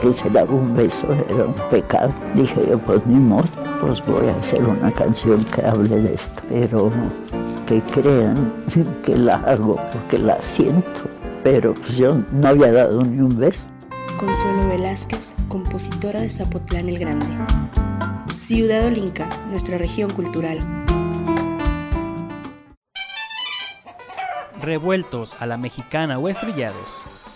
que 0.00 0.12
se 0.12 0.28
daba 0.28 0.52
un 0.52 0.74
beso 0.74 1.06
era 1.30 1.44
un 1.44 1.54
pecado. 1.70 2.12
Dije 2.34 2.66
yo, 2.68 2.76
pues 2.80 3.06
ni 3.06 3.14
modo, 3.14 3.44
pues 3.80 4.04
voy 4.04 4.26
a 4.26 4.36
hacer 4.36 4.60
una 4.64 4.90
canción 4.90 5.38
que 5.54 5.64
hable 5.64 6.02
de 6.02 6.14
esto. 6.14 6.42
Pero 6.48 6.90
que 7.68 7.80
crean 7.80 8.52
que 9.04 9.16
la 9.16 9.34
hago 9.46 9.76
porque 9.92 10.18
la 10.18 10.36
siento. 10.42 11.02
Pero 11.44 11.72
pues 11.72 11.96
yo 11.96 12.20
no 12.32 12.48
había 12.48 12.72
dado 12.72 13.04
ni 13.04 13.20
un 13.20 13.38
beso. 13.38 13.62
Consuelo 14.18 14.66
Velázquez, 14.66 15.36
compositora 15.46 16.20
de 16.20 16.28
Zapotlán 16.28 16.88
el 16.88 16.98
Grande. 16.98 17.28
Ciudad 18.32 18.84
Olinca, 18.84 19.28
nuestra 19.48 19.78
región 19.78 20.10
cultural. 20.10 20.83
Revueltos 24.64 25.34
a 25.40 25.46
la 25.46 25.56
mexicana 25.56 26.18
o 26.18 26.28
estrellados. 26.28 26.88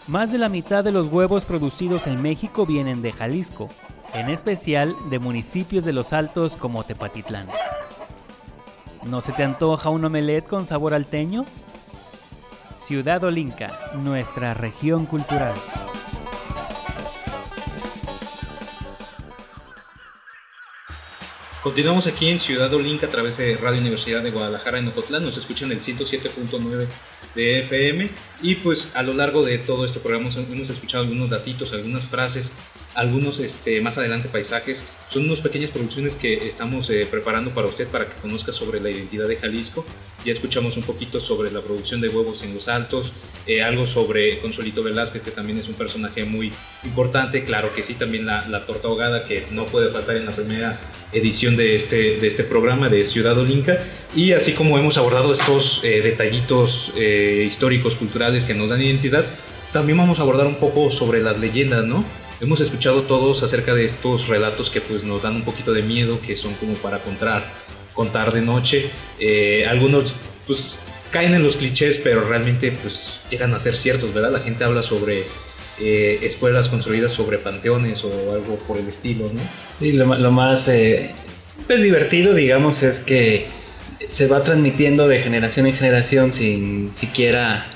Más 0.07 0.33
de 0.33 0.39
la 0.39 0.49
mitad 0.49 0.83
de 0.83 0.93
los 0.93 1.09
huevos 1.09 1.45
producidos 1.45 2.07
en 2.07 2.23
México 2.23 2.65
vienen 2.65 3.03
de 3.03 3.13
Jalisco, 3.13 3.69
en 4.15 4.31
especial 4.31 4.97
de 5.11 5.19
municipios 5.19 5.85
de 5.85 5.93
los 5.93 6.13
Altos 6.13 6.57
como 6.57 6.85
Tepatitlán. 6.85 7.49
¿No 9.05 9.21
se 9.21 9.33
te 9.33 9.45
antoja 9.45 9.91
un 9.91 10.05
omelette 10.05 10.47
con 10.47 10.67
sabor 10.67 10.95
alteño? 10.95 11.45
Ciudad 12.77 13.23
Olinca, 13.23 13.93
nuestra 13.95 14.55
región 14.55 15.07
cultural. 15.07 15.55
Continuamos 21.63 22.07
aquí 22.07 22.29
en 22.29 22.39
Ciudad 22.39 22.73
Olinca 22.73 23.07
a 23.07 23.11
través 23.11 23.37
de 23.39 23.57
Radio 23.57 23.81
Universidad 23.81 24.23
de 24.23 24.31
Guadalajara 24.31 24.79
en 24.79 24.87
Ocotlán. 24.87 25.25
Nos 25.25 25.37
escuchan 25.37 25.73
el 25.73 25.81
107.9 25.81 26.87
de 27.35 27.59
FM. 27.59 28.11
Y 28.43 28.55
pues 28.57 28.95
a 28.95 29.03
lo 29.03 29.13
largo 29.13 29.43
de 29.43 29.59
todo 29.59 29.85
este 29.85 29.99
programa 29.99 30.31
hemos 30.31 30.71
escuchado 30.71 31.03
algunos 31.03 31.31
datitos, 31.31 31.73
algunas 31.73 32.07
frases, 32.07 32.53
algunos 32.95 33.41
este, 33.41 33.81
más 33.81 33.99
adelante 33.99 34.29
paisajes. 34.29 34.85
Son 35.09 35.25
unas 35.25 35.41
pequeñas 35.41 35.73
producciones 35.73 36.15
que 36.15 36.47
estamos 36.47 36.91
eh, 36.91 37.09
preparando 37.11 37.53
para 37.53 37.67
usted 37.67 37.89
para 37.89 38.09
que 38.09 38.21
conozca 38.23 38.53
sobre 38.53 38.79
la 38.79 38.91
identidad 38.91 39.27
de 39.27 39.37
Jalisco. 39.37 39.85
Ya 40.25 40.33
escuchamos 40.33 40.77
un 40.77 40.83
poquito 40.83 41.21
sobre 41.21 41.51
la 41.51 41.61
producción 41.61 42.01
de 42.01 42.09
huevos 42.09 42.43
en 42.43 42.53
los 42.53 42.67
altos, 42.67 43.13
eh, 43.47 43.63
algo 43.63 43.87
sobre 43.87 44.41
Consuelito 44.41 44.83
Velázquez, 44.83 45.23
que 45.23 45.31
también 45.31 45.59
es 45.59 45.69
un 45.69 45.75
personaje 45.75 46.25
muy 46.25 46.53
importante. 46.85 47.45
Claro 47.45 47.73
que 47.73 47.83
sí, 47.85 47.95
también 47.95 48.27
la, 48.27 48.67
torta 48.67 48.89
ahogada, 48.89 49.25
que 49.25 49.47
no 49.53 49.67
puede 49.67 49.91
faltar 49.91 50.17
en 50.17 50.27
la 50.27 50.33
primera 50.33 50.81
edición 51.13 51.57
de 51.57 51.77
este, 51.77 52.17
de 52.17 52.27
este 52.27 52.43
programa 52.43 52.89
de 52.89 53.05
Ciudad 53.05 53.39
Olinca. 53.39 53.79
Y 54.15 54.33
así 54.33 54.53
como 54.53 54.77
hemos 54.77 54.99
abordado 54.99 55.33
estos 55.33 55.83
eh, 55.85 56.03
detallitos 56.03 56.93
eh, 56.97 57.45
históricos, 57.47 57.95
culturales 57.95 58.45
que 58.45 58.55
nos 58.55 58.71
dan 58.71 58.83
identidad, 58.83 59.25
también 59.73 59.99
vamos 59.99 60.19
a 60.19 60.23
abordar 60.23 60.47
un 60.47 60.57
poco 60.57 60.91
sobre 60.91 61.23
las 61.23 61.39
leyendas, 61.39 61.85
¿no? 61.85 62.05
Hemos 62.41 62.61
escuchado 62.61 63.03
todos 63.03 63.43
acerca 63.43 63.75
de 63.75 63.85
estos 63.85 64.29
relatos 64.29 64.71
que 64.71 64.81
pues 64.81 65.05
nos 65.05 65.23
dan 65.23 65.37
un 65.37 65.43
poquito 65.43 65.73
de 65.73 65.83
miedo, 65.83 66.21
que 66.21 66.37
son 66.37 66.55
como 66.55 66.75
para 66.75 67.01
contar 67.01 67.45
contar 67.99 68.33
de 68.33 68.43
noche. 68.43 68.91
Eh, 69.19 69.67
algunos 69.69 70.15
pues 70.47 70.81
caen 71.11 71.35
en 71.35 71.43
los 71.43 71.57
clichés, 71.57 71.99
pero 71.99 72.21
realmente 72.29 72.71
pues 72.71 73.19
llegan 73.29 73.53
a 73.55 73.59
ser 73.59 73.75
ciertos, 73.75 74.15
¿verdad? 74.15 74.31
La 74.31 74.39
gente 74.39 74.63
habla 74.63 74.85
sobre 74.85 75.25
eh, 75.81 76.21
escuelas 76.23 76.69
construidas 76.69 77.11
sobre 77.11 77.39
panteones 77.39 78.05
o 78.05 78.33
algo 78.33 78.57
por 78.69 78.79
el 78.79 78.87
estilo, 78.87 79.25
¿no? 79.35 79.41
Sí, 79.81 79.91
lo, 79.91 80.31
más 80.31 80.69
eh, 80.69 81.11
pues, 81.67 81.83
divertido, 81.83 82.35
digamos, 82.35 82.85
es 82.85 83.01
que 83.01 83.49
se 84.09 84.29
va 84.29 84.45
transmitiendo 84.45 85.09
de 85.09 85.19
generación 85.21 85.67
en 85.67 85.75
generación 85.75 86.33
sin 86.33 86.95
siquiera, 86.95 87.67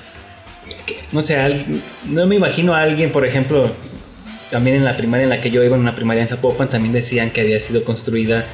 no 1.11 1.21
sé, 1.21 1.37
no 2.09 2.27
me 2.29 2.37
imagino 2.37 2.75
a 2.75 2.83
alguien, 2.83 3.11
por 3.11 3.27
ejemplo, 3.27 3.69
también 4.53 4.77
en 4.77 4.85
la 4.85 4.97
primaria 4.97 5.25
en 5.25 5.31
la 5.31 5.41
que 5.41 5.51
yo 5.51 5.65
iba, 5.65 5.75
en 5.75 5.83
una 5.83 5.97
primaria 5.97 6.23
en 6.23 6.29
Zapopan, 6.29 6.71
también 6.71 6.93
decían 6.93 7.31
que 7.31 7.41
había 7.41 7.59
sido 7.59 7.83
construida 7.83 8.47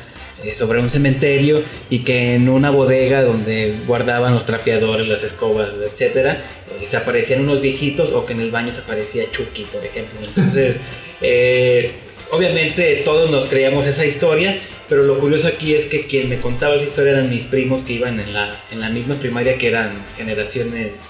eh, 0.44 0.55
sobre 0.55 0.81
un 0.81 0.90
cementerio 0.90 1.62
y 1.90 2.01
que 2.01 2.35
en 2.35 2.48
una 2.48 2.70
bodega 2.70 3.22
donde 3.22 3.74
guardaban 3.87 4.35
los 4.35 4.44
trapeadores, 4.44 5.07
las 5.09 5.22
escobas, 5.22 5.70
etcétera, 5.85 6.42
eh, 6.81 6.87
se 6.87 6.96
aparecían 6.96 7.40
unos 7.40 7.61
viejitos 7.61 8.12
o 8.12 8.24
que 8.24 8.35
en 8.35 8.40
el 8.40 8.51
baño 8.51 8.72
se 8.72 8.81
aparecía 8.81 9.31
Chucky, 9.31 9.64
por 9.64 9.85
ejemplo. 9.85 10.20
Entonces, 10.22 10.77
eh, 11.20 11.92
obviamente 12.31 13.03
todos 13.05 13.31
nos 13.31 13.48
creíamos 13.48 13.87
esa 13.87 14.05
historia, 14.05 14.61
pero 14.88 15.03
lo 15.03 15.18
curioso 15.18 15.48
aquí 15.48 15.74
es 15.74 15.87
que 15.87 16.07
quien 16.07 16.29
me 16.29 16.38
contaba 16.38 16.77
esa 16.77 16.85
historia 16.85 17.12
eran 17.12 17.31
mis 17.31 17.44
primos 17.44 17.83
que 17.83 17.94
iban 17.94 18.20
en 18.20 18.33
la, 18.33 18.55
en 18.70 18.81
la 18.81 18.90
misma 18.90 19.16
primaria 19.16 19.59
que 19.59 19.68
eran 19.68 19.90
generaciones 20.16 21.07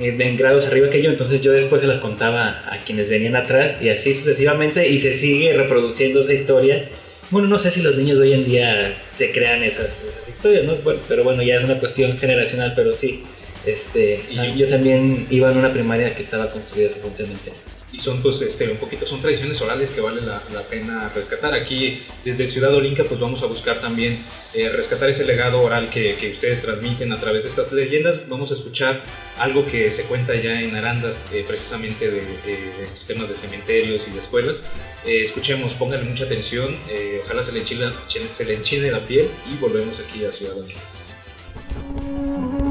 eh, 0.00 0.14
en 0.18 0.36
grados 0.36 0.66
arriba 0.66 0.90
que 0.90 1.02
yo, 1.02 1.10
entonces 1.10 1.40
yo 1.40 1.50
después 1.52 1.80
se 1.80 1.86
las 1.86 1.98
contaba 1.98 2.62
a 2.70 2.78
quienes 2.78 3.08
venían 3.08 3.34
atrás 3.34 3.82
y 3.82 3.88
así 3.88 4.14
sucesivamente 4.14 4.86
y 4.86 4.98
se 4.98 5.12
sigue 5.12 5.54
reproduciendo 5.54 6.20
esa 6.20 6.32
historia. 6.32 6.88
Bueno, 7.30 7.48
no 7.48 7.58
sé 7.58 7.70
si 7.70 7.82
los 7.82 7.96
niños 7.96 8.18
de 8.18 8.24
hoy 8.24 8.32
en 8.32 8.44
día 8.46 9.02
se 9.14 9.32
crean 9.32 9.62
esas, 9.62 10.00
esas 10.02 10.28
historias, 10.28 10.64
¿no? 10.64 10.76
Bueno, 10.76 11.00
pero 11.08 11.24
bueno, 11.24 11.42
ya 11.42 11.56
es 11.56 11.64
una 11.64 11.78
cuestión 11.78 12.16
generacional, 12.16 12.72
pero 12.74 12.92
sí. 12.92 13.24
Este, 13.66 14.22
yo, 14.56 14.68
también 14.68 15.26
iba 15.30 15.50
en 15.50 15.58
una 15.58 15.72
primaria 15.72 16.14
que 16.14 16.22
estaba 16.22 16.50
construida 16.50 16.90
un 17.04 17.14
cementerio. 17.14 17.58
Y 17.90 17.98
son 17.98 18.20
pues 18.20 18.42
este 18.42 18.68
un 18.68 18.76
poquito 18.76 19.06
son 19.06 19.20
tradiciones 19.20 19.60
orales 19.62 19.90
que 19.90 20.00
vale 20.02 20.20
la, 20.20 20.42
la 20.52 20.62
pena 20.62 21.10
rescatar. 21.14 21.54
Aquí 21.54 22.02
desde 22.24 22.46
Ciudad 22.46 22.74
Olinca 22.74 23.04
pues 23.04 23.18
vamos 23.18 23.42
a 23.42 23.46
buscar 23.46 23.80
también 23.80 24.24
eh, 24.52 24.68
rescatar 24.68 25.08
ese 25.08 25.24
legado 25.24 25.60
oral 25.62 25.88
que, 25.88 26.16
que 26.16 26.30
ustedes 26.32 26.60
transmiten 26.60 27.12
a 27.12 27.20
través 27.20 27.44
de 27.44 27.48
estas 27.48 27.72
leyendas. 27.72 28.28
Vamos 28.28 28.50
a 28.50 28.54
escuchar 28.54 29.02
algo 29.38 29.64
que 29.66 29.90
se 29.90 30.02
cuenta 30.02 30.34
ya 30.34 30.60
en 30.60 30.74
Arandas 30.76 31.18
eh, 31.32 31.44
precisamente 31.48 32.10
de, 32.10 32.20
de 32.20 32.84
estos 32.84 33.06
temas 33.06 33.28
de 33.28 33.36
cementerios 33.36 34.06
y 34.06 34.10
de 34.10 34.18
escuelas. 34.18 34.60
Eh, 35.06 35.22
escuchemos 35.22 35.74
pónganle 35.74 36.06
mucha 36.08 36.24
atención 36.24 36.76
eh, 36.90 37.22
ojalá 37.24 37.42
se 37.42 37.52
le, 37.52 37.64
enchila- 37.64 37.92
se 38.32 38.44
le 38.44 38.54
enchine 38.54 38.90
la 38.90 39.00
piel 39.00 39.28
y 39.50 39.56
volvemos 39.58 39.98
aquí 40.00 40.24
a 40.24 40.32
Ciudad 40.32 40.58
Olinca. 40.58 40.80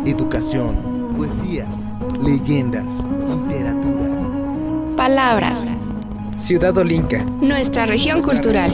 Educación, 0.05 1.15
poesías, 1.17 1.67
leyendas, 2.23 2.85
literatura. 3.49 4.36
Palabras. 4.97 5.59
Ciudad 6.41 6.75
Olinca. 6.75 7.23
Nuestra 7.39 7.85
región 7.85 8.23
cultural. 8.23 8.73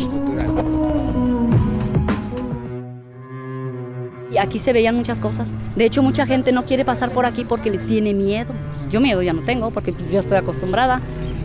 Y 4.32 4.38
aquí 4.38 4.58
se 4.58 4.72
veían 4.72 4.96
muchas 4.96 5.20
cosas. 5.20 5.52
De 5.76 5.84
hecho, 5.84 6.02
mucha 6.02 6.26
gente 6.26 6.54
no 6.54 6.64
quiere 6.64 6.86
pasar 6.86 7.12
por 7.12 7.26
aquí 7.26 7.44
porque 7.44 7.70
le 7.70 7.78
tiene 7.80 8.14
miedo. 8.14 8.54
Yo 8.90 9.02
miedo 9.02 9.22
ya 9.22 9.34
no 9.34 9.42
tengo 9.42 9.72
porque 9.72 9.94
yo 10.10 10.22
estoy 10.22 10.38
acostumbrada. 10.38 11.02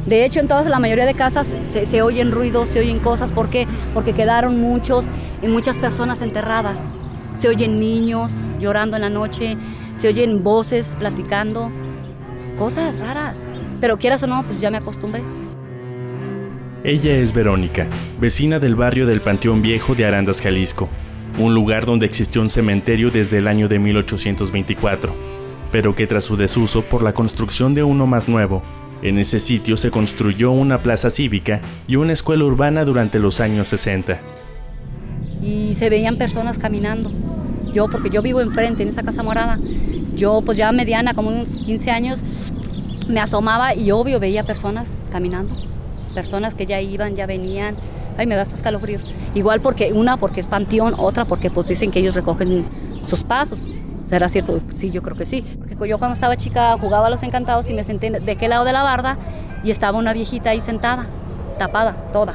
De 0.07 0.25
hecho, 0.25 0.39
en 0.39 0.47
todas 0.47 0.65
la 0.67 0.79
mayoría 0.79 1.07
de 1.07 1.15
casas 1.15 1.49
se, 1.73 1.85
se 1.85 2.01
oyen 2.01 2.31
ruidos, 2.31 2.69
se 2.69 2.79
oyen 2.79 3.01
cosas. 3.01 3.33
¿Por 3.33 3.51
qué? 3.51 3.67
Porque 3.95 4.13
quedaron 4.13 4.61
muchos 4.61 5.07
y 5.43 5.49
muchas 5.49 5.77
personas 5.77 6.23
enterradas. 6.23 6.85
Se 7.37 7.49
oyen 7.49 7.81
niños 7.81 8.33
llorando 8.61 8.95
en 8.95 9.03
la 9.03 9.11
noche, 9.11 9.57
se 9.95 10.07
oyen 10.07 10.45
voces 10.45 10.95
platicando, 11.01 11.73
cosas 12.61 13.01
raras. 13.01 13.45
Pero 13.81 13.99
quieras 13.99 14.23
o 14.23 14.27
no, 14.27 14.43
pues 14.45 14.61
ya 14.61 14.71
me 14.71 14.79
acostumbré. 14.79 15.23
Ella 16.85 17.17
es 17.17 17.33
Verónica, 17.33 17.87
vecina 18.21 18.59
del 18.59 18.77
barrio 18.77 19.07
del 19.07 19.21
Panteón 19.21 19.63
Viejo 19.63 19.95
de 19.95 20.07
Arandas, 20.07 20.41
Jalisco, 20.41 20.89
un 21.39 21.53
lugar 21.55 21.87
donde 21.87 22.07
existió 22.07 22.41
un 22.41 22.51
cementerio 22.51 23.11
desde 23.11 23.39
el 23.39 23.49
año 23.49 23.69
de 23.69 23.79
1824, 23.79 25.13
pero 25.73 25.95
que 25.95 26.07
tras 26.07 26.25
su 26.25 26.37
desuso 26.37 26.83
por 26.83 27.03
la 27.03 27.13
construcción 27.13 27.75
de 27.75 27.83
uno 27.83 28.07
más 28.07 28.29
nuevo, 28.29 28.63
en 29.03 29.19
ese 29.19 29.39
sitio 29.39 29.77
se 29.77 29.91
construyó 29.91 30.51
una 30.51 30.83
plaza 30.83 31.11
cívica 31.11 31.61
y 31.87 31.97
una 31.97 32.13
escuela 32.13 32.45
urbana 32.45 32.85
durante 32.85 33.19
los 33.19 33.41
años 33.41 33.69
60. 33.69 34.19
y 35.43 35.75
se 35.75 35.89
veían 35.91 36.17
personas 36.17 36.59
caminando. 36.59 37.11
Yo, 37.73 37.89
porque 37.89 38.11
yo 38.11 38.23
vivo 38.23 38.41
enfrente, 38.41 38.83
en 38.83 38.89
esa 38.89 39.03
casa 39.03 39.23
morada, 39.23 39.59
yo 40.15 40.43
pues 40.45 40.59
ya 40.59 40.73
mediana, 40.73 41.15
como 41.15 41.29
unos 41.29 41.61
15 41.61 41.91
años, 41.91 42.19
me 43.09 43.21
asomaba 43.21 43.75
y 43.75 43.91
obvio 43.91 44.21
veía 44.21 44.45
personas 44.45 45.05
caminando, 45.11 45.55
personas 46.15 46.55
que 46.55 46.67
ya 46.67 46.81
iban, 46.81 47.17
ya 47.17 47.27
venían. 47.27 47.77
Ay, 48.17 48.27
me 48.27 48.35
da 48.35 48.43
hasta 48.43 48.55
escalofríos. 48.55 49.07
Igual 49.35 49.61
porque, 49.61 49.93
una 49.93 50.17
porque 50.17 50.41
es 50.41 50.49
panteón, 50.49 50.95
otra 50.99 51.25
porque 51.25 51.51
pues 51.51 51.69
dicen 51.69 51.91
que 51.91 52.01
ellos 52.01 52.15
recogen 52.15 52.65
sus 53.05 53.23
pasos. 53.23 53.61
¿Será 54.09 54.29
cierto? 54.29 54.61
Sí, 54.75 54.91
yo 54.91 55.03
creo 55.03 55.17
que 55.17 55.27
sí. 55.27 55.45
Porque 55.59 55.89
yo 55.89 55.99
cuando 55.99 56.15
estaba 56.15 56.37
chica 56.37 56.77
jugaba 56.81 57.07
a 57.07 57.11
los 57.11 57.23
encantados 57.23 57.69
y 57.69 57.75
me 57.75 57.85
senté 57.85 58.11
de 58.11 58.37
qué 58.37 58.49
lado 58.49 58.65
de 58.65 58.73
la 58.73 58.83
barda 58.83 59.19
y 59.63 59.71
estaba 59.71 59.99
una 59.99 60.13
viejita 60.13 60.51
ahí 60.51 60.61
sentada, 60.61 61.07
tapada, 61.59 62.11
toda 62.13 62.35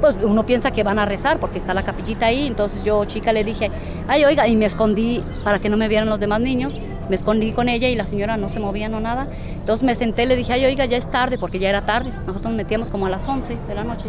pues 0.00 0.16
uno 0.22 0.44
piensa 0.46 0.70
que 0.70 0.82
van 0.82 0.98
a 0.98 1.04
rezar 1.04 1.38
porque 1.38 1.58
está 1.58 1.74
la 1.74 1.84
capillita 1.84 2.26
ahí. 2.26 2.46
Entonces 2.46 2.84
yo, 2.84 3.04
chica, 3.04 3.32
le 3.32 3.44
dije, 3.44 3.70
ay, 4.08 4.24
oiga, 4.24 4.46
y 4.48 4.56
me 4.56 4.64
escondí 4.64 5.22
para 5.42 5.58
que 5.58 5.68
no 5.68 5.76
me 5.76 5.88
vieran 5.88 6.08
los 6.08 6.20
demás 6.20 6.40
niños. 6.40 6.80
Me 7.08 7.16
escondí 7.16 7.52
con 7.52 7.68
ella 7.68 7.88
y 7.88 7.96
la 7.96 8.06
señora 8.06 8.36
no 8.36 8.48
se 8.48 8.60
movía, 8.60 8.88
no 8.88 9.00
nada. 9.00 9.26
Entonces 9.52 9.84
me 9.84 9.94
senté, 9.94 10.26
le 10.26 10.36
dije, 10.36 10.52
ay, 10.52 10.64
oiga, 10.64 10.84
ya 10.86 10.96
es 10.96 11.10
tarde, 11.10 11.38
porque 11.38 11.58
ya 11.58 11.68
era 11.68 11.84
tarde. 11.84 12.10
Nosotros 12.26 12.44
nos 12.44 12.54
metíamos 12.54 12.88
como 12.90 13.06
a 13.06 13.10
las 13.10 13.26
11 13.28 13.56
de 13.68 13.74
la 13.74 13.84
noche. 13.84 14.06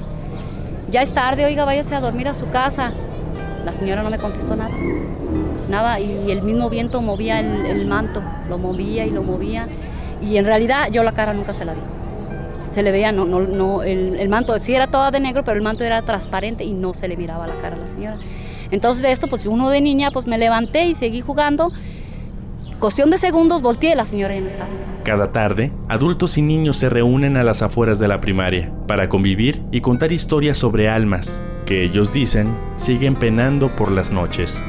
Ya 0.90 1.02
es 1.02 1.14
tarde, 1.14 1.46
oiga, 1.46 1.66
váyase 1.66 1.96
a 1.96 2.00
dormir 2.00 2.28
a 2.28 2.34
su 2.34 2.50
casa. 2.50 2.94
La 3.66 3.74
señora 3.74 4.04
no 4.04 4.10
me 4.10 4.18
contestó 4.18 4.56
nada. 4.56 4.76
Nada, 5.70 6.00
y 6.00 6.32
el 6.32 6.44
mismo 6.44 6.70
viento 6.70 7.02
movía 7.02 7.40
el, 7.40 7.66
el 7.66 7.86
manto, 7.88 8.22
lo 8.48 8.58
movía 8.58 9.06
y 9.06 9.10
lo 9.10 9.24
movía. 9.24 9.68
Y 10.22 10.38
en 10.38 10.46
realidad 10.46 10.90
yo 10.92 11.04
la 11.04 11.12
cara 11.12 11.34
nunca 11.34 11.54
se 11.54 11.66
la 11.66 11.74
vi 11.74 11.95
se 12.76 12.84
le 12.84 12.92
veía, 12.92 13.14
no, 13.14 13.24
no, 13.24 13.40
no, 13.40 13.84
el, 13.84 14.20
el 14.20 14.28
manto 14.28 14.60
sí 14.60 14.76
era 14.76 14.88
toda 14.88 15.10
de 15.10 15.22
negro, 15.22 15.46
pero 15.46 15.56
el 15.56 15.64
manto 15.64 15.86
era 15.86 16.02
transparente 16.02 16.66
y 16.66 16.74
no 16.74 16.94
se 16.94 17.08
le 17.08 17.16
miraba 17.16 17.48
la 17.48 17.54
cara 17.56 17.78
a 17.78 17.80
la 17.80 17.88
señora. 17.88 18.18
Entonces 18.70 19.02
de 19.02 19.14
esto, 19.14 19.28
pues 19.28 19.46
uno 19.46 19.70
de 19.70 19.80
niña, 19.80 20.12
pues 20.12 20.28
me 20.28 20.38
levanté 20.38 20.86
y 20.86 20.94
seguí 20.94 21.22
jugando. 21.22 21.72
Cuestión 22.80 23.10
de 23.10 23.18
segundos, 23.18 23.62
volteé 23.62 23.96
la 23.96 24.04
señora 24.04 24.36
ya 24.36 24.42
no 24.42 24.48
estaba. 24.48 24.70
Cada 25.06 25.32
tarde, 25.32 25.72
adultos 25.88 26.38
y 26.38 26.42
niños 26.42 26.76
se 26.76 26.90
reúnen 26.90 27.38
a 27.38 27.44
las 27.44 27.62
afueras 27.62 27.98
de 27.98 28.10
la 28.10 28.20
primaria 28.20 28.74
para 28.88 29.08
convivir 29.08 29.62
y 29.72 29.80
contar 29.80 30.12
historias 30.12 30.58
sobre 30.58 30.90
almas 30.90 31.40
que 31.66 31.84
ellos 31.84 32.12
dicen 32.12 32.54
siguen 32.76 33.16
penando 33.16 33.70
por 33.70 33.90
las 33.90 34.12
noches. 34.12 34.62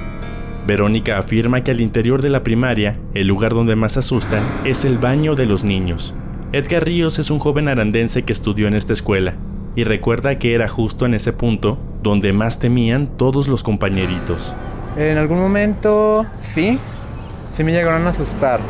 Verónica 0.67 1.19
afirma 1.19 1.65
que 1.65 1.73
al 1.73 1.81
interior 1.81 2.23
de 2.23 2.31
la 2.31 2.45
primaria, 2.45 3.01
el 3.15 3.27
lugar 3.27 3.55
donde 3.55 3.77
más 3.77 3.97
asustan 3.97 4.43
es 4.65 4.85
el 4.85 4.99
baño 4.99 5.35
de 5.35 5.47
los 5.47 5.65
niños. 5.65 6.15
Edgar 6.53 6.85
Ríos 6.85 7.19
es 7.19 7.31
un 7.31 7.41
joven 7.41 7.67
arandense 7.67 8.23
que 8.23 8.33
estudió 8.33 8.69
en 8.69 8.75
esta 8.75 8.93
escuela 8.93 9.35
y 9.75 9.83
recuerda 9.83 10.39
que 10.39 10.55
era 10.55 10.69
justo 10.69 11.05
en 11.05 11.15
ese 11.15 11.33
punto 11.33 11.77
donde 12.05 12.33
más 12.33 12.61
temían 12.61 13.09
todos 13.09 13.49
los 13.49 13.65
compañeritos. 13.65 14.55
En 14.97 15.19
algún 15.19 15.41
momento 15.41 16.25
sí, 16.41 16.79
sí 17.53 17.65
me 17.65 17.73
llegaron 17.73 18.07
a 18.07 18.11
asustar, 18.11 18.61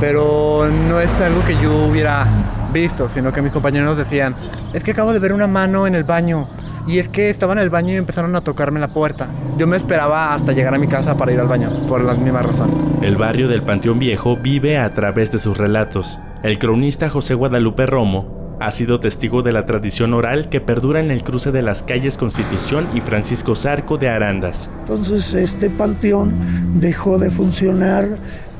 pero 0.00 0.68
no 0.88 0.98
es 0.98 1.20
algo 1.20 1.40
que 1.46 1.54
yo 1.62 1.86
hubiera 1.86 2.26
visto, 2.72 3.08
sino 3.08 3.32
que 3.32 3.42
mis 3.42 3.52
compañeros 3.52 3.96
decían, 3.96 4.34
es 4.72 4.82
que 4.82 4.90
acabo 4.90 5.12
de 5.12 5.20
ver 5.20 5.32
una 5.32 5.46
mano 5.46 5.86
en 5.86 5.94
el 5.94 6.02
baño. 6.02 6.48
Y 6.86 6.98
es 6.98 7.08
que 7.08 7.30
estaba 7.30 7.52
en 7.52 7.58
el 7.58 7.70
baño 7.70 7.92
y 7.92 7.96
empezaron 7.96 8.34
a 8.36 8.40
tocarme 8.40 8.80
la 8.80 8.88
puerta. 8.88 9.28
Yo 9.58 9.66
me 9.66 9.76
esperaba 9.76 10.34
hasta 10.34 10.52
llegar 10.52 10.74
a 10.74 10.78
mi 10.78 10.88
casa 10.88 11.16
para 11.16 11.32
ir 11.32 11.40
al 11.40 11.46
baño, 11.46 11.86
por 11.86 12.02
la 12.02 12.14
misma 12.14 12.42
razón. 12.42 12.70
El 13.02 13.16
barrio 13.16 13.48
del 13.48 13.62
Panteón 13.62 13.98
Viejo 13.98 14.36
vive 14.36 14.78
a 14.78 14.90
través 14.90 15.30
de 15.32 15.38
sus 15.38 15.56
relatos. 15.56 16.18
El 16.42 16.58
cronista 16.58 17.10
José 17.10 17.34
Guadalupe 17.34 17.86
Romo 17.86 18.40
ha 18.60 18.70
sido 18.70 19.00
testigo 19.00 19.42
de 19.42 19.52
la 19.52 19.64
tradición 19.64 20.12
oral 20.12 20.50
que 20.50 20.60
perdura 20.60 21.00
en 21.00 21.10
el 21.10 21.24
cruce 21.24 21.50
de 21.50 21.62
las 21.62 21.82
calles 21.82 22.18
Constitución 22.18 22.88
y 22.94 23.00
Francisco 23.00 23.54
Zarco 23.54 23.96
de 23.96 24.08
Arandas. 24.10 24.70
Entonces 24.80 25.32
este 25.34 25.70
panteón 25.70 26.78
dejó 26.78 27.18
de 27.18 27.30
funcionar 27.30 28.18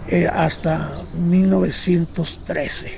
eh, 0.09 0.27
hasta 0.27 0.89
1913, 1.15 2.91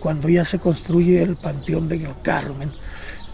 cuando 0.00 0.28
ya 0.28 0.44
se 0.44 0.58
construye 0.58 1.22
el 1.22 1.36
Panteón 1.36 1.88
del 1.88 2.06
Carmen, 2.22 2.70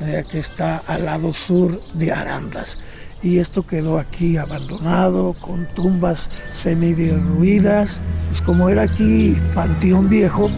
eh, 0.01 0.22
que 0.30 0.38
está 0.38 0.78
al 0.86 1.07
lado 1.07 1.32
sur 1.32 1.80
de 1.94 2.12
Arandas. 2.12 2.78
Y 3.22 3.38
esto 3.38 3.66
quedó 3.66 3.99
aquí 3.99 4.36
abandonado, 4.36 5.34
con 5.40 5.66
tumbas 5.74 6.28
semi-derruidas. 6.53 8.01
Pues 8.28 8.42
como 8.42 8.68
era 8.68 8.82
aquí 8.82 9.36
panteón 9.55 10.09
viejo, 10.09 10.51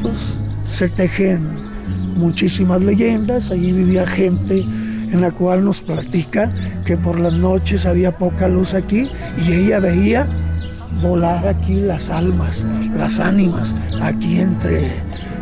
pues 0.00 0.38
se 0.64 0.88
tejen 0.88 1.40
muchísimas 2.16 2.82
leyendas. 2.82 3.50
Allí 3.50 3.72
vivía 3.72 4.06
gente 4.06 4.60
en 4.60 5.20
la 5.20 5.30
cual 5.30 5.64
nos 5.64 5.80
platica 5.80 6.52
que 6.84 6.96
por 6.96 7.18
las 7.18 7.32
noches 7.32 7.84
había 7.84 8.16
poca 8.16 8.48
luz 8.48 8.74
aquí 8.74 9.10
y 9.44 9.52
ella 9.52 9.80
veía 9.80 10.26
volar 11.02 11.46
aquí 11.46 11.74
las 11.74 12.10
almas, 12.10 12.64
las 12.96 13.20
ánimas, 13.20 13.74
aquí 14.00 14.40
entre, 14.40 14.90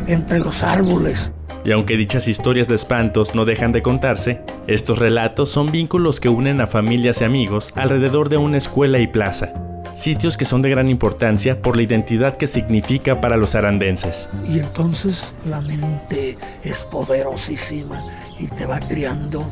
entre 0.06 0.38
los 0.40 0.62
árboles. 0.62 1.32
Y 1.64 1.72
aunque 1.72 1.96
dichas 1.96 2.28
historias 2.28 2.68
de 2.68 2.74
espantos 2.74 3.34
no 3.34 3.46
dejan 3.46 3.72
de 3.72 3.80
contarse, 3.80 4.42
estos 4.66 4.98
relatos 4.98 5.48
son 5.48 5.72
vínculos 5.72 6.20
que 6.20 6.28
unen 6.28 6.60
a 6.60 6.66
familias 6.66 7.22
y 7.22 7.24
amigos 7.24 7.72
alrededor 7.74 8.28
de 8.28 8.36
una 8.36 8.58
escuela 8.58 8.98
y 8.98 9.06
plaza, 9.06 9.54
sitios 9.94 10.36
que 10.36 10.44
son 10.44 10.60
de 10.60 10.68
gran 10.68 10.90
importancia 10.90 11.62
por 11.62 11.76
la 11.76 11.82
identidad 11.82 12.36
que 12.36 12.46
significa 12.46 13.22
para 13.22 13.38
los 13.38 13.54
arandenses. 13.54 14.28
Y 14.46 14.58
entonces 14.58 15.34
la 15.46 15.62
mente 15.62 16.36
es 16.62 16.84
poderosísima 16.84 18.04
y 18.38 18.46
te 18.48 18.66
va 18.66 18.78
criando 18.80 19.50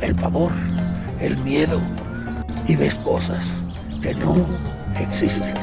el 0.00 0.16
pavor, 0.16 0.50
el 1.20 1.38
miedo, 1.38 1.80
y 2.66 2.74
ves 2.74 2.98
cosas 2.98 3.64
que 4.00 4.12
no 4.14 4.44
existen. 5.00 5.54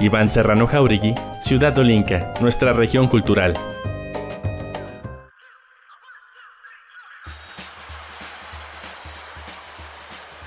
Iván 0.00 0.28
Serrano 0.28 0.66
Jauregui, 0.66 1.14
Ciudad 1.40 1.78
Olinca, 1.78 2.34
nuestra 2.42 2.74
región 2.74 3.06
cultural. 3.06 3.56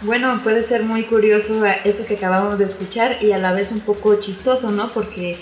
Bueno, 0.01 0.41
puede 0.43 0.61
ser 0.61 0.83
muy 0.83 1.03
curioso 1.03 1.65
eso 1.65 2.05
que 2.05 2.17
acabamos 2.17 2.59
de 2.59 2.65
escuchar 2.65 3.17
y 3.19 3.31
a 3.31 3.39
la 3.39 3.51
vez 3.51 3.71
un 3.71 3.79
poco 3.79 4.19
chistoso, 4.19 4.71
¿no? 4.71 4.89
Porque 4.89 5.37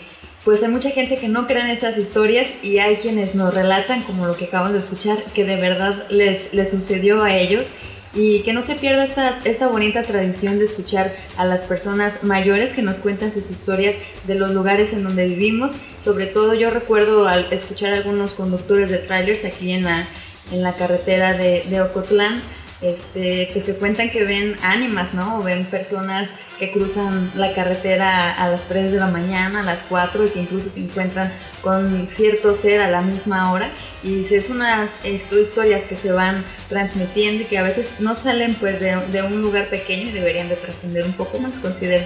pues 0.45 0.63
hay 0.63 0.69
mucha 0.69 0.91
gente 0.91 1.17
que 1.17 1.27
no 1.27 1.45
cree 1.45 1.61
en 1.61 1.69
estas 1.69 1.97
historias 1.97 2.63
y 2.63 2.77
hay 2.77 2.95
quienes 2.95 3.35
nos 3.35 3.53
relatan, 3.53 4.03
como 4.03 4.27
lo 4.27 4.37
que 4.37 4.45
acabamos 4.45 4.71
de 4.71 4.79
escuchar, 4.79 5.21
que 5.33 5.43
de 5.43 5.57
verdad 5.57 6.05
les, 6.09 6.53
les 6.53 6.69
sucedió 6.69 7.21
a 7.21 7.35
ellos 7.35 7.73
y 8.13 8.43
que 8.43 8.53
no 8.53 8.61
se 8.61 8.75
pierda 8.75 9.03
esta, 9.03 9.39
esta 9.43 9.67
bonita 9.67 10.03
tradición 10.03 10.57
de 10.57 10.63
escuchar 10.63 11.13
a 11.35 11.43
las 11.43 11.65
personas 11.65 12.23
mayores 12.23 12.71
que 12.71 12.81
nos 12.81 12.99
cuentan 12.99 13.33
sus 13.33 13.51
historias 13.51 13.97
de 14.25 14.35
los 14.35 14.51
lugares 14.51 14.93
en 14.93 15.03
donde 15.03 15.27
vivimos. 15.27 15.75
Sobre 15.97 16.27
todo 16.27 16.53
yo 16.53 16.69
recuerdo 16.69 17.27
al 17.27 17.51
escuchar 17.51 17.91
a 17.91 17.97
algunos 17.97 18.33
conductores 18.33 18.89
de 18.89 18.99
trailers 18.99 19.43
aquí 19.43 19.73
en 19.73 19.83
la, 19.83 20.07
en 20.49 20.63
la 20.63 20.77
carretera 20.77 21.33
de, 21.33 21.65
de 21.69 21.81
Ocotlán 21.81 22.41
este, 22.81 23.49
pues 23.51 23.63
que 23.63 23.73
cuentan 23.73 24.09
que 24.09 24.23
ven 24.23 24.57
ánimas, 24.61 25.13
¿no? 25.13 25.39
O 25.39 25.43
ven 25.43 25.65
personas 25.65 26.35
que 26.59 26.71
cruzan 26.71 27.31
la 27.35 27.53
carretera 27.53 28.31
a 28.31 28.49
las 28.49 28.67
3 28.67 28.91
de 28.91 28.99
la 28.99 29.07
mañana, 29.07 29.61
a 29.61 29.63
las 29.63 29.83
4 29.83 30.25
y 30.25 30.29
que 30.29 30.39
incluso 30.39 30.69
se 30.69 30.81
encuentran 30.81 31.31
con 31.61 32.07
cierto 32.07 32.53
ser 32.53 32.81
a 32.81 32.89
la 32.89 33.01
misma 33.01 33.51
hora. 33.51 33.71
Y 34.03 34.19
es 34.19 34.49
unas 34.49 35.03
historias 35.03 35.85
que 35.87 35.95
se 35.95 36.11
van 36.11 36.43
transmitiendo 36.69 37.43
y 37.43 37.45
que 37.45 37.57
a 37.57 37.63
veces 37.63 37.95
no 37.99 38.13
salen 38.13 38.53
pues 38.55 38.79
de, 38.79 38.95
de 39.11 39.23
un 39.23 39.41
lugar 39.41 39.69
pequeño 39.69 40.09
y 40.09 40.11
deberían 40.11 40.47
de 40.47 40.55
trascender 40.55 41.05
un 41.05 41.13
poco 41.13 41.39
más, 41.39 41.59
considero. 41.59 42.05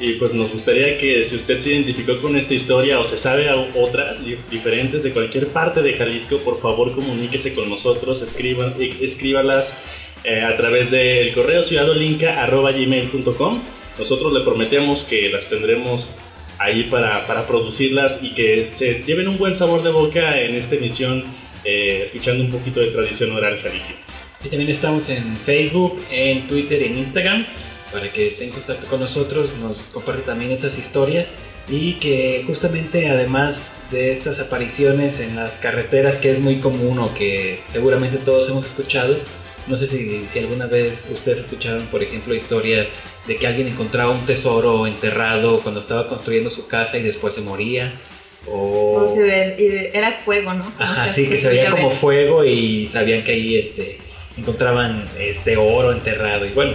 Y 0.00 0.14
pues 0.14 0.32
nos 0.32 0.50
gustaría 0.50 0.96
que 0.96 1.22
si 1.24 1.36
usted 1.36 1.58
se 1.58 1.74
identificó 1.74 2.18
con 2.22 2.34
esta 2.34 2.54
historia 2.54 2.98
o 2.98 3.04
se 3.04 3.18
sabe 3.18 3.50
otras 3.74 4.16
diferentes 4.50 5.02
de 5.02 5.10
cualquier 5.10 5.48
parte 5.48 5.82
de 5.82 5.92
Jalisco, 5.92 6.38
por 6.38 6.58
favor 6.58 6.94
comuníquese 6.94 7.52
con 7.52 7.68
nosotros, 7.68 8.22
escriban, 8.22 8.74
escríbalas 8.78 9.74
eh, 10.24 10.40
a 10.40 10.56
través 10.56 10.90
del 10.90 11.34
correo 11.34 11.62
ciudadolinca.gmail.com. 11.62 13.60
Nosotros 13.98 14.32
le 14.32 14.40
prometemos 14.40 15.04
que 15.04 15.28
las 15.28 15.50
tendremos 15.50 16.08
ahí 16.58 16.84
para, 16.84 17.26
para, 17.26 17.46
producirlas 17.46 18.20
y 18.22 18.30
que 18.32 18.64
se 18.64 19.02
lleven 19.06 19.28
un 19.28 19.36
buen 19.36 19.54
sabor 19.54 19.82
de 19.82 19.90
boca 19.90 20.40
en 20.40 20.54
esta 20.54 20.76
emisión, 20.76 21.24
eh, 21.62 22.00
escuchando 22.02 22.42
un 22.42 22.50
poquito 22.50 22.80
de 22.80 22.86
tradición 22.86 23.32
oral 23.32 23.58
jalisciense. 23.58 24.14
Y 24.42 24.48
también 24.48 24.70
estamos 24.70 25.10
en 25.10 25.36
Facebook, 25.36 26.00
en 26.10 26.46
Twitter 26.46 26.82
en 26.84 26.96
Instagram 26.96 27.44
para 27.92 28.12
que 28.12 28.26
esté 28.26 28.44
en 28.44 28.50
contacto 28.50 28.86
con 28.86 29.00
nosotros, 29.00 29.54
nos 29.60 29.82
comparte 29.92 30.22
también 30.22 30.50
esas 30.52 30.78
historias 30.78 31.30
y 31.68 31.94
que 31.94 32.44
justamente 32.46 33.08
además 33.08 33.70
de 33.90 34.12
estas 34.12 34.38
apariciones 34.38 35.20
en 35.20 35.36
las 35.36 35.58
carreteras 35.58 36.18
que 36.18 36.30
es 36.30 36.40
muy 36.40 36.56
común 36.56 36.98
o 36.98 37.14
que 37.14 37.60
seguramente 37.66 38.18
todos 38.18 38.48
hemos 38.48 38.66
escuchado, 38.66 39.16
no 39.66 39.76
sé 39.76 39.86
si, 39.86 40.26
si 40.26 40.38
alguna 40.40 40.66
vez 40.66 41.04
ustedes 41.12 41.38
escucharon, 41.38 41.86
por 41.86 42.02
ejemplo, 42.02 42.34
historias 42.34 42.88
de 43.26 43.36
que 43.36 43.46
alguien 43.46 43.68
encontraba 43.68 44.12
un 44.12 44.26
tesoro 44.26 44.86
enterrado 44.86 45.60
cuando 45.62 45.80
estaba 45.80 46.08
construyendo 46.08 46.50
su 46.50 46.66
casa 46.66 46.98
y 46.98 47.02
después 47.02 47.34
se 47.34 47.40
moría. 47.40 47.92
O... 48.50 49.06
se 49.08 49.22
ve, 49.22 49.90
era 49.92 50.12
fuego, 50.12 50.54
¿no? 50.54 50.64
Ajá, 50.78 51.08
sí, 51.08 51.28
que 51.28 51.38
se 51.38 51.48
veía 51.48 51.70
como 51.70 51.90
fuego 51.90 52.44
y 52.44 52.88
sabían 52.88 53.22
que 53.22 53.32
ahí 53.32 53.58
este, 53.58 53.98
encontraban 54.36 55.04
este 55.18 55.56
oro 55.56 55.92
enterrado. 55.92 56.46
Y 56.46 56.50
bueno, 56.50 56.72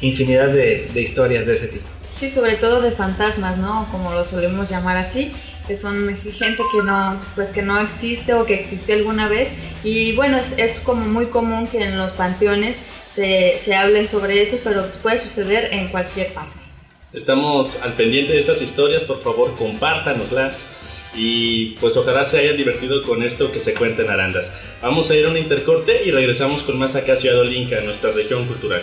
infinidad 0.00 0.48
de, 0.48 0.90
historias 0.96 1.46
de 1.46 1.54
ese 1.54 1.68
tipo. 1.68 1.84
Sí, 2.12 2.28
sobre 2.28 2.54
todo 2.54 2.80
de 2.80 2.90
fantasmas, 2.90 3.58
¿no? 3.58 3.88
Como 3.92 4.12
lo 4.12 4.24
solemos 4.24 4.68
llamar 4.68 4.96
así, 4.96 5.32
que 5.66 5.74
son 5.74 6.16
gente 6.16 6.62
que 6.72 6.82
no, 6.82 7.20
pues 7.34 7.52
que 7.52 7.62
no 7.62 7.78
existe 7.80 8.34
o 8.34 8.44
que 8.44 8.54
existió 8.54 8.94
alguna 8.94 9.28
vez. 9.28 9.54
Y 9.84 10.12
bueno, 10.16 10.38
es, 10.38 10.80
como 10.80 11.06
muy 11.06 11.26
común 11.26 11.66
que 11.66 11.82
en 11.82 11.98
los 11.98 12.12
panteones 12.12 12.82
se, 13.06 13.54
se 13.58 13.74
hablen 13.74 14.08
sobre 14.08 14.42
eso, 14.42 14.58
pero 14.64 14.86
puede 15.02 15.18
suceder 15.18 15.72
en 15.72 15.88
cualquier 15.88 16.32
parte. 16.32 16.58
Estamos 17.12 17.80
al 17.82 17.92
pendiente 17.94 18.32
de 18.32 18.40
estas 18.40 18.60
historias, 18.60 19.04
por 19.04 19.22
favor 19.22 19.54
compártanoslas 19.56 20.66
y 21.14 21.70
pues 21.80 21.96
ojalá 21.96 22.24
se 22.24 22.38
hayan 22.38 22.56
divertido 22.56 23.02
con 23.02 23.22
esto 23.22 23.50
que 23.50 23.60
se 23.60 23.74
cuenta 23.74 24.02
en 24.02 24.10
Arandas. 24.10 24.52
Vamos 24.82 25.10
a 25.10 25.16
ir 25.16 25.24
a 25.24 25.30
un 25.30 25.36
intercorte 25.38 26.02
y 26.04 26.10
regresamos 26.10 26.62
con 26.62 26.78
más 26.78 26.96
acá 26.96 27.16
Ciudad 27.16 27.38
Olinca, 27.38 27.80
nuestra 27.80 28.12
región 28.12 28.46
cultural 28.46 28.82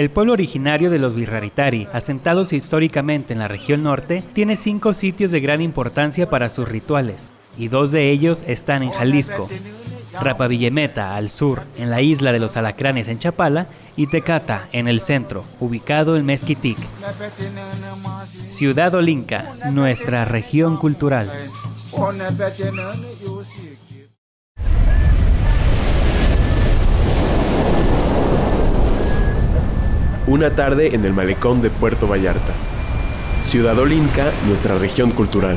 El 0.00 0.08
pueblo 0.08 0.32
originario 0.32 0.88
de 0.88 0.98
los 0.98 1.14
Virraritari, 1.14 1.86
asentados 1.92 2.54
históricamente 2.54 3.34
en 3.34 3.38
la 3.38 3.48
región 3.48 3.82
norte, 3.82 4.24
tiene 4.32 4.56
cinco 4.56 4.94
sitios 4.94 5.30
de 5.30 5.40
gran 5.40 5.60
importancia 5.60 6.30
para 6.30 6.48
sus 6.48 6.66
rituales, 6.66 7.28
y 7.58 7.68
dos 7.68 7.90
de 7.90 8.10
ellos 8.10 8.42
están 8.46 8.82
en 8.82 8.92
Jalisco. 8.92 9.46
Rapavillemeta 10.18 11.14
al 11.14 11.28
sur, 11.28 11.60
en 11.76 11.90
la 11.90 12.00
isla 12.00 12.32
de 12.32 12.38
los 12.38 12.56
Alacranes 12.56 13.08
en 13.08 13.18
Chapala, 13.18 13.66
y 13.94 14.06
Tecata 14.06 14.68
en 14.72 14.88
el 14.88 15.02
centro, 15.02 15.44
ubicado 15.60 16.16
en 16.16 16.24
Mezquitic. 16.24 16.78
Ciudad 18.48 18.94
Olinca, 18.94 19.52
nuestra 19.70 20.24
región 20.24 20.78
cultural. 20.78 21.30
Una 30.26 30.54
tarde 30.54 30.94
en 30.94 31.04
el 31.06 31.14
malecón 31.14 31.62
de 31.62 31.70
Puerto 31.70 32.06
Vallarta. 32.06 32.52
Ciudad 33.42 33.78
Olinca, 33.78 34.30
nuestra 34.46 34.76
región 34.76 35.12
cultural. 35.12 35.56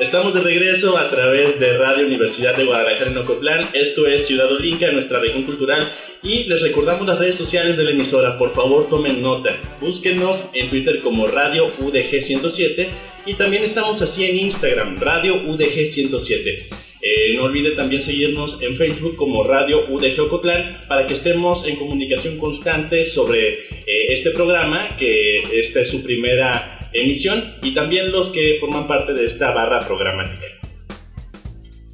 Estamos 0.00 0.34
de 0.34 0.40
regreso 0.40 0.98
a 0.98 1.08
través 1.08 1.60
de 1.60 1.78
Radio 1.78 2.04
Universidad 2.04 2.56
de 2.56 2.64
Guadalajara 2.64 3.12
en 3.12 3.18
Ocotlán. 3.18 3.68
Esto 3.74 4.08
es 4.08 4.26
Ciudad 4.26 4.50
Olinca, 4.50 4.90
nuestra 4.90 5.20
región 5.20 5.44
cultural. 5.44 5.88
Y 6.20 6.44
les 6.44 6.62
recordamos 6.62 7.06
las 7.06 7.20
redes 7.20 7.36
sociales 7.36 7.76
de 7.76 7.84
la 7.84 7.92
emisora. 7.92 8.36
Por 8.36 8.50
favor, 8.50 8.88
tomen 8.88 9.22
nota. 9.22 9.50
Búsquenos 9.80 10.46
en 10.52 10.68
Twitter 10.68 11.00
como 11.00 11.28
Radio 11.28 11.70
UDG 11.78 12.22
107. 12.22 12.88
Y 13.24 13.34
también 13.34 13.62
estamos 13.62 14.02
así 14.02 14.24
en 14.24 14.36
Instagram, 14.36 14.98
Radio 14.98 15.36
UDG 15.36 15.86
107. 15.86 16.79
Eh, 17.02 17.34
no 17.34 17.44
olvide 17.44 17.70
también 17.70 18.02
seguirnos 18.02 18.60
en 18.62 18.76
Facebook 18.76 19.16
como 19.16 19.42
Radio 19.42 19.86
UDG 19.88 20.20
Ocotlán 20.20 20.82
para 20.86 21.06
que 21.06 21.14
estemos 21.14 21.66
en 21.66 21.76
comunicación 21.76 22.36
constante 22.38 23.06
sobre 23.06 23.48
eh, 23.48 24.06
este 24.08 24.30
programa, 24.30 24.88
que 24.98 25.42
esta 25.58 25.80
es 25.80 25.90
su 25.90 26.02
primera 26.02 26.90
emisión, 26.92 27.54
y 27.62 27.72
también 27.72 28.12
los 28.12 28.30
que 28.30 28.56
forman 28.60 28.86
parte 28.86 29.14
de 29.14 29.24
esta 29.24 29.50
barra 29.52 29.80
programática. 29.80 30.46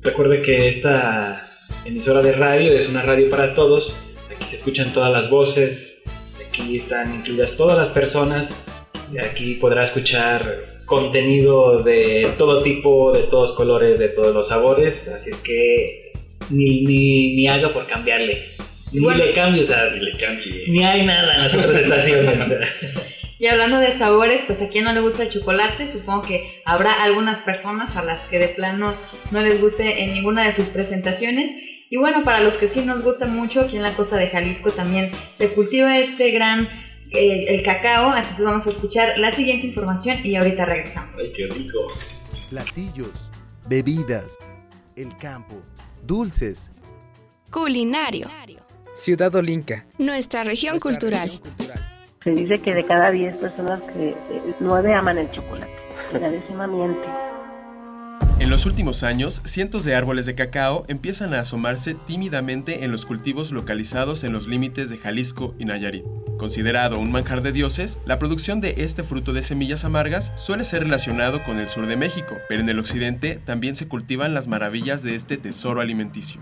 Recuerde 0.02 0.42
que 0.42 0.68
esta 0.68 1.52
emisora 1.84 2.20
de 2.22 2.32
radio 2.32 2.72
es 2.72 2.88
una 2.88 3.02
radio 3.02 3.30
para 3.30 3.54
todos. 3.54 3.96
Aquí 4.34 4.44
se 4.44 4.56
escuchan 4.56 4.92
todas 4.92 5.12
las 5.12 5.30
voces, 5.30 6.02
aquí 6.48 6.76
están 6.76 7.14
incluidas 7.14 7.56
todas 7.56 7.78
las 7.78 7.90
personas. 7.90 8.54
Y 9.12 9.18
aquí 9.18 9.54
podrá 9.54 9.84
escuchar 9.84 10.75
contenido 10.86 11.82
de 11.82 12.32
todo 12.38 12.62
tipo, 12.62 13.12
de 13.12 13.24
todos 13.24 13.52
colores, 13.52 13.98
de 13.98 14.08
todos 14.08 14.34
los 14.34 14.48
sabores. 14.48 15.08
Así 15.08 15.30
es 15.30 15.38
que 15.38 16.12
ni, 16.50 16.82
ni, 16.82 17.36
ni 17.36 17.48
haga 17.48 17.72
por 17.72 17.86
cambiarle. 17.86 18.56
Ni 18.92 19.14
le 19.14 19.32
cambies 19.34 19.70
a, 19.70 19.90
Ni 19.90 20.00
le 20.00 20.16
cambie. 20.16 20.64
Ni 20.68 20.84
hay 20.84 21.04
nada 21.04 21.34
en 21.36 21.42
las 21.42 21.54
otras 21.54 21.76
estaciones. 21.76 22.40
Y 23.38 23.48
hablando 23.48 23.78
de 23.78 23.92
sabores, 23.92 24.42
pues 24.46 24.62
a 24.62 24.68
quien 24.70 24.84
no 24.84 24.94
le 24.94 25.00
gusta 25.00 25.22
el 25.22 25.28
chocolate, 25.28 25.88
supongo 25.88 26.22
que 26.22 26.62
habrá 26.64 26.92
algunas 26.94 27.40
personas 27.40 27.96
a 27.96 28.02
las 28.02 28.24
que 28.24 28.38
de 28.38 28.48
plano 28.48 28.94
no 29.30 29.42
les 29.42 29.60
guste 29.60 30.04
en 30.04 30.14
ninguna 30.14 30.42
de 30.44 30.52
sus 30.52 30.70
presentaciones. 30.70 31.54
Y 31.90 31.98
bueno, 31.98 32.22
para 32.22 32.40
los 32.40 32.56
que 32.56 32.66
sí 32.66 32.80
nos 32.80 33.02
gusta 33.02 33.26
mucho, 33.26 33.60
aquí 33.60 33.76
en 33.76 33.82
la 33.82 33.92
costa 33.92 34.16
de 34.16 34.28
Jalisco 34.28 34.72
también 34.72 35.10
se 35.32 35.50
cultiva 35.50 35.98
este 35.98 36.30
gran, 36.30 36.66
eh, 37.12 37.46
el 37.48 37.62
cacao. 37.62 38.16
Entonces 38.16 38.44
vamos 38.44 38.66
a 38.66 38.70
escuchar 38.70 39.18
la 39.18 39.30
siguiente 39.30 39.66
información 39.66 40.18
y 40.24 40.36
ahorita 40.36 40.64
regresamos. 40.64 41.18
Ay, 41.18 41.32
qué 41.34 41.46
rico. 41.46 41.78
Platillos, 42.50 43.30
bebidas, 43.68 44.36
el 44.96 45.16
campo, 45.16 45.56
dulces. 46.04 46.70
Culinario. 47.50 48.28
Ciudad 48.94 49.34
Olinca. 49.34 49.86
Nuestra 49.98 50.44
región 50.44 50.80
cultural. 50.80 51.40
Se 52.24 52.30
dice 52.30 52.60
que 52.60 52.74
de 52.74 52.84
cada 52.84 53.10
10 53.10 53.36
personas 53.36 53.80
que 53.82 54.08
eh, 54.10 54.54
9 54.58 54.94
aman 54.94 55.18
el 55.18 55.30
chocolate. 55.30 55.70
La 56.12 56.30
décima 56.30 56.66
miente. 56.66 57.06
Los 58.56 58.64
últimos 58.64 59.02
años, 59.02 59.42
cientos 59.44 59.84
de 59.84 59.94
árboles 59.94 60.24
de 60.24 60.34
cacao 60.34 60.86
empiezan 60.88 61.34
a 61.34 61.40
asomarse 61.40 61.94
tímidamente 61.94 62.84
en 62.84 62.90
los 62.90 63.04
cultivos 63.04 63.52
localizados 63.52 64.24
en 64.24 64.32
los 64.32 64.48
límites 64.48 64.88
de 64.88 64.96
Jalisco 64.96 65.54
y 65.58 65.66
Nayarit. 65.66 66.06
Considerado 66.38 66.98
un 66.98 67.12
manjar 67.12 67.42
de 67.42 67.52
dioses, 67.52 67.98
la 68.06 68.18
producción 68.18 68.62
de 68.62 68.76
este 68.78 69.02
fruto 69.02 69.34
de 69.34 69.42
semillas 69.42 69.84
amargas 69.84 70.32
suele 70.36 70.64
ser 70.64 70.84
relacionado 70.84 71.44
con 71.44 71.58
el 71.58 71.68
sur 71.68 71.86
de 71.86 71.98
México, 71.98 72.34
pero 72.48 72.62
en 72.62 72.70
el 72.70 72.78
occidente 72.78 73.38
también 73.44 73.76
se 73.76 73.88
cultivan 73.88 74.32
las 74.32 74.48
maravillas 74.48 75.02
de 75.02 75.16
este 75.16 75.36
tesoro 75.36 75.82
alimenticio. 75.82 76.40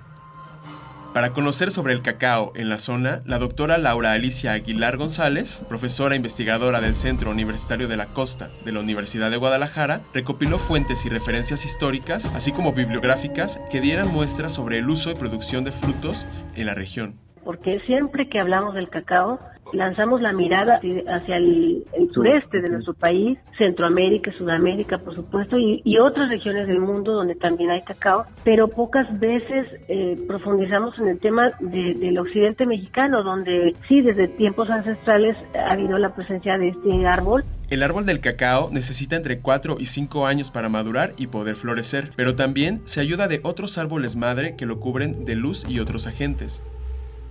Para 1.15 1.33
conocer 1.33 1.71
sobre 1.71 1.93
el 1.93 2.03
cacao 2.03 2.51
en 2.57 2.69
la 2.69 2.81
zona, 2.81 3.23
la 3.25 3.39
doctora 3.39 3.79
Laura 3.79 4.11
Alicia 4.11 4.51
Aguilar 4.51 4.97
González, 4.97 5.62
profesora 5.69 6.17
investigadora 6.17 6.81
del 6.81 6.97
Centro 6.97 7.31
Universitario 7.31 7.87
de 7.87 7.97
la 7.97 8.07
Costa 8.07 8.51
de 8.65 8.73
la 8.73 8.81
Universidad 8.81 9.31
de 9.31 9.37
Guadalajara, 9.37 10.01
recopiló 10.12 10.59
fuentes 10.59 11.07
y 11.07 11.11
referencias 11.11 11.65
históricas, 11.65 12.35
así 12.35 12.51
como 12.51 12.73
bibliográficas, 12.73 13.61
que 13.71 13.81
dieran 13.81 14.12
muestras 14.12 14.55
sobre 14.55 14.79
el 14.79 14.91
uso 14.91 15.12
y 15.12 15.15
producción 15.15 15.62
de 15.62 15.71
frutos 15.71 16.27
en 16.57 16.67
la 16.67 16.75
región. 16.75 17.24
Porque 17.45 17.80
siempre 17.86 18.28
que 18.28 18.38
hablamos 18.40 18.74
del 18.74 18.88
cacao, 18.88 19.38
lanzamos 19.72 20.20
la 20.20 20.32
mirada 20.32 20.80
hacia 21.09 21.36
el, 21.36 21.84
el 21.99 22.11
sureste 22.11 22.61
de 22.61 22.68
nuestro 22.70 22.95
país, 22.95 23.38
Centroamérica, 23.59 24.30
Sudamérica, 24.32 24.99
por 24.99 25.14
supuesto, 25.14 25.59
y, 25.59 25.80
y 25.84 25.99
otras 25.99 26.28
regiones 26.28 26.66
del 26.66 26.78
mundo 26.80 27.12
donde 27.12 27.34
también 27.34 27.70
hay 27.70 27.80
cacao, 27.80 28.24
pero 28.45 28.68
pocas 28.68 29.18
veces 29.18 29.66
eh, 29.88 30.16
profundizamos 30.28 30.97
en 30.99 31.09
el 31.09 31.18
tema 31.18 31.51
de- 31.61 31.95
del 31.95 32.18
occidente 32.18 32.66
mexicano, 32.66 33.22
donde 33.24 33.74
sí, 33.88 34.01
desde 34.01 34.28
tiempos 34.28 34.70
ancestrales 34.70 35.36
ha 35.59 35.72
habido 35.72 35.99
la 35.99 36.14
presencia 36.14 36.57
de 36.59 36.68
este 36.68 37.07
árbol 37.07 37.45
El 37.70 37.82
árbol 37.82 38.07
del 38.07 38.20
cacao 38.20 38.68
necesita 38.70 39.16
entre 39.16 39.40
4 39.40 39.76
y 39.80 39.86
5 39.86 40.26
años 40.26 40.51
para 40.51 40.68
madurar 40.68 41.11
y 41.18 41.26
poder 41.26 41.57
florecer, 41.57 42.11
pero 42.14 42.36
también 42.36 42.80
se 42.84 43.01
ayuda 43.01 43.26
de 43.26 43.40
otros 43.42 43.78
árboles 43.78 44.14
madre 44.14 44.55
que 44.57 44.66
lo 44.66 44.78
cubren 44.78 45.24
de 45.24 45.34
luz 45.34 45.68
y 45.68 45.80
otros 45.80 46.07
agentes. 46.07 46.62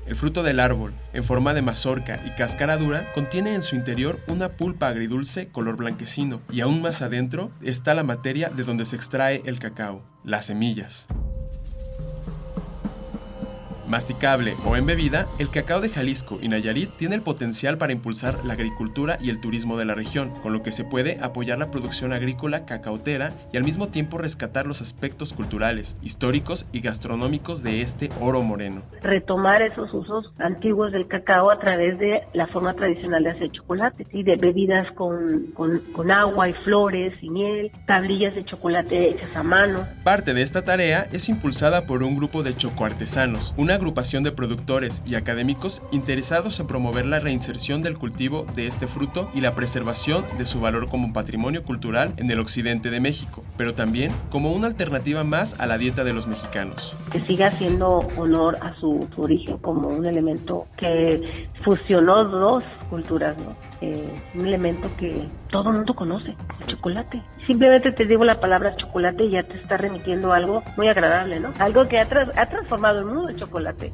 El 0.06 0.16
fruto 0.16 0.44
del 0.44 0.60
árbol, 0.60 0.94
en 1.14 1.24
forma 1.24 1.54
de 1.54 1.62
mazorca 1.62 2.20
y 2.26 2.30
cáscara 2.32 2.78
dura, 2.78 3.12
contiene 3.14 3.56
en 3.56 3.62
su 3.62 3.76
interior 3.76 4.20
una 4.28 4.50
pulpa 4.50 4.90
agridulce 4.90 5.48
color 5.48 5.78
blanquecino 5.78 6.42
y 6.52 6.62
aún 6.62 6.82
más 6.82 7.02
adentro 7.02 7.52
está 7.62 7.94
la 7.94 8.04
materia 8.04 8.50
de 8.50 8.64
donde 8.64 8.86
se 8.86 8.98
extrae 8.98 9.42
el 9.46 9.60
cacao, 9.60 10.04
las 10.24 10.48
semillas. 10.48 11.08
Masticable 13.88 14.54
o 14.66 14.76
en 14.76 14.86
bebida, 14.86 15.28
el 15.40 15.50
cacao 15.50 15.82
de 15.82 15.90
Jalisco 15.90 16.40
y 16.42 16.48
Nayarit 16.48 16.90
tiene 16.98 17.16
el 17.16 17.22
potencial 17.22 17.78
para 17.78 17.94
impulsar 17.94 18.44
la 18.46 18.54
agricultura 18.54 19.18
y 19.22 19.30
el 19.30 19.40
turismo 19.40 19.78
de 19.78 19.86
la 19.86 19.94
región, 19.94 20.32
con 20.42 20.54
lo 20.54 20.64
que 20.64 20.72
se 20.72 20.84
puede 20.84 21.20
apoyar 21.22 21.58
la 21.58 21.68
producción 21.68 22.14
agrícola 22.14 22.66
cacautera 22.66 23.32
y 23.52 23.58
al 23.58 23.64
mismo 23.64 23.90
tiempo 23.90 24.18
rescatar 24.18 24.66
los 24.66 24.82
aspectos 24.82 25.34
culturales, 25.34 25.98
históricos 26.02 26.68
y 26.72 26.82
gastronómicos 26.82 27.64
de 27.64 27.82
este 27.82 28.10
oro 28.20 28.42
moreno. 28.42 28.84
retomar 29.02 29.62
esos 29.62 29.94
usos 29.94 30.32
antiguos 30.40 30.92
del 30.92 31.08
cacao 31.08 31.52
a 31.52 31.60
través 31.60 32.00
de 32.00 32.22
la 32.34 32.48
forma 32.48 32.74
tradicional 32.74 33.24
de 33.24 33.32
hacer 33.32 33.52
chocolate, 33.52 34.06
¿sí? 34.12 34.24
de 34.24 34.36
bebidas 34.36 34.88
con, 34.94 35.48
con, 35.54 35.80
con 35.94 36.12
agua 36.12 36.50
y 36.50 36.54
flores 36.54 37.14
y 37.22 37.30
miel, 37.30 37.72
tablillas 37.86 38.36
de 38.36 38.44
chocolate 38.44 39.10
hechas 39.10 39.36
a 39.36 39.44
mano. 39.44 39.80
Parte 40.04 40.34
de 40.34 40.42
esta 40.42 40.64
tarea 40.64 41.08
es 41.12 41.30
impulsada 41.30 41.86
por 41.86 42.04
un 42.04 42.16
grupo 42.16 42.44
de 42.44 42.56
chocoartesanos, 42.56 43.54
una 43.58 43.73
agrupación 43.76 44.24
de 44.24 44.32
productores 44.32 45.02
y 45.06 45.16
académicos 45.16 45.82
interesados 45.92 46.60
en 46.60 46.68
promover 46.68 47.06
la 47.06 47.20
reinserción 47.20 47.82
del 47.82 47.98
cultivo 47.98 48.46
de 48.56 48.68
este 48.68 48.88
fruto 48.88 49.30
y 49.34 49.42
la 49.42 49.56
preservación 49.56 50.24
de 50.38 50.46
su 50.46 50.60
valor 50.60 50.90
como 50.90 51.14
patrimonio 51.14 51.64
cultural 51.64 52.14
en 52.18 52.30
el 52.32 52.40
occidente 52.40 52.90
de 52.90 53.00
México, 53.00 53.44
pero 53.58 53.74
también 53.74 54.12
como 54.30 54.52
una 54.52 54.68
alternativa 54.68 55.24
más 55.24 55.60
a 55.60 55.68
la 55.68 55.78
dieta 55.78 56.04
de 56.04 56.14
los 56.14 56.28
mexicanos. 56.28 56.96
que 57.12 57.20
siga 57.20 57.48
haciendo 57.48 58.00
honor 58.18 58.58
a 58.62 58.74
su, 58.80 59.08
su 59.14 59.22
origen 59.22 59.58
como 59.58 59.90
un 59.90 60.06
elemento 60.06 60.68
que 60.78 61.48
fusionó 61.64 62.24
dos 62.26 62.64
culturas, 62.90 63.38
¿no? 63.38 63.56
Eh, 63.86 64.08
un 64.36 64.48
elemento 64.48 64.90
que 64.96 65.28
todo 65.50 65.72
el 65.72 65.76
mundo 65.76 65.94
conoce, 65.94 66.34
el 66.62 66.68
chocolate. 66.68 67.22
Simplemente 67.46 67.92
te 67.92 68.06
digo 68.06 68.24
la 68.24 68.36
palabra 68.36 68.74
chocolate 68.78 69.26
y 69.26 69.32
ya 69.32 69.44
te 69.44 69.58
está 69.58 69.76
remitiendo 69.76 70.32
a 70.32 70.38
algo 70.38 70.64
muy 70.78 70.88
agradable, 70.88 71.42
¿no? 71.42 71.50
Algo 71.60 71.86
que 71.90 72.00
ha, 72.00 72.08
tras- 72.08 72.32
ha 72.38 72.48
transformado 72.48 73.00
el 73.00 73.06
mundo, 73.06 73.28
el 73.28 73.36
chocolate. 73.36 73.92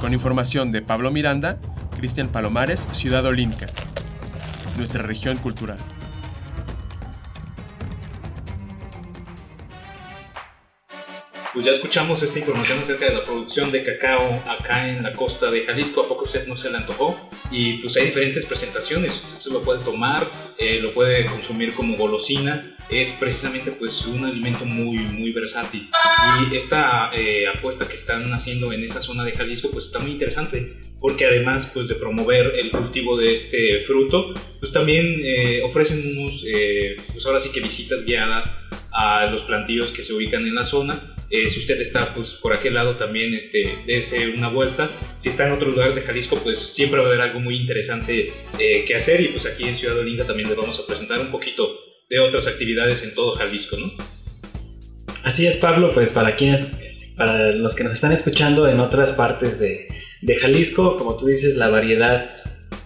Con 0.00 0.12
información 0.12 0.72
de 0.72 0.82
Pablo 0.82 1.12
Miranda, 1.12 1.58
Cristian 1.96 2.26
Palomares, 2.28 2.88
Ciudad 2.90 3.24
Olinca, 3.24 3.66
nuestra 4.76 5.02
región 5.04 5.36
cultural. 5.38 5.78
Pues 11.52 11.64
ya 11.64 11.72
escuchamos 11.72 12.22
esta 12.22 12.38
información 12.38 12.78
acerca 12.80 13.06
de 13.06 13.14
la 13.14 13.24
producción 13.24 13.72
de 13.72 13.82
cacao 13.82 14.42
acá 14.46 14.88
en 14.88 15.02
la 15.02 15.12
costa 15.12 15.50
de 15.50 15.64
Jalisco. 15.64 16.02
¿A 16.02 16.08
poco 16.08 16.24
usted 16.24 16.46
no 16.46 16.56
se 16.56 16.70
le 16.70 16.76
antojó? 16.76 17.16
Y 17.50 17.78
pues 17.78 17.96
hay 17.96 18.06
diferentes 18.06 18.44
presentaciones. 18.44 19.22
Usted 19.24 19.38
se 19.38 19.50
lo 19.50 19.62
puede 19.62 19.82
tomar 19.82 20.30
eh, 20.60 20.80
lo 20.80 20.92
puede 20.92 21.24
consumir 21.26 21.72
como 21.72 21.96
golosina. 21.96 22.76
Es 22.90 23.12
precisamente 23.12 23.70
pues 23.70 24.04
un 24.06 24.24
alimento 24.24 24.64
muy, 24.64 24.98
muy 24.98 25.32
versátil. 25.32 25.88
Y 26.50 26.56
esta 26.56 27.12
eh, 27.14 27.46
apuesta 27.46 27.86
que 27.86 27.94
están 27.94 28.32
haciendo 28.32 28.72
en 28.72 28.82
esa 28.82 29.00
zona 29.00 29.24
de 29.24 29.32
Jalisco 29.32 29.70
pues 29.70 29.84
está 29.84 30.00
muy 30.00 30.10
interesante 30.10 30.74
porque 30.98 31.26
además 31.26 31.70
pues 31.72 31.86
de 31.86 31.94
promover 31.94 32.54
el 32.58 32.72
cultivo 32.72 33.16
de 33.16 33.32
este 33.32 33.82
fruto 33.82 34.34
pues 34.58 34.72
también 34.72 35.20
eh, 35.22 35.62
ofrecen 35.62 36.18
unos 36.18 36.44
pues 37.12 37.24
ahora 37.24 37.38
sí 37.38 37.50
que 37.52 37.60
visitas 37.60 38.04
guiadas 38.04 38.50
a 38.98 39.30
los 39.30 39.42
plantillos 39.44 39.92
que 39.92 40.02
se 40.02 40.12
ubican 40.12 40.46
en 40.46 40.54
la 40.54 40.64
zona 40.64 41.00
eh, 41.30 41.50
si 41.50 41.58
usted 41.58 41.78
está 41.80 42.14
pues, 42.14 42.34
por 42.34 42.54
aquel 42.54 42.74
lado 42.74 42.96
también, 42.96 43.34
este, 43.34 43.74
dése 43.86 44.30
una 44.30 44.48
vuelta. 44.48 44.90
Si 45.18 45.28
está 45.28 45.46
en 45.46 45.52
otro 45.52 45.68
lugar 45.68 45.94
de 45.94 46.00
Jalisco, 46.00 46.38
pues 46.42 46.58
siempre 46.58 47.00
va 47.00 47.06
a 47.06 47.08
haber 47.08 47.20
algo 47.20 47.40
muy 47.40 47.56
interesante 47.56 48.32
eh, 48.58 48.84
que 48.86 48.94
hacer. 48.94 49.20
Y 49.20 49.28
pues 49.28 49.44
aquí 49.44 49.64
en 49.64 49.76
Ciudad 49.76 49.98
Olinga 49.98 50.24
también 50.26 50.48
les 50.48 50.56
vamos 50.56 50.78
a 50.78 50.86
presentar 50.86 51.20
un 51.20 51.30
poquito 51.30 51.68
de 52.08 52.18
otras 52.20 52.46
actividades 52.46 53.02
en 53.02 53.14
todo 53.14 53.32
Jalisco, 53.32 53.76
¿no? 53.76 53.92
Así 55.22 55.46
es, 55.46 55.56
Pablo, 55.56 55.90
pues 55.92 56.10
para 56.12 56.36
quienes, 56.36 56.72
para 57.16 57.52
los 57.52 57.74
que 57.74 57.84
nos 57.84 57.92
están 57.92 58.12
escuchando 58.12 58.66
en 58.66 58.80
otras 58.80 59.12
partes 59.12 59.58
de, 59.58 59.88
de 60.22 60.36
Jalisco, 60.36 60.96
como 60.96 61.18
tú 61.18 61.26
dices, 61.26 61.56
la 61.56 61.68
variedad 61.68 62.36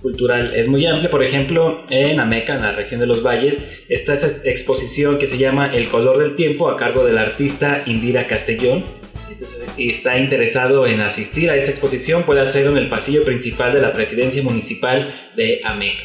cultural 0.03 0.53
es 0.55 0.69
muy 0.69 0.85
amplia. 0.85 1.11
Por 1.11 1.23
ejemplo, 1.23 1.85
en 1.89 2.21
Ameca, 2.21 2.55
en 2.57 2.63
la 2.63 2.73
región 2.73 3.01
de 3.01 3.07
los 3.07 3.23
valles, 3.23 3.59
está 3.89 4.15
esa 4.15 4.31
exposición 4.45 5.19
que 5.19 5.27
se 5.27 5.39
llama 5.39 5.75
El 5.75 5.89
color 5.89 6.19
del 6.19 6.35
tiempo 6.35 6.69
a 6.69 6.77
cargo 6.77 7.05
del 7.05 7.19
artista 7.19 7.83
Indira 7.87 8.27
Castellón. 8.27 8.85
y 9.77 9.89
está 9.89 10.19
interesado 10.19 10.87
en 10.87 11.01
asistir 11.01 11.49
a 11.49 11.57
esta 11.57 11.71
exposición, 11.71 12.25
puede 12.25 12.41
hacerlo 12.41 12.73
en 12.73 12.77
el 12.77 12.91
pasillo 12.91 13.25
principal 13.25 13.73
de 13.73 13.81
la 13.81 13.93
presidencia 13.93 14.43
municipal 14.43 15.15
de 15.35 15.63
Ameca. 15.65 16.05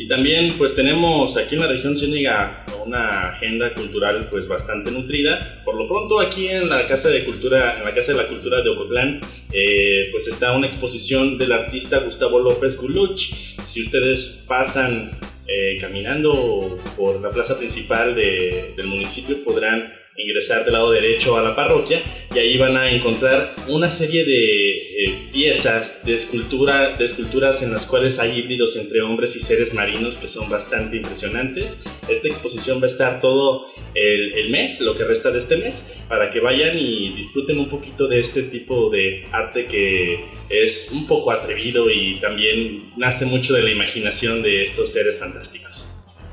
Y 0.00 0.08
también 0.08 0.54
pues 0.56 0.74
tenemos 0.74 1.36
aquí 1.36 1.56
en 1.56 1.60
la 1.60 1.66
región 1.66 1.94
Ciénega 1.94 2.64
una 2.86 3.28
agenda 3.32 3.74
cultural 3.74 4.30
pues 4.30 4.48
bastante 4.48 4.90
nutrida. 4.90 5.60
Por 5.62 5.74
lo 5.74 5.86
pronto 5.86 6.20
aquí 6.20 6.48
en 6.48 6.70
la 6.70 6.86
Casa 6.86 7.10
de 7.10 7.22
Cultura, 7.22 7.76
en 7.76 7.84
la 7.84 7.94
Casa 7.94 8.12
de 8.12 8.16
la 8.22 8.26
Cultura 8.26 8.62
de 8.62 8.70
Ocotlán, 8.70 9.20
eh, 9.52 10.08
pues 10.10 10.26
está 10.26 10.52
una 10.52 10.68
exposición 10.68 11.36
del 11.36 11.52
artista 11.52 11.98
Gustavo 11.98 12.40
López 12.40 12.78
Guluch. 12.78 13.30
Si 13.62 13.82
ustedes 13.82 14.42
pasan 14.48 15.10
eh, 15.46 15.76
caminando 15.78 16.80
por 16.96 17.20
la 17.20 17.30
plaza 17.30 17.58
principal 17.58 18.14
de, 18.14 18.72
del 18.78 18.86
municipio 18.86 19.44
podrán 19.44 19.99
ingresar 20.20 20.64
del 20.64 20.74
lado 20.74 20.90
derecho 20.90 21.36
a 21.36 21.42
la 21.42 21.54
parroquia 21.54 22.02
y 22.34 22.38
ahí 22.38 22.58
van 22.58 22.76
a 22.76 22.90
encontrar 22.90 23.56
una 23.68 23.90
serie 23.90 24.24
de 24.24 24.68
eh, 25.04 25.14
piezas 25.32 26.04
de, 26.04 26.14
escultura, 26.14 26.96
de 26.96 27.04
esculturas 27.04 27.62
en 27.62 27.72
las 27.72 27.86
cuales 27.86 28.18
hay 28.18 28.38
híbridos 28.38 28.76
entre 28.76 29.00
hombres 29.00 29.34
y 29.36 29.40
seres 29.40 29.74
marinos 29.74 30.18
que 30.18 30.28
son 30.28 30.48
bastante 30.48 30.96
impresionantes. 30.96 31.82
Esta 32.08 32.28
exposición 32.28 32.80
va 32.80 32.84
a 32.84 32.86
estar 32.86 33.20
todo 33.20 33.66
el, 33.94 34.38
el 34.38 34.50
mes, 34.50 34.80
lo 34.80 34.94
que 34.94 35.04
resta 35.04 35.30
de 35.30 35.38
este 35.38 35.56
mes, 35.56 36.02
para 36.08 36.30
que 36.30 36.40
vayan 36.40 36.78
y 36.78 37.14
disfruten 37.14 37.58
un 37.58 37.68
poquito 37.68 38.06
de 38.06 38.20
este 38.20 38.44
tipo 38.44 38.90
de 38.90 39.24
arte 39.32 39.66
que 39.66 40.24
es 40.48 40.90
un 40.92 41.06
poco 41.06 41.32
atrevido 41.32 41.90
y 41.90 42.20
también 42.20 42.92
nace 42.96 43.24
mucho 43.24 43.54
de 43.54 43.62
la 43.62 43.70
imaginación 43.70 44.42
de 44.42 44.62
estos 44.62 44.92
seres 44.92 45.18
fantásticos. 45.18 45.86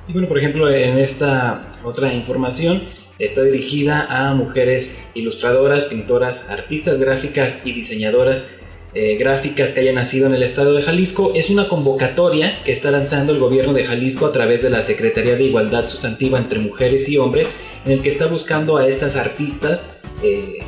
Y 0.08 0.14
bueno, 0.14 0.28
por 0.28 0.38
ejemplo, 0.38 0.70
en 0.70 0.98
esta 0.98 1.80
otra 1.84 2.14
información, 2.14 2.84
Está 3.20 3.44
dirigida 3.44 4.06
a 4.10 4.34
mujeres 4.34 4.96
ilustradoras, 5.14 5.86
pintoras, 5.86 6.50
artistas 6.50 7.00
gráficas 7.00 7.60
y 7.66 7.74
diseñadoras 7.74 8.48
eh, 8.94 9.16
gráficas 9.18 9.72
que 9.72 9.82
hayan 9.82 9.96
nacido 9.96 10.28
en 10.28 10.34
el 10.34 10.44
estado 10.44 10.74
de 10.74 10.84
Jalisco. 10.84 11.32
Es 11.36 11.50
una 11.50 11.68
convocatoria 11.68 12.64
que 12.64 12.72
está 12.72 12.92
lanzando 12.92 13.34
el 13.34 13.40
gobierno 13.40 13.74
de 13.74 13.86
Jalisco 13.86 14.26
a 14.26 14.32
través 14.32 14.62
de 14.62 14.70
la 14.70 14.82
Secretaría 14.82 15.36
de 15.36 15.44
Igualdad 15.44 15.88
Sustantiva 15.88 16.38
entre 16.38 16.60
Mujeres 16.60 17.10
y 17.10 17.18
Hombres, 17.18 17.48
en 17.86 17.92
el 17.92 18.02
que 18.02 18.10
está 18.10 18.28
buscando 18.28 18.78
a 18.78 18.88
estas 18.88 19.16
artistas 19.16 19.84
eh, 20.24 20.60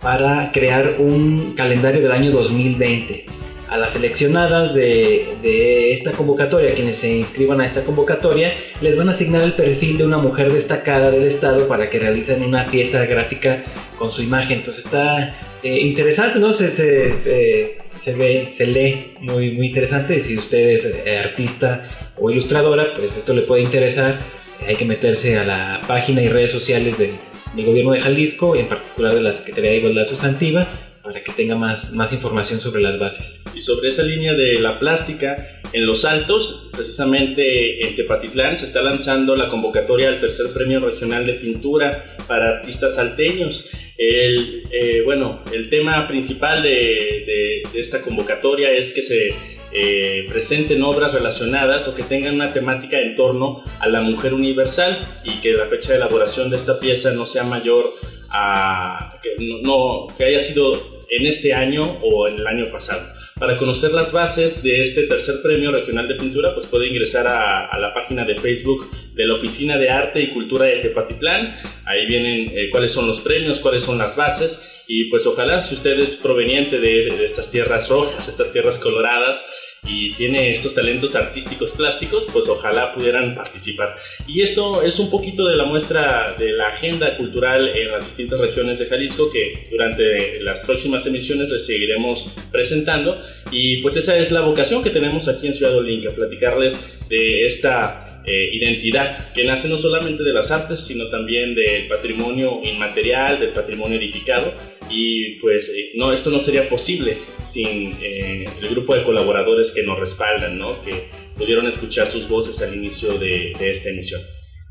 para 0.00 0.52
crear 0.52 0.96
un 0.98 1.54
calendario 1.56 2.00
del 2.00 2.12
año 2.12 2.30
2020 2.30 3.43
a 3.68 3.76
las 3.76 3.92
seleccionadas 3.92 4.74
de, 4.74 5.92
esta 5.92 6.12
convocatoria, 6.12 6.74
quienes 6.74 6.98
se 6.98 7.14
inscriban 7.14 7.60
a 7.60 7.64
esta 7.64 7.82
convocatoria, 7.82 8.52
les 8.80 8.96
van 8.96 9.08
a 9.08 9.12
asignar 9.12 9.42
el 9.42 9.54
perfil 9.54 9.98
de 9.98 10.04
una 10.04 10.18
mujer 10.18 10.52
destacada 10.52 11.10
del 11.10 11.24
Estado 11.24 11.66
para 11.66 11.88
que 11.88 11.98
realicen 11.98 12.42
una 12.42 12.66
pieza 12.66 13.04
gráfica 13.06 13.64
con 13.98 14.12
su 14.12 14.22
imagen. 14.22 14.58
Entonces 14.58 14.84
está 14.84 15.34
eh, 15.62 15.80
interesante, 15.80 16.38
¿no? 16.38 16.52
Se, 16.52 16.70
se, 16.70 18.14
ve, 18.14 18.48
se 18.50 18.66
lee 18.66 19.14
muy, 19.20 19.52
muy 19.52 19.66
interesante. 19.68 20.20
Si 20.20 20.36
usted 20.36 20.68
es 20.70 20.84
eh, 20.84 21.18
artista 21.18 21.88
o 22.18 22.30
ilustradora, 22.30 22.92
pues 22.96 23.16
esto 23.16 23.32
le 23.34 23.42
puede 23.42 23.62
interesar. 23.62 24.18
Hay 24.66 24.76
que 24.76 24.84
meterse 24.84 25.38
a 25.38 25.44
la 25.44 25.80
página 25.86 26.22
y 26.22 26.28
redes 26.28 26.50
sociales 26.50 26.98
del, 26.98 27.12
del 27.54 27.66
Gobierno 27.66 27.92
de 27.92 28.00
Jalisco, 28.00 28.56
en 28.56 28.66
particular 28.66 29.14
de 29.14 29.22
la 29.22 29.32
Secretaría 29.32 29.70
de 29.70 29.76
Igualdad 29.78 30.06
Sustantiva, 30.06 30.68
para 31.04 31.22
que 31.22 31.32
tenga 31.32 31.54
más, 31.54 31.92
más 31.92 32.14
información 32.14 32.60
sobre 32.60 32.80
las 32.80 32.98
bases. 32.98 33.42
Y 33.54 33.60
sobre 33.60 33.90
esa 33.90 34.02
línea 34.02 34.32
de 34.32 34.58
la 34.58 34.78
plástica, 34.78 35.60
en 35.74 35.84
Los 35.84 36.06
Altos, 36.06 36.70
precisamente 36.72 37.86
en 37.86 37.94
Tepatitlán, 37.94 38.56
se 38.56 38.64
está 38.64 38.80
lanzando 38.80 39.36
la 39.36 39.48
convocatoria 39.48 40.08
al 40.08 40.18
tercer 40.18 40.50
premio 40.54 40.80
regional 40.80 41.26
de 41.26 41.34
pintura 41.34 42.16
para 42.26 42.48
artistas 42.48 42.94
salteños. 42.94 43.70
El, 43.98 44.62
eh, 44.70 45.02
bueno, 45.04 45.44
el 45.52 45.68
tema 45.68 46.08
principal 46.08 46.62
de, 46.62 47.62
de, 47.70 47.80
esta 47.80 48.00
convocatoria 48.00 48.70
es 48.72 48.94
que 48.94 49.02
se 49.02 49.34
eh, 49.72 50.26
presenten 50.28 50.82
obras 50.82 51.12
relacionadas 51.12 51.86
o 51.86 51.94
que 51.94 52.02
tengan 52.02 52.36
una 52.36 52.52
temática 52.52 52.98
en 53.00 53.14
torno 53.14 53.62
a 53.80 53.88
la 53.88 54.00
mujer 54.00 54.32
universal 54.32 54.96
y 55.24 55.40
que 55.40 55.52
la 55.52 55.66
fecha 55.66 55.90
de 55.90 55.96
elaboración 55.96 56.48
de 56.48 56.56
esta 56.56 56.80
pieza 56.80 57.12
no 57.12 57.26
sea 57.26 57.42
mayor 57.42 57.94
a 58.30 59.10
que, 59.22 59.60
no, 59.62 60.06
que 60.16 60.24
haya 60.24 60.40
sido 60.40 60.93
en 61.10 61.26
este 61.26 61.52
año 61.52 61.98
o 62.02 62.28
en 62.28 62.38
el 62.38 62.46
año 62.46 62.66
pasado. 62.70 63.02
Para 63.38 63.58
conocer 63.58 63.92
las 63.92 64.12
bases 64.12 64.62
de 64.62 64.80
este 64.80 65.02
tercer 65.04 65.42
premio 65.42 65.72
regional 65.72 66.06
de 66.06 66.14
pintura, 66.14 66.54
pues 66.54 66.66
puede 66.66 66.86
ingresar 66.86 67.26
a, 67.26 67.76
la 67.78 67.92
página 67.92 68.24
de 68.24 68.36
Facebook 68.36 68.88
de 69.14 69.26
la 69.26 69.34
Oficina 69.34 69.76
de 69.76 69.90
Arte 69.90 70.20
y 70.20 70.30
Cultura 70.32 70.66
de 70.66 70.76
Tepatitlán. 70.76 71.56
Ahí 71.84 72.06
vienen 72.06 72.56
eh, 72.56 72.70
cuáles 72.70 72.92
son 72.92 73.06
los 73.08 73.20
premios, 73.20 73.60
cuáles 73.60 73.82
son 73.82 73.98
las 73.98 74.14
bases 74.14 74.84
y 74.86 75.10
pues 75.10 75.26
ojalá 75.26 75.60
si 75.60 75.74
usted 75.74 75.98
es 75.98 76.14
proveniente 76.14 76.78
de, 76.78 77.06
de 77.16 77.24
estas 77.24 77.50
tierras 77.50 77.88
rojas, 77.88 78.28
estas 78.28 78.52
tierras 78.52 78.78
coloradas, 78.78 79.44
y 79.86 80.12
tiene 80.14 80.52
estos 80.52 80.74
talentos 80.74 81.14
artísticos 81.14 81.72
plásticos, 81.72 82.26
pues 82.32 82.48
ojalá 82.48 82.94
pudieran 82.94 83.34
participar. 83.34 83.96
Y 84.26 84.42
esto 84.42 84.82
es 84.82 84.98
un 84.98 85.10
poquito 85.10 85.46
de 85.46 85.56
la 85.56 85.64
muestra 85.64 86.34
de 86.38 86.52
la 86.52 86.68
agenda 86.68 87.16
cultural 87.16 87.76
en 87.76 87.92
las 87.92 88.06
distintas 88.06 88.40
regiones 88.40 88.78
de 88.78 88.86
Jalisco 88.86 89.30
que 89.30 89.64
durante 89.70 90.40
las 90.40 90.60
próximas 90.60 91.06
emisiones 91.06 91.48
les 91.50 91.66
seguiremos 91.66 92.34
presentando. 92.50 93.18
Y 93.50 93.82
pues 93.82 93.96
esa 93.96 94.16
es 94.16 94.30
la 94.30 94.40
vocación 94.40 94.82
que 94.82 94.90
tenemos 94.90 95.28
aquí 95.28 95.46
en 95.46 95.54
Ciudad 95.54 95.76
Olinka, 95.76 96.10
platicarles 96.10 96.78
de 97.08 97.46
esta 97.46 98.22
eh, 98.26 98.50
identidad 98.54 99.32
que 99.34 99.44
nace 99.44 99.68
no 99.68 99.76
solamente 99.76 100.22
de 100.22 100.32
las 100.32 100.50
artes, 100.50 100.80
sino 100.80 101.08
también 101.10 101.54
del 101.54 101.86
patrimonio 101.88 102.62
inmaterial, 102.64 103.38
del 103.38 103.50
patrimonio 103.50 103.98
edificado. 103.98 104.54
Y 104.90 105.36
pues 105.36 105.70
eh, 105.70 105.92
no, 105.94 106.12
esto 106.12 106.30
no 106.30 106.40
sería 106.40 106.68
posible 106.68 107.16
sin 107.44 107.96
eh, 108.00 108.44
el 108.60 108.68
grupo 108.68 108.94
de 108.94 109.02
colaboradores 109.02 109.72
que 109.72 109.82
nos 109.82 109.98
respaldan, 109.98 110.58
¿no? 110.58 110.82
que 110.84 111.08
pudieron 111.36 111.66
escuchar 111.66 112.06
sus 112.06 112.28
voces 112.28 112.60
al 112.62 112.74
inicio 112.74 113.18
de, 113.18 113.54
de 113.58 113.70
esta 113.70 113.88
emisión. 113.88 114.20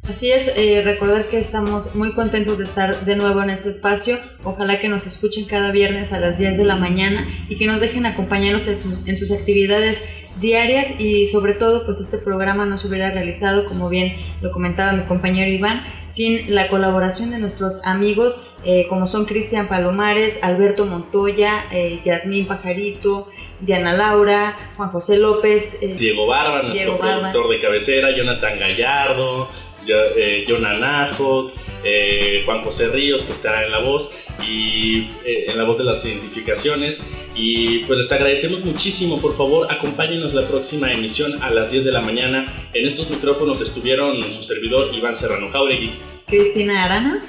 Así 0.08 0.30
es, 0.34 0.58
eh, 0.58 0.82
recordar 0.84 1.28
que 1.30 1.38
estamos 1.38 1.96
muy 1.96 2.12
contentos 2.12 2.58
de 2.58 2.66
estar 2.66 3.06
de 3.06 3.16
nuevo 3.16 3.42
en 3.42 3.50
este 3.50 3.70
espacio. 3.70 4.18
Ojalá 4.44 4.82
que 4.82 4.90
nos 4.90 5.08
escuchen 5.08 5.46
cada 5.46 5.72
viernes 5.72 6.12
a 6.12 6.20
las 6.20 6.38
10 6.38 6.58
de 6.58 6.66
la 6.66 6.76
mañana 6.76 7.26
y 7.48 7.56
que 7.56 7.68
nos 7.68 7.80
dejen 7.80 8.06
acompañarnos 8.06 8.68
en 8.68 8.76
sus, 8.76 9.08
en 9.08 9.16
sus 9.16 9.32
actividades 9.32 10.04
diarias 10.42 11.00
y 11.00 11.26
sobre 11.28 11.54
todo 11.54 11.86
pues 11.86 12.02
este 12.02 12.18
programa 12.18 12.66
no 12.66 12.78
se 12.78 12.88
hubiera 12.88 13.12
realizado, 13.12 13.64
como 13.64 13.88
bien 13.88 14.18
lo 14.42 14.52
comentaba 14.52 14.92
mi 14.92 15.04
compañero 15.04 15.50
Iván, 15.50 15.84
sin 16.06 16.54
la 16.54 16.68
colaboración 16.68 17.32
de 17.32 17.40
nuestros 17.40 17.82
amigos 17.86 18.56
eh, 18.66 18.88
como 18.90 19.08
son 19.08 19.24
Cristian 19.24 19.70
Palomares, 19.70 20.40
Alberto 20.42 20.86
Montoya, 20.86 21.66
eh, 21.72 22.00
Yasmín 22.04 22.46
Pajarito, 22.46 23.30
Diana 23.62 23.94
Laura, 23.94 24.58
Juan 24.76 24.90
José 24.90 25.18
López, 25.18 25.80
Diego 25.98 26.28
Barba, 26.28 26.62
nuestro 26.64 26.98
productor 26.98 27.50
de 27.50 27.60
cabecera, 27.62 28.12
Jonathan 28.12 28.60
Gallardo, 28.60 29.50
eh, 29.88 30.46
Najo, 30.80 31.52
eh, 31.84 32.44
Juan 32.46 32.62
José 32.62 32.88
Ríos, 32.88 33.24
que 33.26 33.32
está 33.32 33.64
en 33.64 33.72
la 33.72 33.80
voz, 33.80 34.12
y 34.42 35.10
eh, 35.26 35.46
en 35.50 35.58
la 35.58 35.64
voz 35.64 35.78
de 35.78 35.84
las 35.84 36.04
identificaciones. 36.06 37.02
Y 37.36 37.80
pues 37.80 37.98
les 37.98 38.12
agradecemos 38.12 38.64
muchísimo, 38.64 39.20
por 39.20 39.34
favor, 39.34 39.72
acompáñenos 39.72 40.34
la 40.34 40.48
próxima 40.48 40.92
emisión 40.92 41.42
a 41.42 41.50
las 41.50 41.72
10 41.72 41.84
de 41.86 41.92
la 41.92 42.02
mañana. 42.02 42.54
En 42.74 42.86
estos 42.86 43.10
micrófonos 43.10 43.62
estuvieron 43.62 44.32
su 44.32 44.44
servidor 44.44 44.94
Iván 44.94 45.16
Serrano 45.16 45.50
Jauregui, 45.50 45.92
Cristina 46.28 46.86
Arana, 46.86 47.20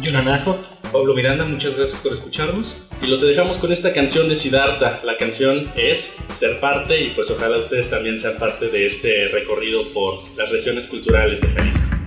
Najo, 0.00 0.58
Pablo 0.92 1.14
Miranda, 1.14 1.44
muchas 1.44 1.76
gracias 1.76 2.00
por 2.00 2.12
escucharnos. 2.12 2.74
Y 3.02 3.06
los 3.06 3.20
dejamos 3.20 3.58
con 3.58 3.72
esta 3.72 3.92
canción 3.92 4.28
de 4.28 4.34
Siddhartha. 4.34 5.00
La 5.04 5.16
canción 5.16 5.68
es 5.76 6.16
Ser 6.30 6.58
parte 6.60 7.00
y 7.00 7.10
pues 7.10 7.30
ojalá 7.30 7.56
ustedes 7.58 7.88
también 7.88 8.18
sean 8.18 8.36
parte 8.38 8.68
de 8.68 8.86
este 8.86 9.28
recorrido 9.28 9.92
por 9.92 10.22
las 10.36 10.50
regiones 10.50 10.86
culturales 10.86 11.40
de 11.40 11.48
Jalisco. 11.48 11.99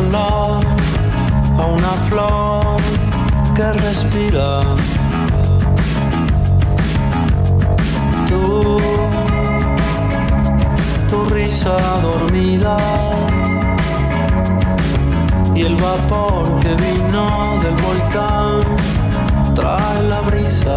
A 0.00 1.66
una 1.66 1.92
flor 2.08 2.80
que 3.54 3.72
respira. 3.72 4.62
Tú, 8.26 8.78
tu 11.08 11.24
risa 11.34 11.76
dormida 12.00 12.78
y 15.54 15.62
el 15.62 15.76
vapor 15.76 16.60
que 16.60 16.74
vino 16.76 17.58
del 17.62 17.74
volcán 17.74 18.64
trae 19.54 20.02
la 20.04 20.20
brisa. 20.22 20.76